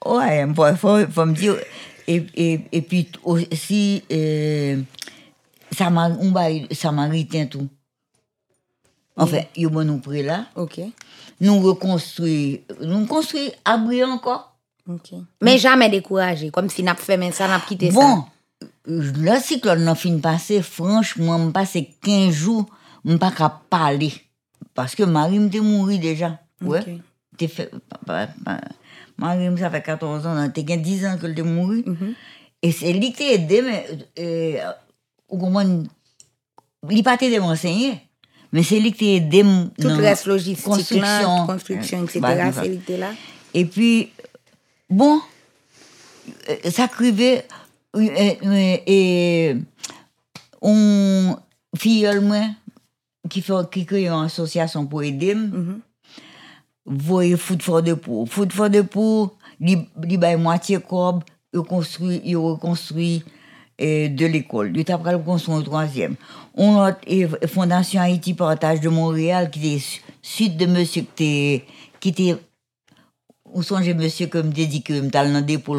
Ouais. 0.06 0.42
OIM, 0.44 0.54
faut, 0.54 0.74
faut, 0.76 1.06
faut 1.10 1.26
me 1.26 1.34
dire. 1.34 1.56
Et, 2.08 2.24
et, 2.34 2.60
et 2.72 2.82
puis 2.82 3.08
aussi, 3.24 4.02
euh, 4.12 4.80
on 6.20 6.32
va- 6.32 6.48
Samaritain 6.72 7.46
tout. 7.46 7.68
Enfin, 9.16 9.40
il 9.56 9.62
y 9.62 9.66
a 9.66 9.84
nous 9.84 9.98
Préla. 9.98 10.46
Ok, 10.56 10.80
Nous 11.40 11.60
reconstruire, 11.60 12.60
nous 12.80 13.04
construire 13.06 13.52
abri 13.64 14.02
encore. 14.04 14.56
ok. 14.88 15.10
Mais 15.42 15.58
jamais 15.58 15.88
découragé, 15.90 16.50
comme 16.50 16.68
si 16.70 16.82
n'a 16.82 16.94
fait 16.94 17.16
mais 17.16 17.30
ça, 17.30 17.46
n'a 17.46 17.60
quitté 17.60 17.90
ça. 17.90 18.00
Bon, 18.00 18.24
le 18.86 19.38
cyclone 19.38 19.84
n'a 19.84 19.94
fin 19.94 20.18
passé, 20.18 20.62
franchement, 20.62 21.38
je 21.46 21.50
passe 21.50 21.76
15 22.02 22.32
jours, 22.34 22.66
je 23.04 23.16
pas 23.16 23.30
qu'à 23.30 23.60
parler. 23.68 24.12
Parce 24.74 24.94
que 24.94 25.02
Marie 25.02 25.38
m'était 25.38 25.60
mouru 25.60 25.98
déjà. 25.98 26.38
Ouais. 26.62 26.80
T'es 27.36 27.48
fait, 27.48 27.70
ça 29.18 29.70
fait 29.70 29.82
14 29.82 30.26
ans, 30.26 30.50
t'es 30.50 30.62
10 30.62 31.06
ans 31.06 31.16
qu'elle 31.20 31.38
est 31.38 31.42
mouru. 31.42 31.82
Mhm. 31.86 32.14
Et 32.62 32.70
c'est 32.72 32.92
lui 32.92 33.12
qui 33.12 33.24
aidé, 33.24 33.62
mais, 33.62 33.86
euh, 34.18 34.72
comment, 35.28 35.60
il 35.60 36.96
n'a 36.96 37.02
pas 37.02 37.16
aidé 37.24 37.38
m'enseigner. 37.40 38.00
Mais 38.52 38.62
c'est 38.62 38.78
lui 38.78 38.92
qui 38.92 38.98
t'a 38.98 39.24
aidé. 39.24 39.42
Tout 39.80 39.88
le 39.88 39.94
reste 39.94 40.26
logistique, 40.26 40.64
construction, 40.64 41.46
construction, 41.46 42.04
etc. 42.04 42.20
Bah, 42.20 42.52
C'est 42.52 42.68
l'été 42.68 42.96
là. 42.98 43.10
et 43.54 43.64
puis, 43.64 44.10
bon, 44.90 45.20
euh, 46.50 46.70
ça 46.70 46.86
crevait, 46.86 47.46
euh, 47.96 48.00
euh, 48.44 48.76
et 48.86 49.56
on, 50.60 51.36
filleul, 51.76 52.20
moi, 52.20 52.42
qui 53.28 53.40
fait, 53.40 53.52
qui 53.72 53.86
crée 53.86 54.06
une 54.06 54.24
association 54.24 54.86
pour 54.86 55.02
aider, 55.02 55.34
Mhm. 55.34 55.80
Voyez 56.86 57.36
foot 57.36 57.62
fort 57.62 57.82
de 57.82 57.94
pour. 57.94 58.28
Foot 58.28 58.52
fort 58.52 58.70
de 58.70 58.80
pour, 58.82 59.36
li, 59.60 59.76
li 60.02 60.16
bay 60.18 60.36
moitié 60.36 60.78
cob, 60.80 61.22
il 61.54 61.60
construit, 61.60 62.20
il 62.24 62.36
reconstruit, 62.36 63.22
euh, 63.80 64.08
de 64.08 64.26
l'école. 64.26 64.72
Il 64.76 64.84
t'a 64.84 64.98
pris 64.98 65.12
le 65.12 65.18
construire 65.18 65.58
un 65.58 65.62
troisième. 65.62 66.14
On 66.54 66.80
a, 66.80 66.96
Fondation 67.46 68.00
Haïti 68.00 68.34
Partage 68.34 68.80
de 68.80 68.88
Montréal, 68.88 69.50
qui 69.50 69.74
est 69.74 69.78
su- 69.78 70.00
suite 70.20 70.56
de 70.56 70.66
monsieur 70.66 71.04
qui 71.16 71.62
était, 72.04 72.36
ou 73.52 73.62
songe 73.62 73.88
monsieur 73.94 74.26
comme 74.28 74.50
dit 74.50 74.82
que 74.82 75.00
m'tal 75.00 75.32
dans 75.32 75.40
des 75.44 75.58
pour 75.58 75.76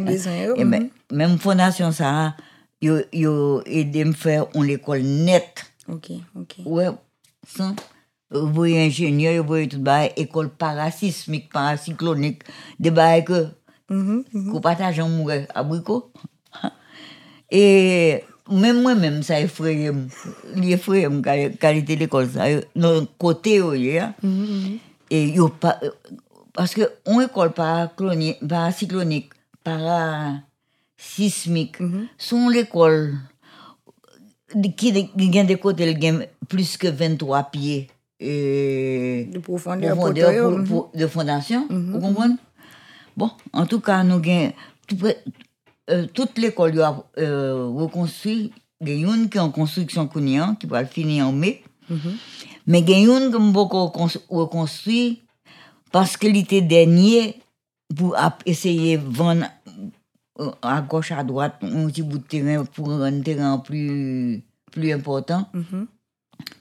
besoin, 0.00 0.36
yo. 0.36 0.54
Et 0.56 0.64
ben, 0.64 0.88
même 1.12 1.38
fondation 1.38 1.90
ça 1.92 2.36
yo 2.80 2.98
yo 3.12 3.62
aidé 3.66 4.04
me 4.04 4.12
faire 4.12 4.46
une 4.54 4.70
école 4.70 5.02
nette 5.02 5.64
Ok, 5.88 6.10
ok. 6.36 6.56
ouais 6.66 6.88
sans 7.46 7.74
vous 8.30 8.52
voyez 8.52 8.86
ingénieur 8.86 9.42
vous 9.42 9.48
voyez 9.48 9.68
tout 9.68 9.78
bail 9.78 10.12
école 10.16 10.50
parasismique 10.50 11.52
paracyclonique 11.52 12.42
des 12.78 12.90
bails 12.90 13.24
que 13.24 13.46
Mhm, 13.90 14.24
qu'on 14.50 14.62
partage 14.62 14.98
en 14.98 15.10
mourir 15.10 15.46
abricot 15.54 16.10
et 17.50 18.24
même 18.50 18.80
moi 18.80 18.94
même 18.94 19.22
ça 19.22 19.38
effraye 19.40 19.90
l'effraye 20.54 21.06
qualité 21.60 21.94
l'école 21.94 22.30
ça 22.30 22.44
non 22.74 23.06
côté 23.18 23.60
et 25.10 25.28
yo 25.28 25.48
pas 25.48 25.78
parce 26.54 26.72
que 26.72 26.90
on 27.04 27.20
école 27.20 27.52
paracyclonique 27.52 28.38
paracyclonique 28.48 29.28
parasismique 29.62 31.76
sont 32.16 32.48
l'école 32.48 33.18
qui 34.78 34.92
gagne 35.28 35.46
des 35.46 35.58
côtés 35.58 35.94
plus 36.48 36.78
que 36.78 36.88
23 36.88 37.42
pieds 37.52 37.90
et 38.24 39.28
De 39.32 39.38
profondeur, 39.38 39.96
profondeur 39.96 40.32
pour- 40.50 40.58
Mhm. 40.58 40.66
pour- 40.68 40.90
de 40.94 41.06
fondation 41.06 41.66
vous 41.70 42.00
comprenez? 42.00 42.34
Bon 43.16 43.30
en 43.52 43.66
tout 43.66 43.80
cas 43.80 44.02
nous 44.02 44.18
gagne 44.20 44.52
tout 44.88 44.96
euh, 45.90 46.06
toute 46.14 46.38
l'école 46.38 46.72
a 46.80 47.04
euh, 47.18 47.66
reconstruit 47.66 48.52
il 48.80 48.88
y 48.88 49.04
a 49.04 49.14
une 49.14 49.28
qui 49.28 49.36
est 49.38 49.40
en 49.40 49.50
construction 49.50 50.06
qui 50.60 50.66
va 50.66 50.84
finir 50.84 51.28
en 51.28 51.32
mai. 51.32 51.62
Mais 52.66 52.80
il 52.80 52.90
y 52.90 52.94
a 52.94 52.98
une 52.98 53.30
qui 53.30 53.38
beaucoup 53.52 53.86
reconstruit 54.28 55.22
parce 55.92 56.16
que 56.16 56.26
l'été 56.26 56.60
dernier 56.62 57.36
pour 57.96 58.16
essayer 58.46 58.98
de 58.98 59.06
vendre 59.08 59.46
euh, 60.40 60.50
à 60.62 60.80
gauche 60.82 61.12
à 61.12 61.22
droite 61.22 61.54
un 61.62 61.86
petit 61.86 62.02
bout 62.02 62.18
de 62.18 62.24
terrain 62.24 62.64
pour 62.64 62.90
un 62.90 63.20
terrain 63.20 63.58
plus 63.58 64.42
plus 64.72 64.92
important. 64.92 65.46
Mhm. 65.54 65.86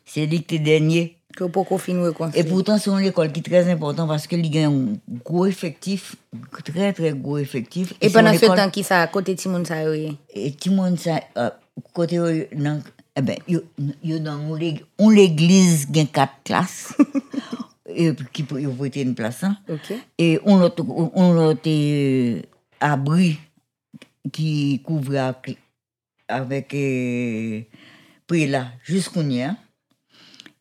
c'est 0.05 0.28
l'été 0.28 0.59
dernier 0.59 1.18
Que 1.36 1.45
pour 1.45 1.65
et 2.36 2.43
pourtant, 2.43 2.77
c'est 2.77 2.91
une 2.91 2.99
école 2.99 3.31
qui 3.31 3.39
est 3.39 3.43
très 3.43 3.71
importante 3.71 4.07
parce 4.07 4.27
qu'il 4.27 4.45
y 4.53 4.59
a 4.59 4.67
un 4.69 4.93
gros 5.25 5.47
effectif, 5.47 6.15
très 6.63 6.93
très 6.93 7.13
gros 7.13 7.39
effectif. 7.39 7.93
Et 8.01 8.09
pendant 8.09 8.34
ce 8.34 8.45
temps, 8.45 8.69
qui 8.69 8.84
ça, 8.84 9.07
côté 9.07 9.36
Timoun, 9.36 9.65
ça, 9.65 9.89
oui. 9.89 10.15
Et 10.36 10.53
ça, 10.97 11.19
euh, 11.38 11.49
côté, 11.91 12.19
euh, 12.19 12.45
nan- 12.55 12.84
eh 13.15 13.21
ben, 13.21 13.38
yo, 13.47 13.61
yo 14.03 14.19
dans 14.19 14.39
on 14.99 15.09
l'église, 15.09 15.88
a 15.95 16.05
quatre 16.05 16.34
classes. 16.43 16.93
et 17.95 18.11
qui 18.31 18.43
peut, 18.43 18.63
voter 18.65 19.01
une 19.01 19.15
place, 19.15 19.43
hein. 19.43 19.57
Ok. 19.69 19.93
Et 20.17 20.39
on 20.45 20.57
l'a, 20.57 20.69
on 20.77 21.55
euh, 21.65 22.41
abri 22.79 23.39
qui 24.31 24.81
couvre 24.84 25.17
avec, 25.17 25.57
avec 26.27 26.73
euh, 26.73 27.61
Préla 28.27 28.67
jusqu'au 28.84 29.23
Nia. 29.23 29.55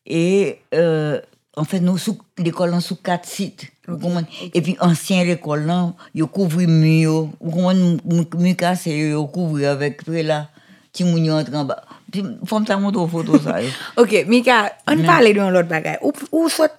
Et 0.05 0.59
euh, 0.73 1.19
en 1.55 1.63
fait, 1.63 1.79
nous, 1.79 1.97
l'école 2.37 2.73
en 2.73 2.79
sous 2.81 2.95
quatre 2.95 3.27
sites. 3.27 3.67
Comprenez? 3.85 4.27
Et 4.53 4.61
puis, 4.61 4.77
ancien 4.79 5.23
l'école, 5.23 5.65
là, 5.65 5.93
ils 6.13 6.25
couvrent 6.25 6.61
mieux. 6.67 7.07
Vous 7.09 7.51
comprenez? 7.51 7.97
Mieux 8.37 8.53
cassé, 8.53 8.91
ils 8.91 9.31
couvrent 9.31 9.65
avec 9.65 10.03
Préla. 10.03 10.49
Ti 10.93 11.03
moun 11.03 11.25
yo 11.25 11.33
entre 11.33 11.55
en 11.55 11.65
bas. 11.65 11.81
Puis, 12.11 12.23
faut 12.45 12.59
me 12.59 12.75
montre 12.75 13.01
aux 13.01 13.07
photos, 13.07 13.41
ça. 13.41 13.59
yo. 13.61 13.69
Ok, 13.97 14.25
Mika, 14.27 14.73
on 14.87 15.01
parle 15.01 15.33
de 15.33 15.51
l'autre 15.51 15.67
bagage. 15.67 15.97
Ou, 16.03 16.13
ou 16.31 16.49
soit 16.49 16.71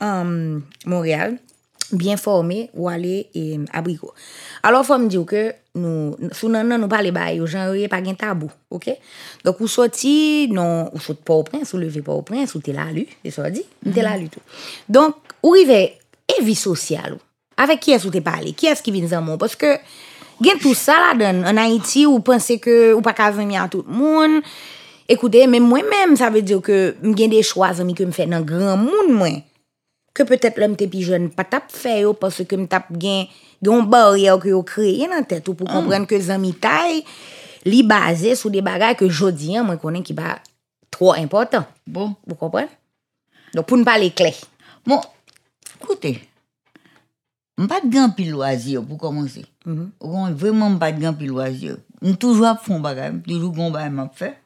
um, 0.00 0.62
Montréal, 0.84 1.38
bien 1.92 2.16
formé, 2.16 2.70
ou 2.74 2.88
aller 2.88 3.26
et 3.34 3.58
abricot. 3.72 4.12
Alo 4.66 4.80
fòm 4.82 5.04
diw 5.06 5.22
ke 5.28 5.42
nou, 5.78 6.16
sou 6.34 6.48
nan 6.50 6.66
nan 6.66 6.80
nou 6.82 6.90
pale 6.90 7.12
bay 7.14 7.36
yo, 7.38 7.46
jan 7.46 7.68
yoye 7.68 7.86
pa 7.90 8.00
gen 8.02 8.16
tabou, 8.18 8.50
ok? 8.74 8.88
Dok 9.46 9.60
ou 9.62 9.70
soti, 9.70 10.48
non, 10.50 10.88
ou 10.90 11.02
soti 11.02 11.22
pa 11.26 11.36
ou 11.38 11.46
prens, 11.46 11.70
ou 11.70 11.78
leve 11.78 12.02
pa 12.02 12.16
ou 12.16 12.26
prens, 12.26 12.50
ou 12.56 12.64
te 12.64 12.74
la 12.74 12.88
lu, 12.90 13.04
e 13.22 13.30
so 13.30 13.46
di, 13.46 13.62
mm 13.62 13.68
-hmm. 13.84 13.94
te 13.94 14.02
la 14.02 14.16
lu 14.18 14.26
tou. 14.32 14.42
Donk, 14.88 15.36
ou 15.40 15.54
rive, 15.54 15.94
evi 16.38 16.56
sosyal 16.58 17.14
ou. 17.14 17.22
Avek 17.56 17.80
ki 17.80 17.92
es 17.94 18.04
ou 18.04 18.10
te 18.10 18.20
pale, 18.20 18.52
ki 18.58 18.66
es 18.66 18.82
ki 18.82 18.90
vin 18.90 19.06
zanmon, 19.08 19.38
paske 19.38 19.78
gen 20.42 20.58
tout 20.58 20.74
sa 20.74 20.98
la 20.98 21.14
den, 21.14 21.44
an 21.44 21.58
Haiti 21.58 22.06
ou 22.06 22.18
pense 22.20 22.58
ke 22.58 22.92
ou 22.94 23.02
pa 23.02 23.12
ka 23.12 23.30
veni 23.30 23.56
an 23.56 23.68
tout 23.68 23.86
moun, 23.86 24.42
ekoute, 25.06 25.46
men 25.46 25.62
mwen 25.62 25.86
men, 25.88 26.16
sa 26.16 26.28
ve 26.30 26.42
diw 26.42 26.60
ke 26.60 26.96
m 27.02 27.14
gen 27.14 27.30
de 27.30 27.42
chwa 27.42 27.72
zami 27.72 27.94
ke 27.94 28.02
m 28.02 28.10
fè 28.10 28.26
nan 28.26 28.44
gran 28.44 28.82
moun 28.82 29.14
mwen, 29.14 29.42
ke 30.12 30.24
petet 30.24 30.58
lèm 30.58 30.74
te 30.74 30.88
pi 30.88 31.06
jen 31.06 31.30
patap 31.30 31.70
fè 31.70 32.00
yo, 32.02 32.12
paske 32.12 32.56
m 32.56 32.66
tap 32.66 32.90
gen... 32.98 33.28
gen 33.62 33.86
barrière 33.86 34.38
que 34.38 34.48
yo 34.48 34.62
créé 34.62 35.06
dans 35.08 35.22
tête 35.24 35.48
ou 35.48 35.54
pour 35.54 35.66
comprendre 35.68 36.06
que 36.06 36.18
zami 36.20 36.54
taille 36.54 37.04
li 37.64 37.82
basé 37.82 38.34
sur 38.34 38.50
des 38.50 38.62
bagages 38.62 38.96
que 38.96 39.08
jodi 39.08 39.58
an 39.58 39.64
moi 39.64 39.76
connais 39.76 40.02
qui 40.02 40.14
pas 40.14 40.40
trop 40.90 41.12
important 41.14 41.64
Bon. 41.86 42.14
vous 42.26 42.34
comprenez? 42.34 42.68
Donc 43.54 43.66
pour 43.66 43.76
ne 43.78 43.84
parler 43.84 44.10
clair 44.10 44.34
Bon, 44.86 45.00
écoutez, 45.82 46.20
je 47.58 47.66
pas 47.66 47.80
de 47.80 47.88
grand 47.90 48.10
pile 48.10 48.30
loisir 48.30 48.84
pour 48.84 48.98
commencer. 48.98 49.44
Mhm. 49.64 49.90
Ou 50.00 50.26
Vraiment 50.34 50.76
pas 50.78 50.92
de 50.92 51.00
grand 51.00 51.14
pile 51.14 51.28
loisir. 51.28 51.76
Je 52.02 52.12
toujours 52.12 52.46
à 52.46 52.56
fond 52.56 52.78
bagay, 52.78 53.10
toujours 53.26 53.52
gon 53.52 53.70
bagay 53.70 53.90
m'a 53.90 54.08
fait. 54.14 54.38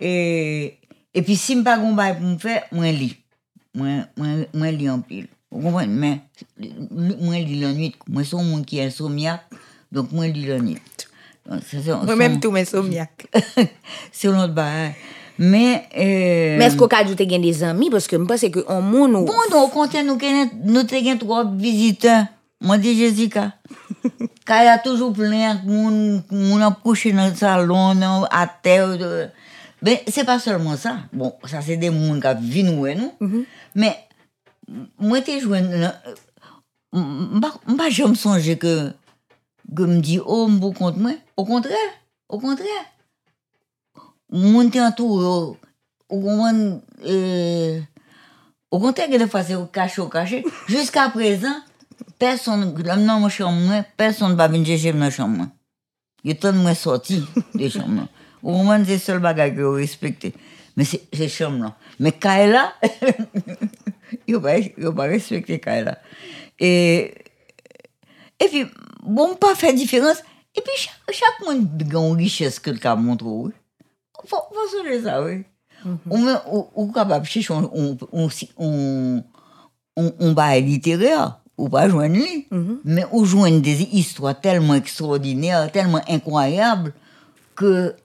Et 0.00 0.78
et 1.14 1.22
puis 1.22 1.36
si 1.36 1.56
me 1.56 1.62
pas 1.62 1.78
gon 1.78 1.92
bagay 1.94 2.18
pour 2.18 2.28
me 2.28 2.36
faire, 2.38 2.64
moi 2.72 2.90
lis. 2.90 3.16
Moi 3.74 4.04
moi 4.16 4.26
moi 4.52 4.70
lis 4.70 4.90
en 4.90 5.00
pile. 5.00 5.28
Vous 5.52 5.60
comprenez? 5.60 5.86
Mais 5.86 6.20
moi 7.20 7.36
lis 7.38 7.60
la 7.60 7.72
nuit, 7.72 7.94
moi 8.08 8.24
son 8.24 8.42
monde 8.42 8.64
qui 8.64 8.78
est 8.78 8.86
insomniaque, 8.86 9.44
donc 9.92 10.10
moi 10.10 10.26
lis 10.26 10.46
la 10.46 10.58
nuit. 10.58 10.78
Donc, 11.48 11.60
c'est- 11.68 11.84
moi-même 12.04 12.34
son- 12.34 12.40
tout 12.40 12.50
mes 12.50 12.64
somniaque 12.64 13.26
c'est 14.12 14.28
un 14.28 14.42
autre 14.44 14.54
bagay. 14.54 14.94
Mais, 15.38 15.84
euh, 15.98 16.56
Mais 16.58 16.66
est-ce 16.66 16.76
qu'on 16.76 16.86
a 16.86 16.98
ajouté 16.98 17.28
gen 17.28 17.40
des 17.42 17.64
amis? 17.64 17.90
Parce 17.90 18.06
que 18.06 18.16
je 18.16 18.22
pense 18.22 18.40
que 18.42 18.64
on 18.68 18.80
moun 18.82 19.14
ou... 19.16 19.24
Bon, 19.24 19.40
nou 19.50 19.66
konten 19.72 20.06
nou 20.06 20.18
kenen, 20.20 20.50
nou 20.68 20.84
te 20.86 21.00
gen 21.02 21.18
trois 21.18 21.42
visiteurs. 21.44 22.28
Mwen 22.62 22.78
di 22.80 22.92
Jessica. 22.94 23.48
Kaya 24.46 24.76
toujou 24.84 25.10
plen, 25.16 25.58
moun, 25.66 26.20
moun 26.30 26.62
ap 26.62 26.76
kouche 26.84 27.10
nan 27.16 27.32
salon, 27.34 27.96
nan 27.98 28.28
a 28.30 28.44
terre. 28.46 28.92
De... 29.00 29.24
Ben, 29.82 29.96
c'est 30.06 30.22
pas 30.24 30.38
seulement 30.38 30.76
ça. 30.76 30.98
Bon, 31.12 31.32
ça 31.44 31.60
c'est 31.60 31.76
des 31.76 31.90
moun 31.90 32.20
qui 32.20 32.28
viennent 32.50 32.76
nous. 33.18 33.44
Mais, 33.74 33.96
moi 34.98 35.20
te 35.20 35.30
m'pa 36.92 37.90
jamais 37.90 38.14
songé 38.14 38.58
que, 38.58 38.92
que 39.74 39.82
me 39.82 40.00
dit, 40.00 40.20
oh, 40.24 40.48
m'bou 40.48 40.72
contre 40.72 40.98
moi. 40.98 41.12
Au 41.36 41.44
contraire, 41.44 41.76
au 42.28 42.38
contraire. 42.38 42.66
Moun 44.30 44.70
te 44.70 45.02
au 45.02 45.56
comprenez, 46.08 46.80
euh, 47.06 47.80
au 48.70 48.78
contraire, 48.78 49.08
que 49.08 49.16
des 49.16 49.26
fois 49.26 49.42
c'est 49.42 49.54
au 49.54 49.66
caché, 49.66 50.00
au 50.00 50.08
caché. 50.08 50.44
Jusqu'à 50.68 51.08
présent, 51.08 51.54
personne, 52.18 52.72
dans 52.74 53.20
mon 53.20 53.28
chambre, 53.28 53.58
moi, 53.58 53.82
personne 53.96 54.32
ne 54.32 54.36
va 54.36 54.48
venir 54.48 54.66
chercher 54.66 54.92
dans 54.92 55.00
la 55.00 55.10
chambre. 55.10 55.36
moi. 55.36 55.46
Il 56.24 56.30
y 56.30 56.34
a 56.34 56.36
tant 56.36 56.52
de 56.52 56.58
de 59.14 59.18
bagage 59.18 59.54
que 59.54 59.60
je 59.60 59.64
respecte. 59.64 60.28
Mais 60.76 60.84
c'est 60.84 61.02
c'est 61.12 61.28
chambre 61.28 61.74
là. 64.12 64.18
Mais 64.26 64.32
Kaila, 64.32 64.58
il 64.58 64.72
ne 64.78 64.84
va 64.84 64.92
pas 64.92 65.02
respecter 65.04 65.58
Kaila. 65.58 65.98
Et, 66.58 67.14
et 68.40 68.48
puis, 68.48 68.66
bon, 69.02 69.34
pas 69.34 69.54
faire 69.54 69.74
différence. 69.74 70.18
Et 70.54 70.60
puis, 70.60 70.88
chaque, 71.10 71.46
monde 71.46 71.68
a 71.80 71.98
une 71.98 72.16
richesse 72.16 72.58
que 72.58 72.70
le 72.70 72.96
montre. 72.96 73.24
Oui. 73.26 73.52
Faut, 74.26 74.36
faut 74.52 74.68
sauver 74.76 75.02
ça, 75.02 75.22
oui. 75.22 75.44
Ou 76.08 76.16
même, 76.18 76.40
ou, 76.50 76.68
ou 76.76 76.92
capable 76.92 77.24
de 77.24 77.30
chercher 77.30 77.52
on, 77.52 77.70
on, 77.74 77.98
on, 78.12 78.28
on, 78.56 79.24
on, 79.96 80.14
on 80.20 80.32
bail 80.32 80.62
littéraire, 80.62 81.40
ou 81.58 81.68
pas 81.68 81.88
joindre 81.88 82.14
lui, 82.14 82.46
mais 82.84 83.04
ou 83.10 83.24
joindre 83.24 83.60
des 83.60 83.82
histoires 83.82 84.40
tellement 84.40 84.74
extraordinaires, 84.74 85.72
tellement 85.72 86.00
incroyables, 86.08 86.92
que 87.56 87.96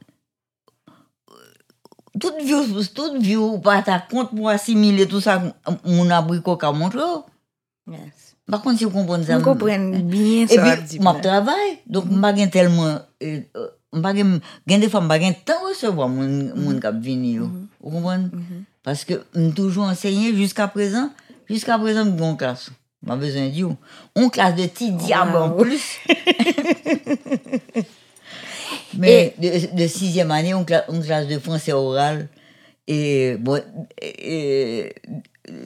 toute 2.20 2.42
vie, 2.42 2.54
toute 2.94 3.22
vie, 3.22 3.36
ou 3.38 3.60
pas 3.60 3.82
ta 3.82 4.00
compte 4.00 4.36
pour 4.36 4.50
assimiler 4.50 5.08
tout 5.08 5.22
ça, 5.22 5.42
mon 5.86 6.10
abricot 6.10 6.58
qu'a 6.58 6.72
montré. 6.72 7.00
Yes. 7.90 8.36
Par 8.50 8.62
contre, 8.62 8.78
si 8.78 8.86
vous 8.86 8.92
comprenez 8.92 9.26
ça, 9.26 9.38
Je 9.40 9.44
comprends 9.44 9.78
bien 9.90 10.44
et 10.44 10.48
ça. 10.48 10.76
puis, 10.76 11.00
je 11.00 11.22
travaille, 11.22 11.80
donc 11.88 12.06
je 12.10 12.16
n'ai 12.16 12.22
pas 12.22 12.48
tellement. 12.48 13.00
euh, 13.24 13.40
gen 13.94 14.40
gen 14.68 14.80
des 14.80 14.90
fois, 14.90 15.02
je 15.02 15.06
n'ai 15.08 15.34
pas 15.34 15.54
temps 15.54 15.62
de 15.64 15.70
recevoir 15.70 16.08
mon 16.08 16.54
mon 16.56 16.80
qui 16.80 16.88
venu. 17.10 17.32
yo. 17.38 17.50
Vous 17.82 17.92
comprenez? 17.92 18.30
Parce 18.84 19.04
que 19.04 19.16
je 19.36 19.50
toujours 19.50 19.86
enseigné 19.86 20.34
jusqu'à 20.36 20.68
présent. 20.68 21.10
Jusqu'à 21.50 21.78
présent, 21.78 22.06
je 22.06 22.24
en 22.24 22.36
classe. 22.36 22.70
Je 23.06 23.14
besoin 23.14 23.46
de 23.48 23.52
dire. 23.52 23.70
On 24.16 24.30
classe 24.30 24.56
de 24.56 24.66
petits 24.66 24.92
diables 24.92 25.36
en 25.38 25.52
plus. 25.52 26.00
Mais 28.98 29.34
de, 29.38 29.76
de 29.76 29.88
sixième 29.88 30.32
année, 30.32 30.54
on 30.54 30.64
classe, 30.66 30.86
on 30.90 31.00
classe 31.02 31.28
de 31.28 31.40
français 31.40 31.74
oral. 31.74 32.28
Et 32.88 33.36
bon, 33.38 33.62
et, 34.02 34.94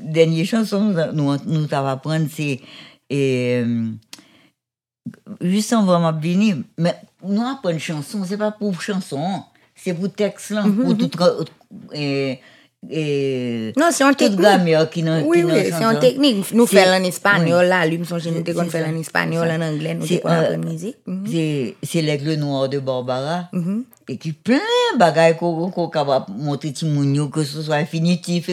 dernière 0.01 0.45
chanson, 0.45 0.93
nous, 1.13 1.37
nous 1.45 1.67
t'avons 1.67 1.87
apprendre, 1.87 2.27
c'est 2.31 2.59
et, 3.09 3.61
euh, 3.63 3.91
juste 5.41 5.73
avant 5.73 5.99
ma 5.99 6.11
venir, 6.11 6.57
mais 6.77 6.95
nous 7.23 7.41
apprenons 7.45 7.77
chanson, 7.77 8.23
c'est 8.25 8.37
pas 8.37 8.51
pour 8.51 8.81
chanson, 8.81 9.43
c'est 9.75 9.93
pour 9.93 10.11
texte 10.11 10.51
là, 10.51 10.63
pour 10.63 10.97
tout 10.97 11.07
tra- 11.07 11.45
et, 11.93 12.31
et 12.31 12.39
E 12.89 13.73
non, 13.77 13.91
se 13.93 14.01
yon 14.01 14.15
teknik. 14.17 14.39
Gramyo 14.39 14.79
ki 14.89 15.03
nan 15.05 15.19
chanson. 15.19 15.29
Oui, 15.29 15.43
oui, 15.45 15.67
se 15.69 15.81
yon 15.83 15.99
teknik. 16.01 16.39
Nou 16.57 16.65
fel 16.65 16.89
an 16.95 17.03
espanyol 17.05 17.67
la, 17.69 17.83
lui 17.85 17.99
mson 18.01 18.17
jen 18.23 18.33
nou 18.33 18.45
te 18.47 18.55
kon 18.57 18.71
fel 18.73 18.87
an 18.87 18.97
espanyol, 18.97 19.51
an 19.53 19.61
anglen, 19.67 19.99
nou 20.01 20.09
te 20.09 20.17
kon 20.23 20.33
apren 20.33 20.63
mizik. 20.65 20.97
Se 21.85 22.01
l'aigle 22.01 22.39
noir 22.41 22.71
de 22.73 22.79
Barbara, 22.81 23.43
e 24.09 24.17
ki 24.17 24.33
plen 24.33 24.97
bagay 24.97 25.35
ko 25.37 25.85
kaba 25.93 26.23
montre 26.33 26.73
ti 26.73 26.89
moun 26.89 27.13
yo, 27.19 27.29
ke 27.29 27.45
sou 27.45 27.61
so 27.61 27.77
infinitif, 27.77 28.49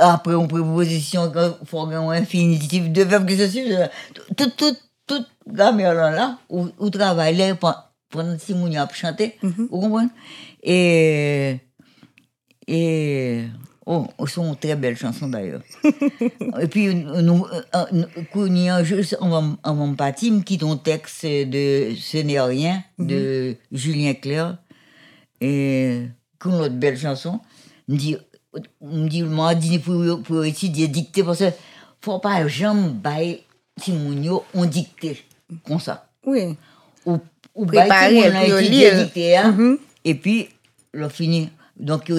apre 0.00 0.32
yon 0.38 0.48
preposisyon, 0.48 1.28
fò 1.68 1.84
gen 1.92 2.08
yon 2.08 2.24
infinitif, 2.24 2.88
de 2.88 3.04
verbe 3.04 3.28
ki 3.28 3.40
se 3.42 3.52
suive. 3.52 3.92
Tout, 4.32 4.48
tout, 4.56 4.80
tout 5.04 5.28
gramyo 5.44 5.92
lan 5.92 6.16
la, 6.16 6.32
ou 6.48 6.88
travay 6.96 7.36
lè, 7.36 7.52
pon 7.60 8.36
ti 8.40 8.56
moun 8.56 8.72
yo 8.72 8.80
ap 8.88 8.96
chante, 8.96 9.34
ou 9.44 9.84
kompon? 9.84 10.08
E... 10.64 11.58
et, 12.68 13.44
oh, 13.86 14.06
une 14.36 14.56
très 14.56 14.76
belle 14.76 14.96
chanson 14.96 15.28
d'ailleurs. 15.28 15.62
Et 16.60 16.66
puis, 16.68 16.94
nous, 16.94 17.22
nous, 17.22 17.46
nous, 18.34 18.84
juste 18.84 19.16
avant 19.20 19.94
partir, 19.94 20.32
me 20.34 20.42
quitte 20.42 20.62
un 20.62 20.76
texte 20.76 21.24
de 21.24 21.94
Ce 21.98 22.18
n'est 22.18 22.40
rien 22.40 22.84
de 22.98 23.56
Julien 23.72 24.12
Clerc. 24.12 24.58
Et, 25.40 26.02
qu'une 26.38 26.54
autre 26.54 26.74
belle 26.74 26.98
chanson. 26.98 27.40
Me 27.88 27.96
dit, 27.96 28.16
me 28.82 29.08
dit, 29.08 29.22
m'a 29.22 29.54
dit 29.54 29.78
pour, 29.78 30.22
pour 30.22 30.44
étudier 30.44 30.88
dicter 30.88 31.22
parce 31.22 31.38
que 31.38 31.44
faut 32.02 32.18
pas 32.18 32.46
jamais 32.46 32.90
bailler 32.90 33.44
si 33.80 33.92
moun 33.92 34.22
yo 34.22 34.44
on 34.52 34.66
dicté 34.66 35.24
comme 35.66 35.80
ça. 35.80 36.10
Oui. 36.26 36.54
Ou, 37.06 37.18
ou 37.54 37.64
Préparer, 37.64 38.24
a 38.24 38.46
étudié 38.46 38.90
lire. 38.90 39.44
hein. 39.46 39.52
Mhm. 39.52 39.78
Et 40.04 40.14
puis. 40.14 40.48
Donc, 41.78 42.10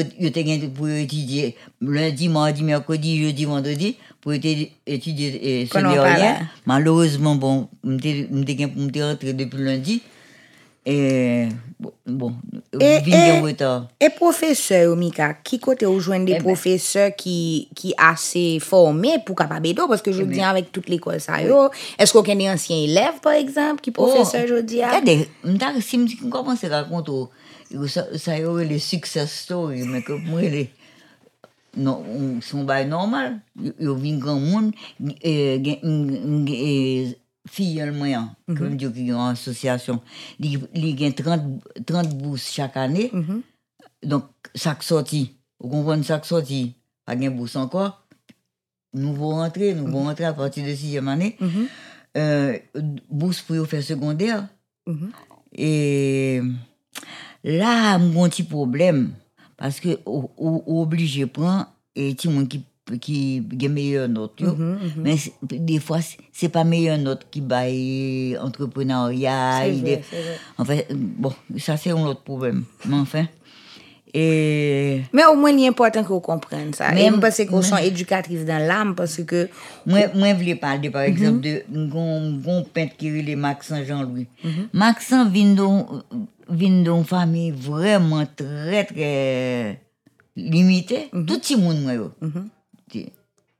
gagné 0.43 0.67
pour 0.69 0.87
étudier 0.87 1.55
lundi, 1.81 2.29
mardi, 2.29 2.63
mercredi, 2.63 3.21
jeudi, 3.23 3.45
vendredi, 3.45 3.97
pour 4.21 4.33
étudier, 4.33 4.71
étudier 4.87 5.61
et 5.61 5.65
ce 5.65 5.71
Qu'on 5.73 5.85
en 5.85 5.89
n'est 5.91 5.95
parle, 5.97 6.15
rien. 6.15 6.37
hein. 6.41 6.47
Malheureusement, 6.65 7.35
bon, 7.35 7.67
j'étais 7.83 9.03
rentré 9.03 9.33
depuis 9.33 9.57
lundi. 9.63 10.01
Et 10.85 11.49
bon, 12.07 12.33
Et- 12.79 12.99
et- 13.09 13.39
retard. 13.41 13.89
Et 13.99 14.09
professeur, 14.09 14.95
Mika, 14.95 15.33
qui 15.43 15.59
côté 15.59 15.85
ou 15.85 15.99
joindre 15.99 16.25
des 16.25 16.31
Eh 16.31 16.35
ben. 16.37 16.43
professeurs 16.43 17.11
qui 17.15 17.67
qui 17.75 17.93
assez 17.97 18.59
formés 18.59 19.17
pour 19.25 19.35
capable 19.35 19.67
aider 19.67 19.81
parce 19.87 20.01
que 20.01 20.11
je 20.13 20.23
dis 20.23 20.39
avec 20.41 20.71
toute 20.71 20.87
l'école 20.87 21.19
ça 21.19 21.41
yo, 21.43 21.69
est-ce 21.97 22.13
qu'on 22.13 22.21
a 22.21 22.33
des 22.33 22.49
anciens 22.49 22.77
élèves 22.77 23.19
par 23.21 23.33
exemple 23.33 23.81
qui 23.81 23.91
professeur 23.91 24.47
je 24.47 24.61
dis 24.61 24.81
ah? 24.81 24.97
Regardez, 24.99 25.27
si 25.81 26.07
je 26.07 26.27
commence 26.29 26.63
à 26.63 26.69
raconter, 26.69 27.11
ça, 27.87 28.17
ça 28.17 28.37
y 28.39 28.43
aurait 28.45 28.65
les 28.65 28.79
success 28.79 29.31
stories, 29.31 29.83
mais 29.87 30.01
que 30.01 30.13
moi, 30.13 30.41
les. 30.41 30.69
Non, 31.77 32.03
on- 32.07 32.41
son 32.41 32.63
bail 32.63 32.87
normal. 32.87 33.41
Yo 33.79 33.95
vin 33.95 34.17
grand 34.17 34.39
monde, 34.39 34.73
et, 35.21 35.61
gen- 35.63 36.45
et, 36.49 37.17
fille 37.47 37.79
le 37.79 37.91
moyen, 37.91 38.35
comme 38.47 38.75
Dieu 38.75 38.89
qui 38.91 39.09
est 39.09 39.13
en 39.13 39.27
association, 39.27 40.01
il 40.39 40.59
il 40.73 40.95
gagne 40.95 41.13
30, 41.13 41.61
30 41.85 42.17
bourses 42.17 42.51
chaque 42.51 42.75
année. 42.77 43.11
Donc, 44.03 44.23
ça 44.55 44.75
qui 44.75 44.85
sorti, 44.87 45.35
vous 45.59 45.69
comprenez, 45.69 46.03
ça 46.03 46.19
qui 46.19 46.27
sorti, 46.27 46.73
pas 47.05 47.15
de 47.15 47.29
bourse 47.29 47.55
encore. 47.55 48.05
Allons 48.95 49.13
rentrer, 49.13 49.73
nous 49.75 49.85
allons 49.87 50.03
rentrer 50.05 50.25
à 50.25 50.33
partir 50.33 50.65
de 50.65 50.73
sixième 50.73 51.07
année. 51.07 51.37
Euh, 52.17 52.57
bourse 53.09 53.41
pour 53.41 53.67
faire 53.67 53.83
secondaire. 53.83 54.47
Et 55.53 56.41
là, 57.43 57.97
mon 57.97 58.27
petit 58.29 58.43
problème, 58.43 59.11
parce 59.57 59.79
que 59.79 59.99
ou, 60.05 60.29
ou 60.37 60.81
obligé 60.81 61.25
prendre 61.25 61.67
et 61.95 62.13
petit 62.13 62.27
monde 62.29 62.47
qui 62.47 62.63
qui 63.01 63.43
a 63.65 63.69
meilleure 63.69 64.09
note 64.09 64.41
mais 64.97 65.15
des 65.43 65.79
fois 65.79 65.99
c'est- 66.01 66.17
pas 66.49 66.63
meilleure 66.63 66.97
note 66.97 67.23
qui 67.29 67.39
baille 67.39 68.35
entrepreneuriat 68.41 69.59
vrai, 69.83 70.01
en 70.57 70.65
fait 70.65 70.87
bon 70.95 71.31
ça 71.59 71.77
c'est 71.77 71.91
un 71.91 72.01
autre 72.03 72.23
problème 72.23 72.63
mais 72.87 72.95
enfin 72.95 73.27
et 74.11 75.01
Mais 75.13 75.23
au 75.25 75.35
moins, 75.35 75.51
il 75.51 75.63
est 75.63 75.67
important 75.67 76.01
que 76.03 76.07
vous 76.07 76.19
compreniez 76.19 76.73
ça. 76.73 76.91
Même- 76.91 77.11
Même 77.11 77.19
parce 77.19 77.37
que 77.37 77.43
vous 77.43 77.57
même- 77.57 77.63
sont 77.63 77.77
éducatrice 77.77 78.43
dans 78.43 78.57
l'âme, 78.57 78.95
parce 78.95 79.21
que 79.23 79.47
Moi, 79.85 79.99
moi, 80.15 80.29
je 80.29 80.33
voulais 80.33 80.55
parler, 80.55 80.89
par 80.89 81.03
exemple, 81.03 81.41
de 81.41 81.61
un 81.71 82.63
peintre 82.63 82.95
qui 82.97 83.07
est 83.09 83.35
Maxent 83.35 83.71
Jean-Louis. 83.87 84.25
Maxent 84.73 85.13
vient 85.31 85.53
vient 86.49 86.81
d'une 86.81 87.03
famille 87.03 87.51
vraiment 87.51 88.25
très, 88.25 88.85
très 88.85 89.81
limitée. 90.35 91.09
Tout 91.11 91.39
le 91.51 91.57
monde, 91.57 91.81
moi, 91.83 92.11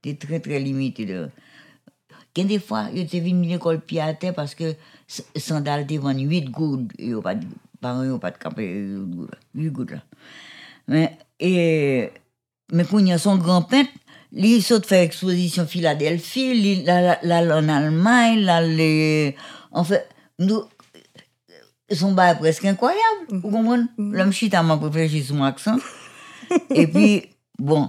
C'est 0.02 0.18
très, 0.18 0.40
très 0.40 0.58
limité. 0.58 1.06
Là. 1.06 1.28
Quand 2.34 2.44
des 2.44 2.58
fois, 2.58 2.88
je 2.94 3.06
suis 3.06 3.20
venu 3.20 3.48
à 3.48 3.52
l'école 3.54 3.80
pied 3.80 4.00
à 4.00 4.14
terre 4.14 4.34
parce 4.34 4.54
que 4.54 4.74
sandales 5.36 5.86
vendent 5.98 6.20
8 6.20 6.50
gouttes. 6.50 6.92
Parents 7.80 8.04
n'ont 8.04 8.18
pas 8.18 8.30
de 8.30 8.38
camper 8.38 8.86
8 9.54 9.70
gouttes. 9.70 9.94
Mais, 10.86 11.16
et, 11.38 12.10
mais 12.72 12.84
quand 12.84 12.98
il 12.98 13.08
y 13.08 13.12
a 13.12 13.18
son 13.18 13.36
grand 13.36 13.62
peintre, 13.62 13.90
il 14.32 14.62
saute 14.62 14.86
faire 14.86 15.02
exposition 15.02 15.66
Philadelphie, 15.66 16.52
il 16.54 16.84
la, 16.84 17.18
la, 17.22 17.42
la, 17.42 17.58
en 17.58 17.68
Allemagne, 17.68 18.40
là, 18.40 18.62
en 19.72 19.84
fait, 19.84 20.08
nous, 20.38 20.62
son 21.94 22.12
bail 22.12 22.36
presque 22.38 22.64
incroyable. 22.64 23.22
Mm 23.30 23.36
-hmm. 23.36 23.40
Vous 23.42 23.50
comprenez 23.50 23.84
mm. 23.96 24.14
L'homme 24.14 24.32
chita 24.32 24.62
m'a 24.62 24.76
réfléchi 24.76 25.22
sur 25.24 25.34
mon 25.34 25.44
accent. 25.44 25.78
et 26.70 26.86
puis, 26.86 27.30
bon. 27.58 27.88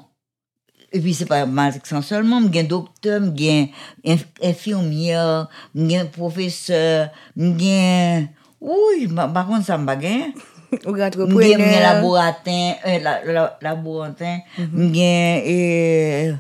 Et 0.94 1.00
puis, 1.00 1.14
c'est 1.14 1.26
pas 1.26 1.46
mon 1.46 1.58
accent 1.62 2.02
seulement. 2.02 2.42
J'ai 2.52 2.60
un 2.62 2.64
docteur, 2.64 3.22
j'ai 3.36 3.72
un 4.06 4.18
infirmière, 4.44 5.48
j'ai 5.76 5.98
un 5.98 6.06
professeur, 6.06 7.10
j'ai 7.38 8.28
Oui, 8.60 9.08
par 9.16 9.48
contre, 9.48 9.66
ça 9.66 9.78
m'a 9.78 9.96
gagné. 9.96 10.34
Ou 10.86 11.02
entrepreneur. 11.02 11.42
J'ai 11.42 11.56
un 11.56 11.82
laboratin, 11.82 12.74
euh, 12.88 13.00
la, 13.00 13.14
la, 13.26 13.58
laboratin, 13.62 14.40
mm 14.58 14.64
-hmm. 14.64 14.94
j'ai... 14.94 16.30
Euh, 16.30 16.36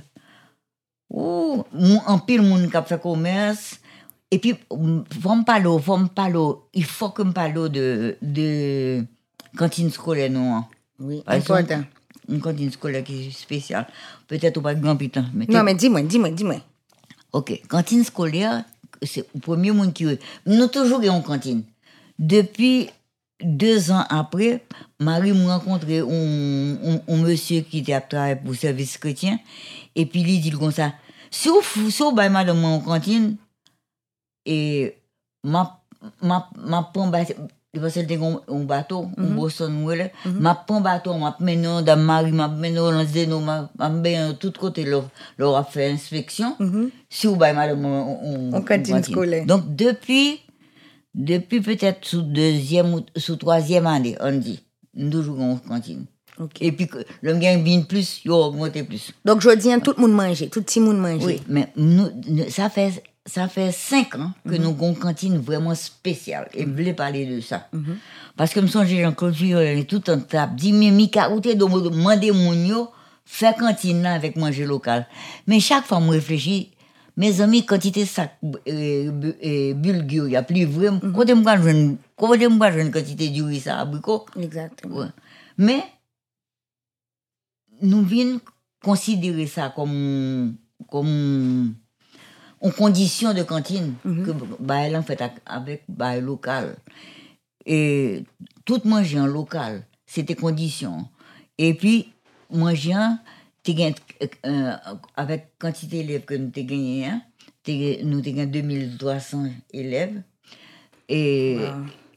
Ou, 1.13 1.65
en 2.07 2.19
pile, 2.19 2.41
moun 2.41 2.69
kap 2.71 2.87
fait 2.87 3.01
commerce, 3.01 3.80
Et 4.31 4.39
puis, 4.39 4.55
m- 4.71 5.03
faut 5.21 5.35
me 5.35 5.43
parler, 5.43 5.69
faut 5.81 5.97
me 5.97 6.07
parler, 6.07 6.39
il 6.73 6.85
faut 6.85 7.09
que 7.09 7.21
me 7.23 7.33
parle 7.33 7.69
de, 7.69 8.17
de 8.21 9.03
cantine 9.57 9.89
scolaire, 9.91 10.31
non. 10.31 10.55
hein. 10.55 10.67
Oui, 10.99 11.21
Par 11.25 11.35
exemple, 11.35 11.59
important. 11.61 11.83
Une 12.29 12.39
cantine 12.39 12.71
scolaire 12.71 13.03
qui 13.03 13.27
est 13.27 13.31
spéciale. 13.31 13.87
Peut-être 14.27 14.61
pas 14.61 14.73
grand 14.75 14.95
pitan. 14.95 15.25
Mais 15.33 15.45
Non, 15.49 15.63
mais 15.63 15.75
dis-moi, 15.75 16.01
dis-moi, 16.03 16.29
dis-moi. 16.29 16.57
Ok, 17.33 17.61
cantine 17.67 18.03
scolaire, 18.03 18.63
c'est 19.01 19.25
le 19.33 19.39
premier 19.41 19.71
monde 19.71 19.91
qui... 19.93 20.05
Nous 20.45 20.67
toujours 20.67 21.01
une 21.01 21.23
cantine. 21.23 21.63
Depuis 22.19 22.89
deux 23.43 23.91
ans 23.91 24.05
après, 24.09 24.63
Marie 24.99 25.33
m'a 25.33 25.57
rencontré 25.57 25.99
un, 25.99 26.05
un, 26.05 27.01
un 27.07 27.17
monsieur 27.17 27.61
qui 27.61 27.79
était 27.79 27.93
à 27.93 28.01
travailler 28.01 28.35
pour 28.35 28.51
le 28.51 28.55
service 28.57 28.97
chrétien. 28.97 29.39
Et 29.95 30.05
puis 30.05 30.21
il 30.21 30.39
dit 30.41 30.51
comme 30.51 30.71
ça, 30.71 30.93
si 31.31 31.49
vous, 31.49 31.89
si 31.89 32.03
vous 32.03 32.11
madame 32.11 32.63
en 32.63 32.79
cantine, 32.79 33.35
et 34.45 34.97
ma, 35.43 35.81
ma, 36.21 36.49
ma 36.57 36.83
prend 36.93 37.07
bateau, 37.07 37.33
parce 37.73 37.85
que 37.85 37.89
c'était 38.01 38.17
un 38.17 38.39
un 38.49 38.63
bateau, 38.65 39.07
un 39.17 39.23
Boston 39.35 39.83
Whaler, 39.83 40.11
ma 40.25 40.55
prend 40.55 40.81
bateau, 40.81 41.13
ma 41.17 41.35
mené 41.39 41.67
dans 41.83 41.97
Marie, 41.97 42.31
ma 42.31 42.47
mené 42.47 42.75
dans 42.75 43.05
Zeno, 43.05 43.39
ma, 43.39 43.69
ma 43.77 43.89
mené 43.89 44.27
de 44.29 44.33
tout 44.33 44.51
côté, 44.59 44.83
leur, 44.83 45.07
leur 45.37 45.55
a 45.55 45.63
fait 45.63 45.89
inspection. 45.91 46.55
Si 47.09 47.27
vous 47.27 47.35
baillez 47.35 47.55
madame 47.55 47.85
En 47.85 48.61
cantine 48.61 49.03
scolaire. 49.03 49.45
Donc 49.45 49.75
depuis, 49.75 50.39
depuis 51.13 51.61
peut-être 51.61 52.05
sous 52.05 52.21
deuxième 52.21 52.93
ou 52.93 53.01
sous 53.17 53.35
troisième 53.35 53.87
année, 53.87 54.17
on 54.21 54.31
dit, 54.37 54.61
nous 54.93 55.09
toujours 55.09 55.39
en 55.41 55.57
cantine. 55.57 56.05
Ok. 56.39 56.53
Et 56.61 56.71
puis, 56.71 56.89
le 57.21 57.35
gain 57.35 57.57
vient 57.61 57.81
plus, 57.81 58.21
il 58.25 58.31
a 58.31 58.35
augmenté 58.35 58.83
plus. 58.83 59.11
Donc, 59.25 59.41
je 59.41 59.49
dis, 59.55 59.69
tout 59.83 59.93
le 59.97 60.01
monde 60.01 60.13
mange, 60.13 60.49
tout 60.49 60.63
le 60.77 60.81
monde 60.81 60.97
mange. 60.97 61.23
Oui, 61.23 61.41
mais 61.47 61.71
nous- 61.75 62.09
ça 62.49 62.69
fait 62.69 63.03
ça 63.25 63.47
fait 63.47 63.71
cinq 63.71 64.15
ans 64.15 64.31
que 64.47 64.55
nous 64.55 64.69
avons 64.69 64.89
une 64.89 64.97
cantine 64.97 65.37
vraiment 65.37 65.75
spéciale. 65.75 66.49
Et 66.53 66.63
je 66.63 66.69
voulais 66.69 66.93
parler 66.93 67.25
de 67.25 67.39
ça. 67.39 67.69
Parce 68.35 68.53
que 68.53 68.59
je 68.61 68.65
me 68.65 68.69
songe 68.69 68.87
Jean-Claude 68.87 69.33
Fillon, 69.33 69.83
tout 69.83 70.09
en 70.09 70.19
table, 70.19 70.55
dit, 70.55 70.73
mais 70.73 70.91
Mika, 70.91 71.31
où 71.31 71.39
t'es 71.39 71.55
donc 71.55 71.71
demander 71.83 72.31
mon 72.31 72.87
faire 73.25 73.55
cantine 73.55 74.01
là 74.01 74.13
avec 74.13 74.35
manger 74.35 74.65
local. 74.65 75.07
Mais 75.47 75.59
chaque 75.59 75.85
fois, 75.85 76.01
je 76.01 76.09
réfléchis, 76.09 76.71
mes 77.15 77.41
amis, 77.41 77.65
quantité 77.65 78.05
sac 78.05 78.37
euh, 78.67 79.33
euh, 79.43 79.73
bulgure, 79.73 80.27
il 80.27 80.31
y 80.31 80.35
a 80.35 80.43
plus 80.43 80.65
vraiment. 80.65 80.99
Quand 80.99 81.27
je 81.27 81.33
me 81.33 81.95
quand 82.17 82.33
je 82.33 82.47
me 82.47 82.89
quantité 82.91 83.29
du 83.29 83.43
riz, 83.43 83.61
ça, 83.61 83.79
abricot. 83.79 84.25
Exactement. 84.39 84.97
Ouais. 84.97 85.07
Mais, 85.57 85.83
nous 87.81 88.03
venons 88.03 88.39
considérer 88.83 89.47
ça 89.47 89.71
comme, 89.75 90.55
comme 90.89 91.75
une 92.61 92.71
condition 92.73 93.33
de 93.33 93.43
cantine 93.43 93.95
que 94.03 94.31
bah, 94.59 94.79
elle 94.81 94.95
en 94.95 95.03
fait 95.03 95.21
avec 95.45 95.83
bah, 95.87 96.19
local. 96.19 96.75
Et 97.65 98.23
tout 98.65 98.81
manger 98.85 99.19
en 99.19 99.27
local, 99.27 99.85
c'était 100.05 100.35
condition. 100.35 101.07
Et 101.57 101.73
puis, 101.73 102.11
manger, 102.51 102.93
euh, 104.45 104.73
avec 105.15 105.57
quantité 105.59 105.97
d'élèves 106.03 106.25
que 106.25 106.33
nous 106.35 106.51
avons 106.55 106.65
gagné, 106.67 107.05
hein, 107.05 107.21
nous 108.03 108.19
avons 108.19 108.21
gagné 108.21 108.45
2300 108.47 109.45
élèves. 109.73 110.21
Et, 111.09 111.57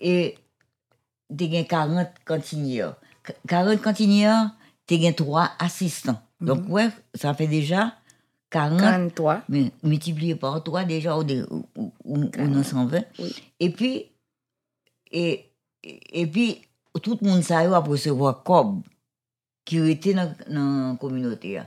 et 0.00 0.36
t'es 1.36 1.48
gagné 1.48 1.66
40 1.66 2.08
cantinières. 2.24 2.96
Qu- 3.22 3.32
40 3.48 3.80
cantinières, 3.82 4.50
t'es 4.86 4.98
gagné 4.98 5.14
3 5.14 5.50
assistants. 5.58 6.20
Donc, 6.40 6.68
ouais, 6.68 6.88
ça 7.14 7.34
fait 7.34 7.46
déjà 7.46 7.94
40 8.54 8.78
43. 8.80 9.42
mais 9.48 9.70
multiplié 9.82 10.34
par 10.36 10.62
3 10.62 10.84
déjà, 10.84 11.18
ou, 11.18 11.24
de- 11.24 11.46
ou, 11.50 11.64
ou, 11.76 11.92
ou- 12.04 12.30
ou 12.58 12.62
120. 12.62 13.02
Oui. 13.18 13.34
Et 13.60 13.70
puis, 13.70 14.06
et, 15.10 15.44
et 15.82 16.20
et 16.22 16.26
puis, 16.26 16.60
tout 17.02 17.18
le 17.20 17.28
monde 17.28 17.42
sait 17.42 17.66
va 17.66 17.78
recevoir 17.80 18.42
cob 18.44 18.80
qui 19.66 19.78
était 19.90 20.12
dans 20.14 20.30
dans 20.50 20.90
la 20.92 20.96
communauté. 21.00 21.56
hein. 21.58 21.66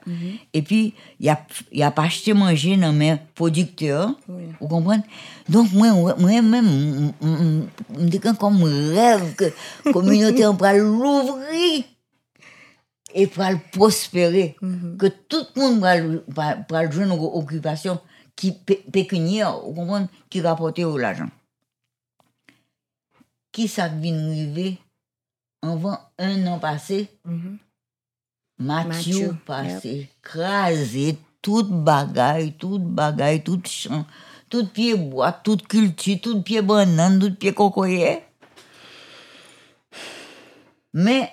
Et 0.53 0.61
puis, 0.61 0.93
il 1.19 1.25
y 1.71 1.81
a, 1.83 1.91
pas 1.91 2.03
acheté 2.03 2.31
manger 2.33 2.77
dans 2.77 2.93
mes 2.93 3.17
producteurs. 3.35 4.13
Oui. 4.29 4.43
Vous 4.61 4.67
comprenez? 4.67 5.03
Donc, 5.49 5.71
moi, 5.73 5.91
moi-même, 6.19 7.11
je 7.97 8.05
dis 8.05 8.19
comme 8.19 8.61
rêve 8.63 9.35
que 9.35 9.45
la 9.85 9.91
communauté 9.91 10.45
on 10.45 10.53
va 10.53 10.73
l'ouvrir 10.77 11.83
et 13.13 13.27
pour 13.27 13.43
le 13.43 13.57
prospérer. 13.71 14.55
Que 14.97 15.07
tout 15.07 15.45
le 15.55 15.61
monde 15.61 16.23
va, 16.27 16.57
va 16.69 16.89
jouer 16.91 17.05
une 17.05 17.11
occupation 17.11 17.99
qui 18.35 18.51
pé- 18.51 18.83
pécuniaire, 18.91 19.59
vous 19.61 19.73
comprenez, 19.73 20.07
qui 20.29 20.41
rapporte 20.41 20.79
au 20.79 20.97
l'argent. 20.97 21.29
Qui 23.51 23.67
ça 23.67 23.87
vient 23.87 24.15
arriver 24.17 24.77
avant 25.61 25.99
un 26.19 26.45
an 26.47 26.59
passé? 26.59 27.09
Mhm. 27.25 27.57
Mathieu 28.59 28.89
Mathieu, 28.89 29.35
passé, 29.45 30.09
crasé, 30.21 31.17
toute 31.41 31.69
bagaille, 31.69 32.53
toute 32.53 32.83
bagaille, 32.83 33.43
tout 33.43 33.61
champ, 33.65 34.05
tout 34.49 34.65
pied 34.67 34.95
bois, 34.95 35.31
toute 35.31 35.67
culture, 35.67 36.19
tout 36.21 36.41
pied 36.41 36.61
banane, 36.63 37.19
tout 37.19 37.35
pied 37.35 37.53
cocoyer. 37.53 38.23
Mais 40.93 41.31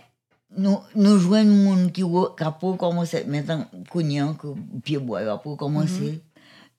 nous, 0.57 0.79
nous 0.95 1.19
jouons 1.19 1.45
monde 1.45 1.93
qui 1.93 2.03
a 2.03 2.51
pour 2.53 2.77
commencer, 2.77 3.25
maintenant, 3.27 3.67
que 3.93 4.49
pied 4.83 4.99
bois 4.99 5.21
a 5.21 5.37
pour 5.39 5.57
commencer, 5.57 6.23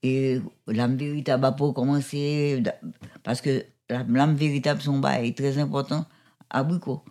et 0.04 0.40
l'âme 0.68 0.96
véritable 0.96 1.46
a 1.46 1.52
pour 1.52 1.74
commencer, 1.74 2.64
parce 3.24 3.42
que 3.42 3.66
l'âme 3.90 4.36
véritable, 4.36 4.82
son 4.82 5.00
bail 5.00 5.30
est 5.30 5.38
très 5.38 5.58
important, 5.58 6.06
à 6.50 6.64
Brico. 6.64 7.04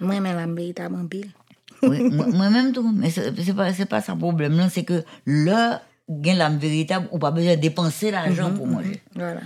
Moi, 0.00 0.20
mais 0.20 0.34
la 0.34 0.46
véritable 0.46 0.96
en 0.96 1.06
pile. 1.06 1.30
Oui, 1.82 2.02
moi-même 2.10 2.72
tout, 2.72 2.90
mais 2.92 3.10
c'est 3.10 3.54
pas, 3.54 3.72
pas 3.72 4.00
ça 4.00 4.12
le 4.12 4.18
problème, 4.18 4.56
là, 4.56 4.68
c'est 4.68 4.84
que 4.84 5.04
là, 5.26 5.82
gain 6.08 6.34
l'âme 6.34 6.58
véritable, 6.58 7.08
ou 7.12 7.18
pas 7.18 7.30
besoin 7.30 7.56
de 7.56 7.60
dépenser 7.60 8.10
l'argent 8.10 8.52
pour 8.52 8.66
manger. 8.66 9.02
Voilà. 9.14 9.40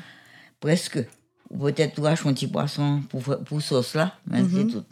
Presque. 0.61 1.07
Ou 1.51 1.59
peut-être 1.59 1.95
tu 1.95 2.07
achètes 2.07 2.27
un 2.27 2.33
petit 2.33 2.49
poisson 2.49 3.03
pour, 3.09 3.23
pour 3.45 3.63
sauce 3.63 3.95
là, 3.95 4.15
mais 4.27 4.43
c'est 4.51 4.67
tout. 4.67 4.83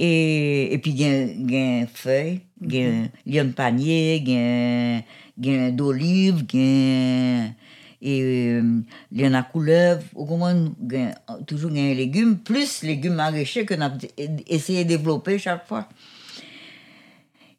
Et, 0.00 0.72
et 0.72 0.78
puis, 0.78 0.94
gain, 0.94 1.26
gain 1.36 1.86
feuilles, 1.92 2.40
gain, 2.62 3.08
gain 3.26 3.48
panier, 3.48 4.20
gain, 4.20 5.02
gain 5.36 5.70
d'olive, 5.72 6.46
gain, 6.46 7.52
et, 8.00 8.22
euh, 8.22 8.80
gain 9.12 9.34
à 9.34 9.42
couleuvre, 9.42 10.04
ou 10.14 10.24
comment, 10.24 10.54
gain, 10.80 11.10
toujours 11.48 11.72
gain 11.72 11.94
légumes, 11.94 12.38
plus 12.38 12.84
légumes 12.84 13.14
maraîchers 13.14 13.66
que 13.66 13.74
nous 13.74 13.82
avons 13.82 13.98
essayé 14.46 14.84
de 14.84 14.90
développer 14.90 15.36
chaque 15.36 15.66
fois. 15.66 15.88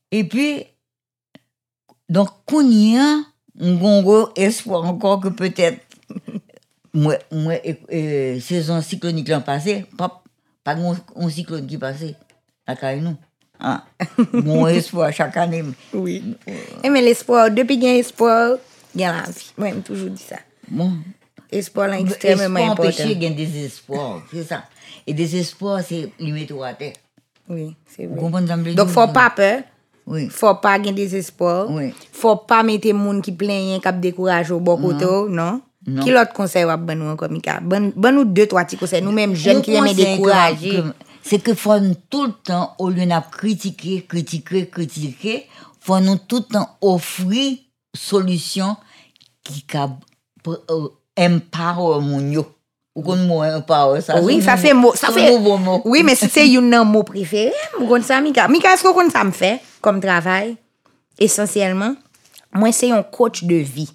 Et 0.09 0.23
puis, 0.23 0.63
donc, 2.07 2.29
Kounia, 2.45 3.17
on 3.59 3.75
a 3.75 4.01
gros 4.01 4.29
espoir 4.37 4.85
encore 4.85 5.19
que 5.19 5.27
peut-être, 5.27 5.81
moi, 6.93 7.15
moi, 7.33 7.55
et 7.89 8.39
saison 8.39 8.81
cyclonique 8.81 9.27
l'an 9.27 9.41
passé, 9.41 9.83
pas, 9.97 10.23
pas 10.63 10.77
un, 10.77 10.95
un 11.17 11.29
cyclone 11.29 11.67
qui 11.67 11.77
passait 11.77 12.15
akay 12.69 13.01
nou. 13.03 13.17
Mon 14.31 14.67
espoir 14.71 15.11
chak 15.15 15.37
anem. 15.41 15.73
Oui. 15.93 16.21
Emen 16.83 17.03
l'espoir, 17.03 17.49
depi 17.51 17.79
gen 17.81 17.99
espoir, 17.99 18.57
gen 18.95 19.15
la 19.17 19.25
vi. 19.27 19.49
Mwen 19.59 19.79
m 19.79 19.81
toujou 19.85 20.13
di 20.13 20.23
sa. 20.23 20.39
Bon. 20.69 20.93
Espoir 21.51 21.89
euh. 21.89 21.95
lan 21.95 22.05
ekstremement 22.05 22.53
bon. 22.53 22.71
important. 22.71 22.89
Espoir 22.89 23.09
empêche 23.09 23.21
gen 23.21 23.35
desespoir. 23.35 24.21
C'est 24.31 24.43
ça. 24.43 24.63
Et 25.07 25.13
desespoir, 25.13 25.81
c'est 25.83 26.11
li 26.19 26.31
metou 26.31 26.63
a 26.63 26.73
terre. 26.73 26.93
Oui, 27.49 27.75
c'est 27.87 28.05
vrai. 28.05 28.15
Vous 28.15 28.29
comprenez 28.29 28.75
Donc, 28.75 28.89
faut 28.89 29.07
pas 29.07 29.31
peur. 29.31 29.61
Oui. 30.05 30.27
Faut 30.29 30.55
pas 30.55 30.81
gen 30.81 30.95
desespoir. 30.95 31.67
Oui. 31.69 31.93
Faut 32.11 32.35
pas 32.35 32.63
mette 32.63 32.93
moun 32.93 33.19
ki 33.25 33.33
plenyen 33.37 33.81
kap 33.83 33.99
dekouraj 34.01 34.53
ou 34.55 34.63
bokoto, 34.63 35.27
non? 35.27 35.59
Non. 35.85 36.03
Ki 36.05 36.13
lot 36.13 36.31
konsey 36.35 36.65
wap 36.69 36.81
ban 36.85 36.97
nou 36.99 37.11
an 37.11 37.19
komika? 37.19 37.59
Ban 37.61 37.91
nou 37.93 38.25
2-3 38.25 38.65
ti 38.69 38.79
konsey, 38.79 39.03
nou 39.05 39.15
menm 39.15 39.35
jen 39.37 39.61
ki 39.65 39.75
yeme 39.77 39.93
dekouraje. 39.97 40.81
C'est 41.23 41.39
que 41.39 41.53
faut 41.53 41.79
nous 41.79 41.95
tout 42.09 42.25
le 42.27 42.33
temps, 42.33 42.75
au 42.79 42.89
lieu 42.89 43.05
de 43.05 43.31
critiquer, 43.31 44.05
critiquer, 44.07 44.67
critiquer, 44.69 45.47
faut 45.79 45.99
nous 45.99 46.17
tout 46.17 46.43
le 46.47 46.53
temps 46.53 46.69
offrir 46.81 47.57
solution 47.93 48.75
qui 49.43 49.63
euh, 50.69 50.87
empower 51.17 52.01
mon 52.01 52.31
yo. 52.31 52.45
Ou 52.97 53.03
kon 53.05 53.21
mwen 53.29 53.61
power, 53.67 54.01
sa 54.03 54.17
Oui, 54.19 54.39
nouvo- 54.39 54.43
se 54.57 54.73
mot, 54.73 54.95
fe, 55.13 55.27
nouvo 55.29 55.57
mot. 55.61 55.81
oui, 55.85 56.01
men 56.03 56.15
se 56.17 56.27
yon 56.49 56.65
nan 56.71 56.87
mot 56.89 57.05
mwen 57.77 57.87
kon 57.87 58.03
sa 58.03 58.17
Mika? 58.19 58.47
Mika, 58.51 58.73
esko 58.75 58.91
kon 58.97 59.11
sa 59.13 59.21
m 59.23 59.29
fe, 59.31 59.53
kom 59.85 60.01
travay, 60.03 60.55
esensyelman, 61.21 61.93
mwen 62.57 62.73
se 62.75 62.89
yon 62.89 63.05
coach 63.13 63.43
de 63.47 63.61
vi. 63.63 63.85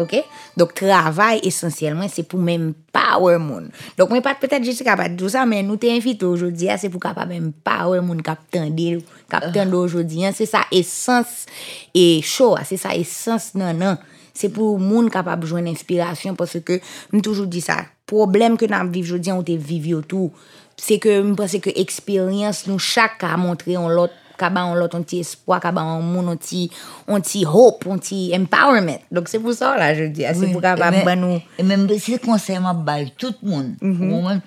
Ok? 0.00 0.14
Dok 0.56 0.72
travay 0.76 1.42
esensyelman 1.44 2.08
se 2.12 2.24
pou 2.24 2.40
menm 2.40 2.72
pa 2.94 3.18
wè 3.20 3.36
moun. 3.42 3.68
Dok 3.98 4.12
mwen 4.12 4.24
pat 4.24 4.40
petèt 4.40 4.64
jese 4.64 4.86
kapat 4.86 5.16
djou 5.18 5.32
sa 5.32 5.44
men 5.48 5.66
nou 5.68 5.80
te 5.80 5.90
invite 5.92 6.24
oujodi 6.28 6.70
ya 6.70 6.78
se 6.80 6.88
pou 6.92 7.02
kapat 7.02 7.28
menm 7.28 7.50
pa 7.64 7.82
wè 7.90 8.00
moun 8.04 8.22
kap 8.24 8.40
tende 8.52 8.88
ou 8.98 9.20
kap 9.32 9.50
tende 9.52 9.76
oujodi 9.76 10.24
ya. 10.24 10.32
Se 10.36 10.48
sa 10.48 10.64
esens 10.72 11.44
e 11.92 12.22
show 12.24 12.56
a, 12.56 12.64
se 12.68 12.80
sa 12.80 12.96
esens 12.96 13.52
nan 13.58 13.82
nan. 13.82 14.00
Se 14.32 14.48
pou 14.52 14.80
moun 14.80 15.10
kapap 15.12 15.44
jwen 15.44 15.68
inspirasyon 15.68 16.38
pwese 16.40 16.62
ke 16.64 16.80
m 17.12 17.20
toujou 17.20 17.44
di 17.44 17.60
sa. 17.64 17.82
Problem 18.08 18.56
ke 18.60 18.68
nan 18.70 18.90
viv 18.92 19.12
jodi 19.12 19.32
an 19.32 19.42
ou 19.42 19.46
te 19.46 19.58
viv 19.60 19.90
yo 19.92 20.00
tou. 20.00 20.32
Se 20.80 20.96
ke 21.02 21.18
m 21.20 21.34
pwese 21.36 21.60
ke 21.62 21.74
eksperyans 21.82 22.64
nou 22.70 22.80
chak 22.80 23.20
a 23.28 23.36
montre 23.40 23.76
yon 23.76 23.92
lot 23.92 24.16
ka 24.38 24.50
ba 24.52 24.64
on 24.68 24.76
lot, 24.80 24.94
on 24.98 25.04
ti 25.06 25.20
espoi, 25.22 25.60
ka 25.62 25.72
ba 25.74 25.84
on 25.96 26.02
moun, 26.02 26.28
on 26.32 26.40
ti, 26.40 26.66
on 27.08 27.22
ti 27.24 27.44
hope, 27.48 27.86
on 27.90 27.98
ti 28.02 28.30
empowerment. 28.36 29.04
Donk 29.12 29.28
se 29.30 29.40
pou 29.42 29.54
sa 29.56 29.74
la, 29.80 29.92
je 29.98 30.08
di, 30.12 30.26
se 30.26 30.50
pou 30.52 30.62
kapap 30.64 30.92
E 30.92 30.98
men- 30.98 31.06
ban 31.08 31.20
nou... 31.20 31.40
E 31.58 31.66
men 31.66 31.86
se 32.00 32.18
konsey 32.22 32.58
ma 32.62 32.74
bay 32.74 33.10
tout 33.18 33.38
moun. 33.42 33.74
Moun 33.80 34.42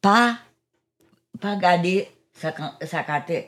pa, 0.00 0.40
pa 1.40 1.56
gade 1.60 2.06
sa, 2.36 2.52
sa 2.86 3.04
kate. 3.08 3.46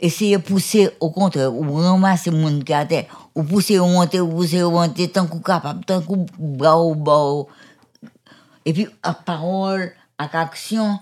Eseye 0.00 0.38
pousse 0.40 0.88
au 0.98 1.10
kontre, 1.12 1.44
ou 1.44 1.76
ramase 1.76 2.32
moun 2.32 2.62
kate. 2.64 3.04
Ou 3.34 3.44
pousse 3.44 3.76
ou 3.78 3.86
monte, 3.86 4.16
ou 4.18 4.30
pousse 4.32 4.56
ou 4.64 4.72
monte, 4.72 5.06
tan 5.12 5.28
kou 5.28 5.44
kapap, 5.44 5.84
tan 5.86 6.00
kou 6.06 6.24
bra 6.38 6.72
ou 6.80 6.94
ba 6.96 7.18
ou. 7.20 7.48
E 8.64 8.72
pi 8.76 8.86
ak 9.04 9.26
parol, 9.28 9.90
ak 10.20 10.34
aksyon, 10.36 10.98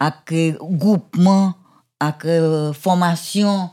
ak 0.00 0.32
eh, 0.36 0.56
groupman, 0.60 1.54
ak 2.00 2.24
eh, 2.30 2.70
formasyon, 2.78 3.68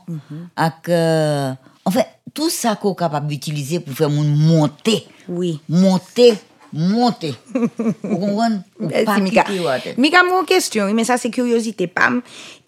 ak... 0.56 0.90
eh, 0.90 1.54
en 1.86 1.90
fait, 1.90 2.08
tout 2.34 2.50
sa 2.50 2.74
ko 2.76 2.92
kapap 2.98 3.30
utilize 3.32 3.78
pou 3.84 3.94
fè 3.96 4.08
moun 4.10 4.28
monte. 4.34 4.98
Oui. 5.30 5.60
Monte, 5.70 6.26
monte. 6.74 7.30
Ou 7.54 8.18
kompren? 8.18 8.58
Ou 8.82 8.90
pa 9.06 9.20
kite 9.22 9.60
wate. 9.62 9.94
Mika, 10.02 10.24
moun 10.26 10.44
kestyon, 10.50 10.90
men 10.98 11.06
sa 11.08 11.16
se 11.22 11.30
kuryosite 11.32 11.86
pam. 11.94 12.18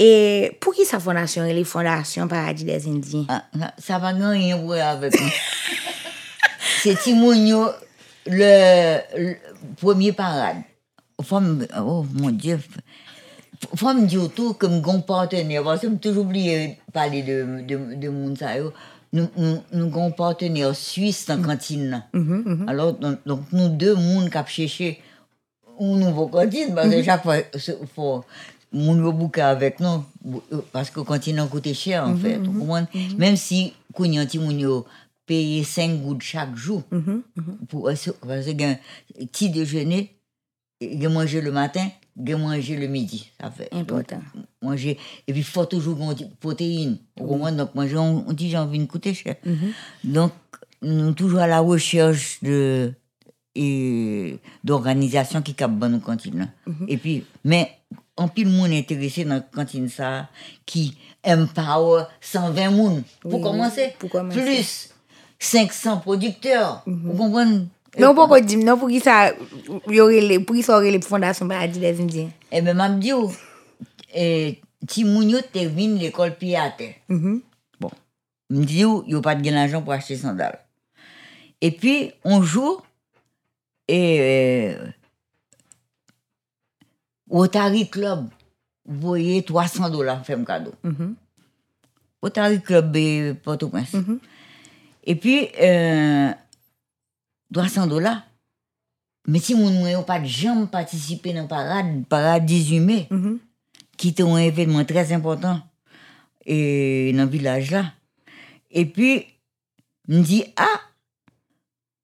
E 0.00 0.54
pou 0.62 0.72
ki 0.76 0.86
sa 0.88 1.02
fondasyon, 1.02 1.50
e 1.50 1.58
li 1.58 1.66
fondasyon 1.68 2.30
Paradis 2.30 2.64
des 2.68 2.86
Indiens? 2.88 3.26
Ah, 3.28 3.74
Sa 3.82 3.98
pa 4.02 4.14
gen 4.16 4.38
yon 4.46 4.64
vwe 4.70 4.80
avèk. 4.86 5.18
Se 6.78 6.94
ti 7.02 7.12
moun 7.18 7.42
yo 7.50 7.66
le, 8.30 8.54
le 9.18 9.36
premier 9.82 10.14
parade. 10.14 10.62
Oh 11.18 12.06
mon 12.14 12.30
dieu, 12.30 12.60
tou 14.34 14.54
kem 14.54 14.80
gon 14.80 15.00
partener, 15.00 15.60
parce 15.62 15.84
m 15.84 15.98
toujou 15.98 16.22
oubliye 16.24 16.76
pale 16.92 17.22
de, 17.24 17.62
de, 17.66 17.78
de 17.96 18.08
moun 18.08 18.36
sa 18.36 18.56
yo, 18.56 18.72
nou, 19.12 19.26
nou, 19.36 19.62
nou 19.72 19.88
gon 19.90 20.10
partener 20.12 20.72
Suisse 20.74 21.26
nan 21.28 21.42
kantine 21.42 21.88
nan. 21.90 22.02
Alors, 22.68 22.92
donc, 22.94 23.18
donc 23.26 23.40
nou 23.52 23.68
deux 23.68 23.94
moun 23.94 24.28
kap 24.30 24.48
chèche 24.48 24.98
ou 25.78 25.96
nouvo 25.96 26.26
kantine, 26.28 26.74
parce 26.74 26.88
que 26.90 27.02
chaque 27.02 27.22
fois, 27.22 27.36
faut, 27.94 28.24
moun 28.72 28.98
yo 29.02 29.12
bouke 29.12 29.38
avèk 29.40 29.80
nou, 29.80 30.04
bou- 30.22 30.42
euh, 30.52 30.60
parce 30.72 30.90
que 30.90 31.00
kantine 31.00 31.36
nan 31.36 31.48
koute 31.48 31.72
chè, 31.74 31.98
en 31.98 32.16
fait. 32.16 32.38
Même 33.18 33.36
si 33.36 33.72
kounyan 33.94 34.26
ti 34.26 34.38
moun 34.38 34.58
yo 34.60 34.84
paye 35.26 35.62
5 35.64 36.00
goud 36.02 36.22
chaque 36.22 36.54
jour, 36.56 36.82
pour, 37.68 37.84
parce 38.26 38.46
que 38.46 38.58
gen 38.58 38.78
ti 39.32 39.50
déjeuner, 39.50 40.14
gen 40.80 41.12
manger 41.12 41.40
le 41.40 41.50
matin, 41.52 41.88
gen 42.16 42.38
manger 42.40 42.76
le 42.76 42.86
midi. 42.86 43.30
Ça 43.40 43.50
fait. 43.50 43.68
Important. 43.72 44.20
Donc, 44.34 44.44
manger, 44.62 44.98
et 45.26 45.32
puis 45.32 45.42
faut 45.42 45.64
toujours 45.66 46.14
ti- 46.14 46.26
protéines. 46.40 46.98
Comprenez? 47.16 47.56
Donc 47.56 47.74
manger, 47.74 47.96
on, 47.98 48.24
on 48.28 48.32
dit 48.32 48.50
j'ai 48.50 48.58
envie 48.58 48.78
de 48.78 48.84
coûter 48.86 49.14
cher. 49.14 49.36
Donc, 50.04 50.32
nous 50.82 50.98
sommes 51.06 51.14
toujours 51.14 51.40
à 51.40 51.46
la 51.46 51.60
recherche 51.60 52.38
de 52.42 52.92
et 53.54 54.38
d'organisation 54.62 55.42
qui 55.42 55.54
cap 55.54 55.70
bonne 55.72 56.00
cantine. 56.00 56.38
là. 56.66 56.72
Et 56.86 56.96
puis, 56.96 57.24
mais 57.44 57.72
en 58.16 58.28
pile 58.28 58.48
monde 58.48 58.70
intéressé 58.72 59.24
dans 59.24 59.34
la 59.34 59.40
cantine 59.40 59.88
ça 59.88 60.28
qui 60.64 60.96
empower 61.26 62.04
120 62.20 62.70
moun 62.70 63.02
pour 63.20 63.34
Oui, 63.34 63.40
commencer. 63.42 63.94
pour 63.98 64.10
commencer. 64.10 64.40
Plus 64.40 64.90
500 65.40 65.98
producteurs. 65.98 66.82
Vous 66.86 67.14
comprenez? 67.14 67.66
Men 67.98 68.14
pou 68.14 68.30
pou 68.30 68.38
di, 68.44 68.56
nou 68.62 68.78
pou 68.78 68.90
ki 68.92 69.00
sa 69.02 69.32
yorele, 69.90 70.38
pou 70.46 70.54
ki 70.54 70.62
sa 70.62 70.76
yorele 70.78 71.00
pou 71.02 71.16
fondasyon 71.16 71.50
ba 71.50 71.64
adi 71.64 71.82
dezim 71.82 72.06
di? 72.10 72.28
Ebe, 72.54 72.74
mam 72.78 73.00
di 73.02 73.10
ou, 73.16 73.32
ti 74.86 75.04
moun 75.06 75.32
yo 75.34 75.42
te 75.42 75.66
vin 75.66 75.96
l'ekol 75.98 76.36
pi 76.38 76.54
ate. 76.58 76.92
Mm-hmm. 77.10 77.40
Bon, 77.82 77.94
m 78.54 78.62
di 78.62 78.84
ou, 78.86 79.00
oh, 79.00 79.04
yo 79.10 79.22
pat 79.24 79.42
gen 79.42 79.58
ajan 79.58 79.82
pou 79.82 79.96
achete 79.96 80.20
sandal. 80.22 80.54
E 81.58 81.72
pi, 81.74 81.96
on 82.22 82.46
jou, 82.46 82.78
e, 83.90 83.98
eh, 83.98 84.22
eh, 84.30 84.94
Rotary 87.28 87.88
Club, 87.90 88.28
voye 88.86 89.42
300 89.44 89.90
dola 89.92 90.20
fèm 90.24 90.46
kado. 90.48 90.70
Rotary 92.22 92.62
Club, 92.62 92.94
Port-au-Prince. 93.42 93.98
E 95.02 95.14
pi, 95.18 95.40
e, 95.50 95.68
300 97.52 97.86
dollars. 97.86 98.22
Mais 99.26 99.40
si 99.40 99.54
moun 99.54 99.74
mwen 99.76 99.92
yo 99.92 100.02
pas 100.08 100.20
de 100.20 100.26
jamais 100.26 100.66
participé 100.66 101.34
dans 101.34 101.46
parade, 101.46 102.06
parade 102.08 102.46
18 102.46 102.80
mai, 102.80 103.08
qui 103.98 104.08
était 104.08 104.22
un 104.22 104.38
événement 104.38 104.84
très 104.86 105.12
important 105.12 105.60
et 106.46 107.12
dans 107.14 107.24
le 107.24 107.28
village 107.28 107.70
là. 107.70 107.92
Et 108.70 108.86
puis, 108.86 109.26
me 110.08 110.22
dit, 110.22 110.44
ah, 110.56 110.80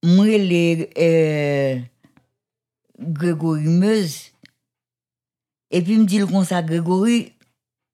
moi, 0.02 0.26
les 0.26 0.90
euh, 0.98 1.78
Grégory 3.00 3.68
Meuse. 3.68 4.32
Et 5.70 5.82
puis, 5.82 5.96
me 5.96 6.04
dit 6.04 6.18
le 6.18 6.44
ça, 6.44 6.62
Grégory, 6.62 7.32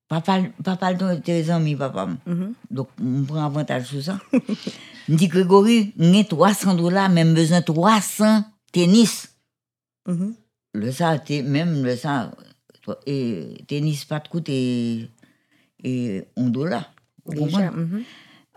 papa, 0.08 0.42
papa, 0.62 0.94
tes 1.22 1.50
amis, 1.50 1.76
papa. 1.76 2.08
Donc, 2.70 2.88
on 3.00 3.24
prend 3.24 3.44
avantage 3.44 3.86
sur 3.86 4.02
ça. 4.02 4.18
Mdi 5.10 5.26
Gregory, 5.26 5.78
nge 5.98 6.22
300 6.30 6.76
dola, 6.78 7.08
men 7.10 7.34
bezan 7.34 7.64
300 7.66 8.44
tenis. 8.70 9.26
Mm 10.06 10.16
-hmm. 10.16 10.34
Le 10.72 10.92
sa, 10.92 11.18
te, 11.18 11.42
men 11.42 11.82
le 11.82 11.96
sa, 11.96 12.30
e, 13.06 13.16
tenis 13.66 14.04
pat 14.06 14.28
koute 14.30 14.54
e 15.82 15.90
1 16.36 16.50
dola. 16.54 16.84
Deja. 17.26 17.70
Mm 17.70 17.88
-hmm. 17.90 18.04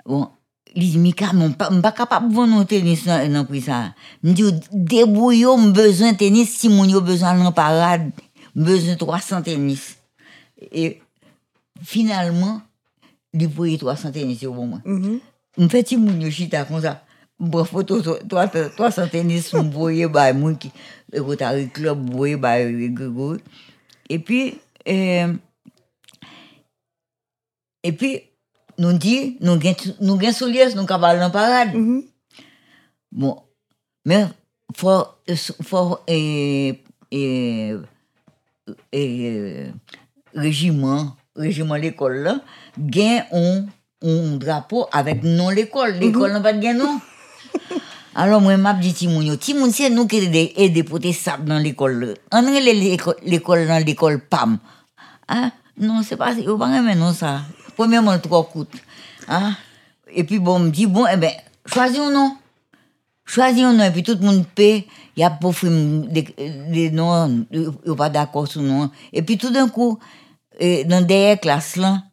Bon, 0.06 0.28
li 0.76 0.97
mi 0.97 1.14
ka, 1.14 1.34
mba 1.34 1.91
kapap 1.91 2.24
von 2.30 2.49
nou 2.49 2.66
tenis 2.66 3.06
nan, 3.06 3.32
nan 3.32 3.47
pri 3.47 3.62
sa. 3.62 3.95
Mdi 4.22 4.41
yo, 4.41 4.51
debou 4.72 5.34
yo 5.34 5.58
mbezan 5.58 6.16
tenis 6.16 6.60
si 6.60 6.70
moun 6.70 6.89
yo 6.89 7.01
bezan 7.01 7.38
nan 7.38 7.54
parad, 7.54 8.12
mbezan 8.56 8.97
300 8.97 9.43
tenis. 9.43 9.97
E, 10.72 11.01
finalman, 11.82 12.62
li 13.34 13.47
pou 13.47 13.66
yi 13.66 13.78
300 13.78 14.12
tenis 14.12 14.41
yo 14.41 14.54
bon 14.54 14.68
mwen. 14.68 14.82
Mm-hmm. 14.86 15.33
Mwen 15.58 15.70
fè 15.70 15.84
ti 15.86 15.97
moun 16.01 16.22
yo 16.24 16.32
chita 16.34 16.64
kon 16.70 16.82
sa. 16.82 16.97
Mwen 17.41 17.68
foto 17.70 17.99
3 18.01 18.91
santenis 18.95 19.51
mwen 19.54 19.72
boye 19.74 20.08
bay 20.12 20.34
moun 20.38 20.58
ki 20.58 20.72
e 21.14 21.22
Rotary 21.22 21.68
Club 21.74 22.10
boye 22.10 22.38
bay 22.41 22.66
Gregory. 22.95 23.43
E 24.10 24.20
pi, 24.20 24.39
e, 24.86 24.95
e 27.84 27.91
pi, 27.95 28.12
nou 28.78 28.97
di, 28.99 29.38
nou 29.41 29.62
gen, 29.62 29.78
nou 30.01 30.18
gen 30.22 30.36
solyes, 30.36 30.76
nou 30.76 30.89
kabal 30.89 31.22
nan 31.22 31.32
parade. 31.32 31.78
Mm 31.78 31.86
-hmm. 31.88 32.01
Bon, 33.14 33.38
men, 34.06 34.32
fò, 34.76 34.97
fò, 35.62 36.01
e, 36.08 36.82
e, 37.12 37.22
e, 38.91 39.01
rejiman, 40.34 41.14
rejiman 41.38 41.82
l'ekol 41.82 42.18
la, 42.26 42.39
gen 42.78 43.30
on, 43.32 43.68
un 44.04 44.38
drapeau 44.38 44.88
avec 44.91 45.24
non 45.24 45.49
l'école. 45.49 45.93
L'école 45.93 46.34
n'a 46.34 46.41
pas 46.41 46.54
de 46.54 46.60
gain 46.60 46.74
non. 46.74 46.99
Alors, 48.16 48.41
moi, 48.41 48.74
dit 48.74 48.93
Timoun, 48.93 49.26
yo, 49.26 49.36
Timoun, 49.36 49.72
c'est 49.72 49.89
nous 49.89 50.06
qui 50.06 50.18
aidons 50.56 50.84
pour 50.84 50.99
tes 50.99 51.14
sables 51.14 51.45
dans 51.45 51.58
l'école. 51.58 52.16
On 52.32 52.41
l'école 53.24 53.68
dans 53.68 53.84
l'école 53.84 54.20
PAM. 54.20 54.60
Hein? 55.28 55.51
Non, 55.78 56.01
c'est 56.04 56.16
pas, 56.18 56.34
yo, 56.34 56.58
pas 56.58 56.68
même 56.68 56.99
non, 56.99 57.12
ça. 57.12 57.41
Premièrement, 57.76 58.18
trois 58.20 58.43
coûte. 58.43 58.70
Hein? 59.28 59.56
Et 60.14 60.24
puis, 60.24 60.38
bon, 60.38 60.60
me 60.60 60.70
dit, 60.70 60.86
bon, 60.86 61.06
eh 61.12 61.18
ben, 61.18 61.32
choisis 61.66 61.99
un 61.99 62.12
nom. 62.12 62.38
Choisis 63.26 63.64
un 63.64 63.74
nom, 63.74 63.84
et 63.84 63.89
puis 63.89 64.04
tout 64.04 64.18
le 64.20 64.26
monde 64.26 64.45
paie. 64.45 64.86
Il 65.16 65.22
y 65.22 65.24
a 65.24 65.32
pour 65.32 65.54
des, 65.64 66.36
des 66.70 66.91
noms, 66.91 67.45
il 67.51 67.62
n'y 67.62 67.91
a 67.91 67.95
pas 67.95 68.10
d'accord 68.10 68.47
sur 68.47 68.62
nom. 68.62 68.91
Et 69.12 69.24
puis, 69.24 69.39
tout 69.39 69.49
d'un 69.49 69.70
coup, 69.70 69.97
dans 70.62 71.06
derrière 71.06 71.39
classe 71.39 71.78
là, 71.78 72.04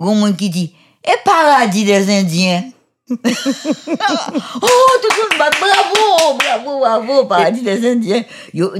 il 0.00 0.06
y 0.06 0.08
a 0.08 0.12
un 0.12 0.14
monde 0.16 0.36
qui 0.36 0.50
dit, 0.50 0.74
et 1.04 1.16
paradis 1.24 1.84
des 1.84 2.10
Indiens. 2.10 2.64
oh, 3.10 3.16
tout 3.16 3.28
le 5.10 5.20
monde 5.20 5.38
bat 5.38 5.50
bravo! 5.50 6.38
bravo, 6.38 6.78
bravo, 6.80 7.24
paradis 7.26 7.62
des 7.62 7.86
Indiens. 7.90 8.24
Yo 8.52 8.70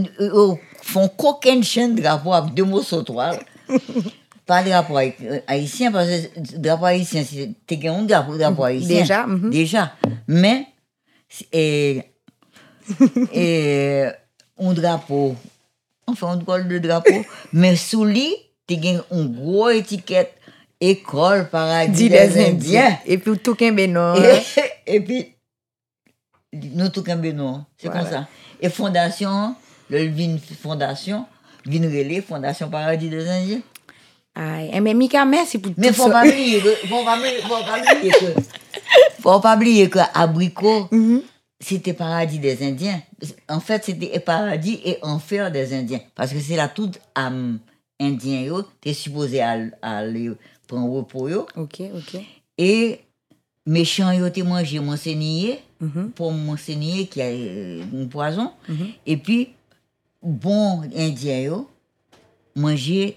font 0.85 1.09
coquin 1.09 1.63
chaîne 1.63 1.95
drapeau 1.95 2.33
avec 2.33 2.55
deux 2.55 2.65
mots 2.65 2.83
sautoirs. 2.83 3.37
Pas 4.47 4.63
drapeau 4.63 4.97
haï- 4.99 5.15
haïtien, 5.47 5.91
parce 5.91 6.09
que 6.09 6.59
drapeau 6.59 6.85
haïtien, 6.85 7.25
c'est 7.25 7.51
t'es 7.67 7.89
un 7.89 8.03
drapeau, 8.03 8.37
drapeau 8.37 8.65
haïtien. 8.65 9.01
Déjà, 9.01 9.27
mhm. 9.27 9.51
Déjà. 9.51 9.93
Mais, 10.29 10.67
et, 11.53 12.03
et, 13.33 14.05
un 14.59 14.73
drapeau, 14.75 15.35
enfin, 16.07 16.39
on 16.39 16.45
colle 16.45 16.69
de 16.69 16.79
drapeau, 16.79 17.25
mais 17.55 17.75
sous 17.77 18.05
lui, 18.05 18.35
t'es 18.67 18.79
une 19.11 19.29
gros 19.35 19.71
étiquette, 19.71 20.35
école 20.91 21.49
paradis 21.51 22.09
des, 22.09 22.17
des 22.29 22.39
Indiens. 22.39 22.47
Indiens. 22.49 22.99
Et 23.07 23.19
puis 23.19 23.39
tout 23.39 23.55
qu'un 23.55 23.73
bénon. 23.73 24.15
Et, 24.17 24.97
et 24.97 25.01
puis, 25.01 25.35
nous 26.53 26.89
tout 26.89 27.03
comme 27.03 27.21
non, 27.31 27.65
c'est 27.77 27.89
Voilà. 27.89 28.03
comme 28.03 28.11
ça. 28.13 28.29
Et 28.61 28.69
fondation, 28.69 29.55
le 29.91 30.07
vin 30.09 30.37
fondation, 30.63 31.27
vin 31.67 31.81
relais, 31.83 32.21
fondation 32.21 32.69
paradis 32.69 33.09
des 33.09 33.27
Indiens. 33.29 33.61
Aïe. 34.37 34.71
Eh, 34.73 34.81
mais 34.81 34.95
Mika, 34.95 35.25
merci 35.25 35.59
pour 35.59 35.73
Mais 35.77 35.89
tout 35.89 35.95
faut 35.95 36.05
ça. 36.05 36.11
pas 36.11 36.27
oublier 36.27 36.61
que, 36.61 36.69
faut 36.89 37.05
pas 37.05 37.17
oublier, 37.19 37.39
faut 37.43 37.49
pas 37.49 37.79
oublier 37.79 38.11
que, 38.13 38.41
faut 39.23 39.41
pas 39.41 39.57
oublier 39.57 39.89
que 39.91 39.99
abricot, 40.13 40.89
Mhm. 40.91 41.23
c'était 41.61 41.93
paradis 41.93 42.39
des 42.41 42.63
Indiens. 42.67 43.01
En 43.49 43.61
fait, 43.61 43.85
c'était 43.85 44.19
paradis 44.21 44.81
et 44.85 44.99
enfer 45.03 45.51
des 45.53 45.73
Indiens. 45.73 46.01
Parce 46.17 46.33
que 46.33 46.41
c'est 46.41 46.57
là 46.57 46.69
toute 46.69 46.99
âme 47.15 47.59
indien, 48.01 48.41
yo, 48.41 48.63
t'es 48.81 48.93
supposé 48.93 49.41
aller, 49.41 50.33
aller 50.77 50.87
prendre 50.87 50.97
repos, 50.97 51.29
yo. 51.29 51.47
Ok, 51.57 51.81
ok. 51.95 52.21
Et 52.59 53.01
méchant 53.67 54.13
yo 54.13 54.29
te 54.31 54.41
monseigneur 54.81 55.59
Mhm. 55.81 56.11
pour 56.15 56.33
monseigneur 56.33 57.09
qui 57.09 57.21
a 57.21 57.27
euh, 57.27 57.83
un 57.95 58.07
poison. 58.07 58.53
Et 59.07 59.17
puis, 59.17 59.51
bon 60.23 60.83
indien 60.97 61.41
yo, 61.41 61.69
manger 62.57 63.17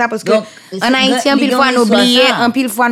parce 0.09 0.25
que 0.25 0.33
Donc, 0.33 0.43
en 0.43 0.79
c'est 0.81 0.95
Haïti, 0.95 1.29
grand- 1.29 1.35
en 1.35 1.39
pile 1.39 1.49
les 1.49 1.55
fois, 1.55 1.65
grands 1.67 1.73
nous 1.75 1.83
histoires, 1.83 2.01
oublier, 2.01 2.27
ça. 2.29 2.47
en 2.47 2.51
pile 2.51 2.69
fois, 2.71 2.89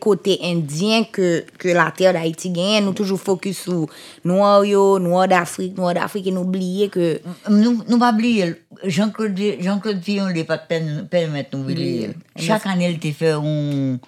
côté 0.00 0.38
indien 0.42 1.04
que, 1.04 1.44
que 1.56 1.68
la 1.68 1.92
terre 1.96 2.12
d'Haïti 2.12 2.50
gagne. 2.50 2.84
Nous 2.84 2.92
toujours 2.92 3.20
focus 3.20 3.58
sur 3.60 3.86
noir 4.24 4.64
yo, 4.64 4.98
noir 4.98 5.28
d'Afrique, 5.28 5.76
noir 5.76 5.94
d'Afrique, 5.94 6.26
et 6.26 6.32
nous 6.32 6.40
oublier 6.40 6.88
que, 6.88 7.20
Nous, 7.48 7.80
nous 7.88 7.98
pas 7.98 8.12
oublier, 8.12 8.56
Jean-Claude 8.84 9.38
Jean-Claude 9.60 10.02
Fillon 10.02 10.30
n'est 10.30 10.42
pas 10.44 10.56
de 10.56 11.02
permettre 11.08 11.56
nous 11.56 11.62
oublier. 11.62 12.10
Chaque 12.36 12.66
année, 12.66 12.90
il 12.90 12.98
te 12.98 13.12
fait 13.16 13.30
un, 13.30 13.98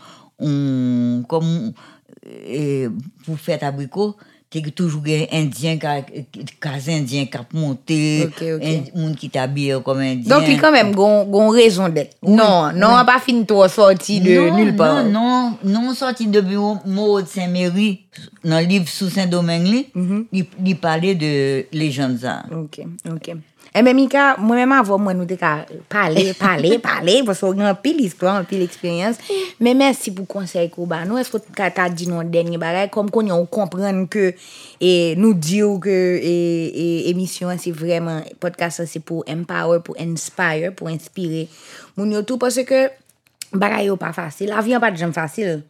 un, 0.41 1.23
comme, 1.29 1.73
euh, 2.27 2.89
pour 3.25 3.39
faire 3.39 3.59
Te 4.53 4.61
ki 4.61 4.69
toujou 4.77 5.01
gen 5.01 5.23
indyen, 5.33 5.79
kaz 6.61 6.89
indyen 6.93 7.25
kap 7.33 7.55
monte, 7.57 7.97
okay, 8.27 8.51
okay. 8.53 8.75
Ind, 8.75 8.91
moun 8.99 9.15
ki 9.17 9.31
tabye 9.33 9.79
kom 9.87 10.03
indyen. 10.05 10.27
Donk 10.29 10.45
li 10.45 10.59
kanmem 10.61 10.91
gon, 10.93 11.23
gon 11.33 11.49
rezon 11.57 11.95
det. 11.95 12.11
Oui, 12.21 12.35
non, 12.37 12.69
non 12.77 12.93
an 12.93 12.99
oui. 12.99 13.07
pa 13.09 13.17
fin 13.25 13.41
tou 13.49 13.65
sorti 13.73 14.19
de 14.21 14.37
non, 14.37 14.59
nul 14.61 14.75
pa. 14.77 14.91
Non, 15.07 15.57
non, 15.65 15.87
non 15.89 15.97
sorti 15.97 16.29
de 16.29 16.45
bureau 16.45 16.77
Maud 16.85 17.25
Saint-Méry. 17.33 18.03
nan 18.45 18.67
liv 18.69 18.91
sou 18.91 19.09
Saint-Domingue 19.11 19.71
li, 19.71 19.87
mm 19.95 20.05
-hmm. 20.09 20.27
li, 20.33 20.45
li 20.67 20.75
pale 20.75 21.15
de 21.15 21.33
lejan 21.73 22.19
za. 22.19 22.43
Ok, 22.53 22.85
ok. 23.09 23.29
Eh, 23.75 23.81
e 23.81 23.83
men 23.83 23.97
mi 23.97 24.05
ka, 24.09 24.35
mwen 24.37 24.59
menman 24.61 24.83
avon 24.83 25.01
mwen 25.01 25.17
nou 25.17 25.29
de 25.29 25.39
ka 25.41 25.65
pale, 25.89 26.35
pale, 26.37 26.75
pale, 26.89 27.15
pwoso 27.25 27.55
gen 27.57 27.71
pil 27.81 28.03
iskwa, 28.05 28.35
pil 28.49 28.61
eksperyans. 28.67 29.17
Men 29.59 29.79
mersi 29.81 30.13
pou 30.13 30.29
konsey 30.29 30.69
kou 30.69 30.85
ba 30.87 31.07
nou, 31.09 31.17
esko 31.17 31.41
ta 31.57 31.71
ta 31.73 31.89
di 31.89 32.05
nou 32.11 32.21
denye 32.29 32.61
bagay, 32.61 32.91
kom 32.93 33.09
kon 33.09 33.31
yon 33.33 33.47
komprenn 33.49 34.05
ke 34.13 34.35
e, 34.77 35.15
nou 35.17 35.33
diyo 35.33 35.79
ke 35.81 35.97
e, 36.21 36.35
e, 36.69 36.87
emisyon 37.15 37.57
se 37.57 37.73
vreman, 37.73 38.27
podcast 38.45 38.85
se 38.85 39.01
pou 39.01 39.25
empower, 39.25 39.81
pou 39.81 39.97
inspire, 39.97 40.75
pou 40.77 40.93
inspire. 40.93 41.47
Moun 41.97 42.13
yo 42.13 42.21
tou, 42.29 42.37
pwose 42.37 42.69
ke 42.69 42.91
bagay 43.57 43.89
yo 43.89 43.97
pa 43.97 44.13
fasil, 44.13 44.53
avyon 44.53 44.85
pa 44.85 44.93
di 44.93 45.01
jen 45.01 45.17
fasil. 45.17 45.63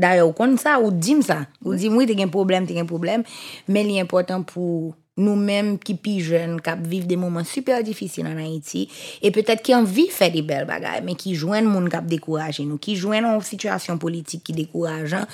Darè 0.00 0.22
ou 0.24 0.36
kon 0.36 0.58
sa, 0.60 0.76
ou 0.82 0.92
dim 0.92 1.22
sa. 1.24 1.44
Ou 1.64 1.76
dim, 1.78 1.96
oui, 1.96 2.06
te 2.08 2.16
gen 2.18 2.30
problem, 2.32 2.68
te 2.68 2.76
gen 2.76 2.88
problem. 2.88 3.24
Men 3.70 3.88
li 3.88 3.98
important 4.02 4.44
pou 4.48 4.92
nou 5.16 5.36
menm 5.40 5.78
ki 5.80 5.96
pi 6.04 6.18
jen, 6.20 6.58
kap 6.64 6.82
viv 6.84 7.06
de 7.08 7.16
mouman 7.16 7.46
super 7.48 7.80
difisil 7.84 8.26
an 8.28 8.40
Haiti, 8.42 8.84
e 9.24 9.32
petet 9.32 9.62
ki 9.64 9.72
an 9.72 9.88
vi 9.88 10.06
fè 10.12 10.28
di 10.32 10.42
bel 10.44 10.66
bagay, 10.68 11.00
men 11.06 11.16
ki 11.16 11.32
jwen 11.32 11.68
moun 11.70 11.88
kap 11.92 12.04
dekouraje 12.10 12.66
nou, 12.68 12.76
ki 12.82 12.98
jwen 13.00 13.24
an 13.24 13.40
situasyon 13.44 14.00
politik 14.02 14.44
ki 14.44 14.56
dekourajan, 14.58 15.24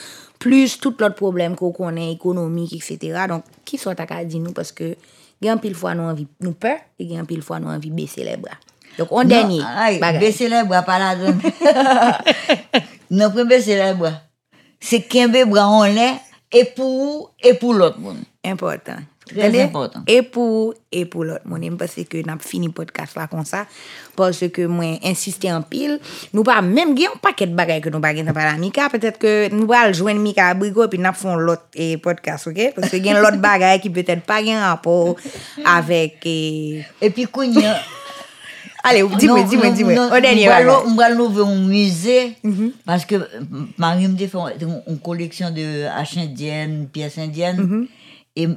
plus 0.42 0.78
tout 0.78 1.02
lot 1.02 1.18
problem 1.18 1.58
ko 1.58 1.72
konen 1.74 2.12
ekonomik, 2.12 2.76
etc. 2.78 3.24
Donk, 3.34 3.50
ki 3.66 3.80
sot 3.82 3.98
ak 4.02 4.14
a 4.14 4.22
di 4.22 4.38
nou, 4.42 4.54
paske 4.54 4.94
gen 5.42 5.58
pil 5.62 5.74
fwa 5.78 5.96
nou 5.98 6.14
anvi 6.14 6.28
nou 6.42 6.54
pe, 6.54 6.76
e 6.94 7.10
gen 7.10 7.26
pil 7.26 7.42
fwa 7.42 7.58
nou 7.58 7.74
anvi 7.74 7.90
bese 7.94 8.22
le 8.22 8.38
bra. 8.38 8.54
Donk, 8.94 9.10
on 9.10 9.26
denye 9.26 9.64
bagay. 9.98 10.22
Bese 10.22 10.46
le 10.52 10.62
bra, 10.70 10.86
pa 10.86 11.02
la 11.02 11.16
don. 11.18 11.42
Non 13.12 13.28
pre 13.28 13.44
bese 13.44 13.74
le 13.76 13.90
bra. 13.98 14.14
se 14.83 15.03
kenbe 15.07 15.47
bra 15.51 15.68
an 15.78 15.97
lè, 15.97 16.11
e 16.53 16.66
pou 16.76 17.07
ou, 17.07 17.24
e 17.41 17.55
pou 17.57 17.72
lot 17.76 17.97
moun. 18.03 18.20
Important. 18.43 19.09
Trèz 19.22 19.55
important. 19.62 20.03
E 20.11 20.18
pou 20.26 20.57
ou, 20.57 20.74
e 20.91 21.05
pou 21.09 21.24
lot 21.24 21.47
moun. 21.49 21.62
E 21.64 21.70
mpase 21.72 22.05
ke 22.11 22.24
nan 22.26 22.43
fini 22.43 22.68
podcast 22.74 23.16
la 23.16 23.28
kon 23.30 23.47
sa, 23.49 23.62
pase 24.18 24.51
ke 24.53 24.66
mwen 24.68 24.99
insistè 25.09 25.53
an 25.55 25.64
pil, 25.70 25.97
nou 26.35 26.45
pa 26.47 26.59
mèm 26.66 26.97
gen 26.99 27.09
yon 27.09 27.22
paket 27.22 27.55
bagay 27.57 27.80
ke 27.85 27.95
nou 27.95 28.03
bagay 28.03 28.26
nan 28.26 28.37
pala 28.37 28.59
Mika, 28.61 28.91
petèt 28.93 29.16
ke 29.22 29.33
nou 29.55 29.70
al 29.78 29.95
jwen 29.97 30.20
Mika 30.20 30.51
Abrigo, 30.53 30.85
pi 30.91 31.01
nap 31.01 31.16
fon 31.20 31.41
lot 31.47 31.70
e 31.72 31.95
podcast, 32.03 32.51
ok? 32.51 32.74
Pase 32.76 33.01
gen 33.05 33.22
lot 33.22 33.39
bagay 33.41 33.80
ki 33.83 33.95
petèt 33.95 34.26
pa 34.26 34.43
gen 34.45 34.61
rapor 34.66 35.16
avèk 35.78 36.28
e... 36.28 36.39
E 37.01 37.14
pi 37.14 37.30
kounyan... 37.30 38.01
Allez, 38.85 39.03
dis-moi, 39.18 39.43
dis-moi, 39.45 39.70
dis-moi. 39.70 40.07
Au 40.16 40.20
dernier. 40.20 40.49
On 40.87 40.95
va 40.95 41.09
l'ouvrir 41.11 41.47
un 41.47 41.57
musée, 41.66 42.37
Mhm. 42.43 42.72
parce 42.85 43.05
que 43.05 43.14
euh, 43.14 43.26
Marie 43.78 44.09
me 44.09 44.14
dit 44.14 44.26
fait 44.26 44.39
une, 44.61 44.83
une 44.89 44.99
collection 44.99 45.51
de 45.51 45.85
haches 45.87 46.16
indiennes, 46.18 46.89
pièces 46.93 47.18
indiennes. 47.18 47.61
Mhm. 47.61 47.87
Et, 48.35 48.49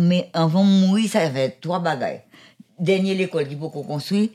mais 0.00 0.28
avant 0.32 0.64
de 0.64 0.70
mourir, 0.86 1.08
ça 1.10 1.30
fait 1.30 1.56
trois 1.60 1.80
bagages. 1.80 2.20
Dernier 2.78 3.14
l'école 3.14 3.48
qui 3.48 3.56
peut 3.56 3.68
qu'on 3.68 3.82
construit, 3.82 4.30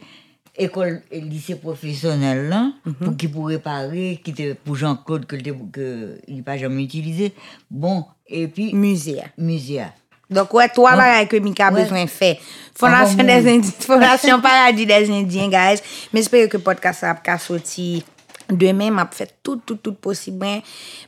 école 0.57 1.01
et 1.11 1.21
lycée 1.21 1.55
professionnel 1.55 2.49
là, 2.49 2.71
Mhm. 2.85 2.93
pour 2.95 3.15
qui 3.17 3.27
pour 3.27 3.47
réparer, 3.47 4.19
qui 4.23 4.31
était 4.31 4.55
pour 4.55 4.75
Jean-Claude 4.75 5.25
que, 5.25 5.35
que 5.71 6.17
il 6.27 6.37
n'a 6.37 6.43
pas 6.43 6.57
jamais 6.57 6.83
utilisé. 6.83 7.33
Bon, 7.71 8.05
et 8.27 8.47
puis 8.47 8.73
Musée. 8.73 9.21
musée. 9.37 9.83
Donk 10.35 10.53
wè, 10.57 10.69
to 10.73 10.85
wala 10.87 11.09
yon 11.15 11.29
ke 11.31 11.41
mi 11.43 11.53
ka 11.57 11.71
bezwen 11.73 12.09
fè. 12.11 12.35
Fondasyon 12.77 14.41
Paradis 14.41 14.89
des 14.89 15.11
Indiens, 15.13 15.51
guys. 15.51 15.83
Mè 16.13 16.23
espere 16.23 16.49
ke 16.51 16.61
podcast 16.63 17.05
ap 17.09 17.21
ka 17.25 17.37
soti... 17.41 18.01
Demen 18.53 18.93
map 18.95 19.13
fet 19.17 19.33
tout 19.43 19.61
tout 19.65 19.79
tout 19.83 19.97
posibwen 20.03 20.61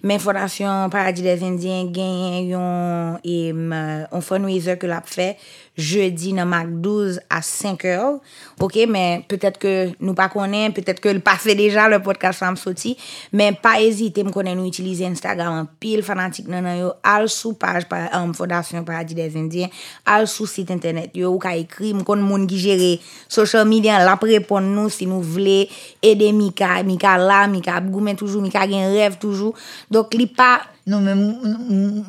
men 0.06 0.22
fondasyon 0.24 0.90
Paradis 0.94 1.26
des 1.26 1.44
Indiens 1.46 1.92
genyen 1.94 2.50
yon 2.50 3.20
e 3.22 3.38
yon 3.52 3.76
euh, 3.76 4.24
fundraiser 4.26 4.80
ke 4.82 4.90
l 4.90 4.96
ap 4.98 5.10
fe 5.10 5.34
jeudi 5.76 6.32
nan 6.36 6.48
mak 6.50 6.70
12 6.84 7.20
a 7.30 7.42
5 7.44 7.86
or 8.00 8.20
ok 8.64 8.86
men 8.90 9.26
petet 9.30 9.60
ke 9.62 9.74
nou 10.00 10.16
pa 10.18 10.30
konen 10.32 10.74
petet 10.76 11.02
ke 11.04 11.12
l 11.14 11.22
pa 11.24 11.36
fe 11.42 11.56
deja 11.58 11.90
le 11.92 12.00
podcast 12.04 12.42
fam 12.44 12.58
soti 12.60 12.96
men 13.36 13.58
pa 13.60 13.76
ezite 13.84 14.24
m 14.26 14.32
konen 14.36 14.58
nou 14.60 14.70
itilize 14.70 15.06
Instagram 15.06 15.60
an 15.62 15.70
pil 15.82 16.04
fanatik 16.06 16.48
nan 16.52 16.66
nan 16.66 16.80
yo. 16.80 16.92
Al 17.06 17.28
sou 17.32 17.56
page 17.60 17.90
pa, 17.90 18.06
um, 18.18 18.32
euh, 18.32 18.38
fondasyon 18.38 18.86
Paradis 18.88 19.18
des 19.18 19.36
Indiens. 19.38 19.72
Al 20.06 20.28
sou 20.32 20.48
sit 20.50 20.72
internet 20.74 21.16
yo. 21.18 21.34
Ou 21.36 21.42
ka 21.42 21.54
ekri 21.58 21.94
m 21.96 22.04
kon 22.08 22.24
moun 22.24 22.48
ki 22.50 22.60
jere 22.62 22.92
social 23.28 23.68
media 23.70 24.00
l 24.02 24.12
ap 24.12 24.24
repon 24.26 24.72
nou 24.76 24.92
si 24.94 25.08
nou 25.10 25.24
vle 25.26 25.66
ede 26.06 26.32
Mika 26.36 26.78
Mika 26.88 27.16
la 27.22 27.35
la, 27.36 27.52
mi 27.52 27.62
ka 27.66 27.76
ap 27.82 27.92
goumen 27.92 28.18
toujou, 28.18 28.42
mi 28.44 28.54
ka 28.54 28.64
gen 28.70 28.88
rev 28.96 29.20
toujou. 29.22 29.54
Dok 29.92 30.16
li 30.18 30.30
pa... 30.32 30.56
Non 30.86 31.02
men, 31.02 31.18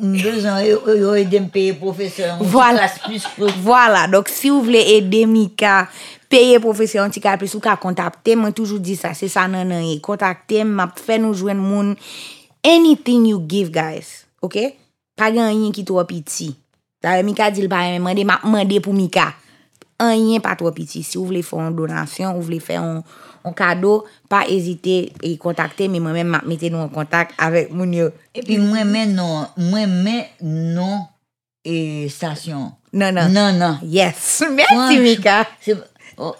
mbezan 0.05 0.61
yo 0.67 1.15
edem 1.17 1.47
peye 1.49 1.73
profesyon. 1.81 2.43
Voilà. 2.53 2.91
Voilà, 3.65 4.03
dok 4.13 4.29
si 4.29 4.51
ou 4.53 4.61
vle 4.67 4.83
edem 4.99 5.33
mi 5.33 5.47
ka 5.57 5.87
peye 6.29 6.59
profesyon 6.61 7.15
ti 7.15 7.23
ka 7.25 7.39
plis 7.41 7.55
ou 7.57 7.65
ka 7.65 7.79
kontakte, 7.81 8.35
mwen 8.37 8.53
toujou 8.53 8.77
di 8.77 8.99
sa, 9.01 9.15
se 9.17 9.31
sa 9.33 9.47
nan 9.49 9.73
nan 9.73 9.81
ye. 9.81 9.97
Kontakte, 10.05 10.61
map 10.69 11.01
fe 11.01 11.17
nou 11.23 11.33
jwen 11.33 11.57
moun. 11.57 11.95
Anything 12.67 13.31
you 13.31 13.41
give 13.49 13.73
guys, 13.73 14.27
ok? 14.45 14.75
Pa 15.17 15.31
gen 15.33 15.49
yon 15.55 15.73
ki 15.73 15.87
to 15.89 15.97
apiti. 16.03 16.53
Tare 17.01 17.25
mi 17.25 17.33
ka 17.39 17.49
dil 17.55 17.71
pa 17.73 17.87
yon, 17.89 18.05
mende, 18.05 18.29
mende 18.45 18.85
pou 18.85 18.93
mi 18.93 19.09
ka. 19.09 19.31
Anyen 20.05 20.45
pa 20.45 20.53
to 20.61 20.69
apiti. 20.69 21.01
Si 21.01 21.17
ou 21.17 21.31
vle 21.31 21.41
fè 21.41 21.57
yon 21.57 21.73
donasyon, 21.81 22.37
ou 22.37 22.45
vle 22.45 22.61
fè 22.61 22.77
yon... 22.77 23.01
un 23.47 23.53
cadeau, 23.53 24.05
pas 24.29 24.45
hésiter 24.49 25.13
et 25.23 25.37
contacter, 25.39 25.87
mais 25.89 26.01
moi-même 26.01 26.27
m'a 26.29 26.43
mettez 26.45 26.69
nous 26.69 26.79
en 26.79 26.89
contact 26.89 27.33
avec 27.39 27.73
moun 27.73 27.93
yo. 27.95 28.09
Et 28.35 28.43
puis, 28.43 28.59
moi, 28.59 28.85
mais 28.85 29.07
non, 29.07 29.47
moi, 29.57 29.87
mais 29.87 30.31
non, 30.43 31.07
et 31.65 32.09
station. 32.09 32.73
Non, 32.93 33.13
non. 33.13 33.29
Non, 33.29 33.53
non. 33.53 33.79
Yes. 33.85 34.43
Merci 34.53 34.99
Mika. 34.99 35.47
c'est- 35.61 35.77
oh, 36.19 36.35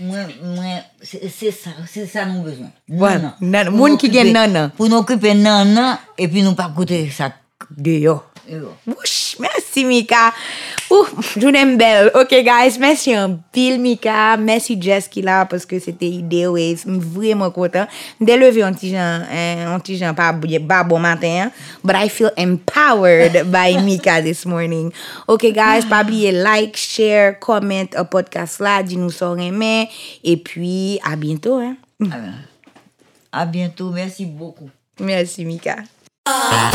Moi, 0.00 0.18
moi, 0.42 0.64
c'est 1.00 1.50
ça, 1.52 1.70
c'est 1.86 2.06
ça 2.06 2.26
nous 2.26 2.42
besoin. 2.42 2.70
Voilà. 2.88 3.36
Moun 3.70 3.96
qui 3.96 4.08
occuper- 4.08 4.24
gen 4.24 4.32
nana. 4.32 4.68
Pour 4.76 4.88
nous 4.88 4.96
occuper 4.96 5.34
nana, 5.34 6.00
et 6.18 6.28
puis 6.28 6.42
nous 6.42 6.54
pas 6.54 6.70
coûter 6.74 7.08
ça. 7.10 7.32
Deyo. 7.70 8.20
Wouch, 8.86 9.36
merci 9.38 9.84
Mika. 9.84 10.32
Ouh, 10.90 11.06
jounen 11.36 11.76
bel. 11.76 12.10
Ok 12.14 12.30
guys, 12.42 12.76
merci 12.78 13.14
un 13.14 13.38
pile 13.52 13.78
Mika. 13.78 14.36
Merci 14.36 14.76
Jess 14.80 15.08
qui 15.08 15.22
là 15.22 15.46
parce 15.46 15.64
que 15.64 15.78
c'était 15.78 16.08
idée 16.08 16.46
ouais, 16.46 16.76
m 16.86 16.98
vraiment 16.98 17.50
content. 17.50 17.86
M'de 18.20 18.32
levé 18.32 18.62
un 18.62 18.72
petit 18.72 18.90
jan, 18.90 19.22
un 19.30 19.78
petit 19.78 19.96
jan 19.96 20.14
pas 20.14 20.34
pas 20.68 20.82
bon 20.84 20.98
matin, 20.98 21.46
hein. 21.46 21.52
but 21.84 21.94
I 21.94 22.08
feel 22.08 22.30
empowered 22.36 23.50
by 23.50 23.78
Mika 23.84 24.20
this 24.20 24.44
morning. 24.44 24.92
Ok 25.28 25.52
guys, 25.52 25.84
pas 25.88 26.02
oublier 26.02 26.32
like, 26.32 26.76
share, 26.76 27.38
comment 27.38 27.88
au 27.96 28.04
podcast 28.04 28.58
là, 28.60 28.82
dis-nous 28.82 29.10
ça 29.10 29.34
aimé 29.38 29.88
et 30.24 30.36
puis 30.36 30.98
à 31.04 31.14
bientôt 31.16 31.58
hein. 31.58 31.76
À 33.32 33.46
bientôt, 33.46 33.90
merci 33.90 34.26
beaucoup. 34.26 34.68
Merci 35.00 35.44
Mika. 35.44 35.76
Ah, 36.26 36.70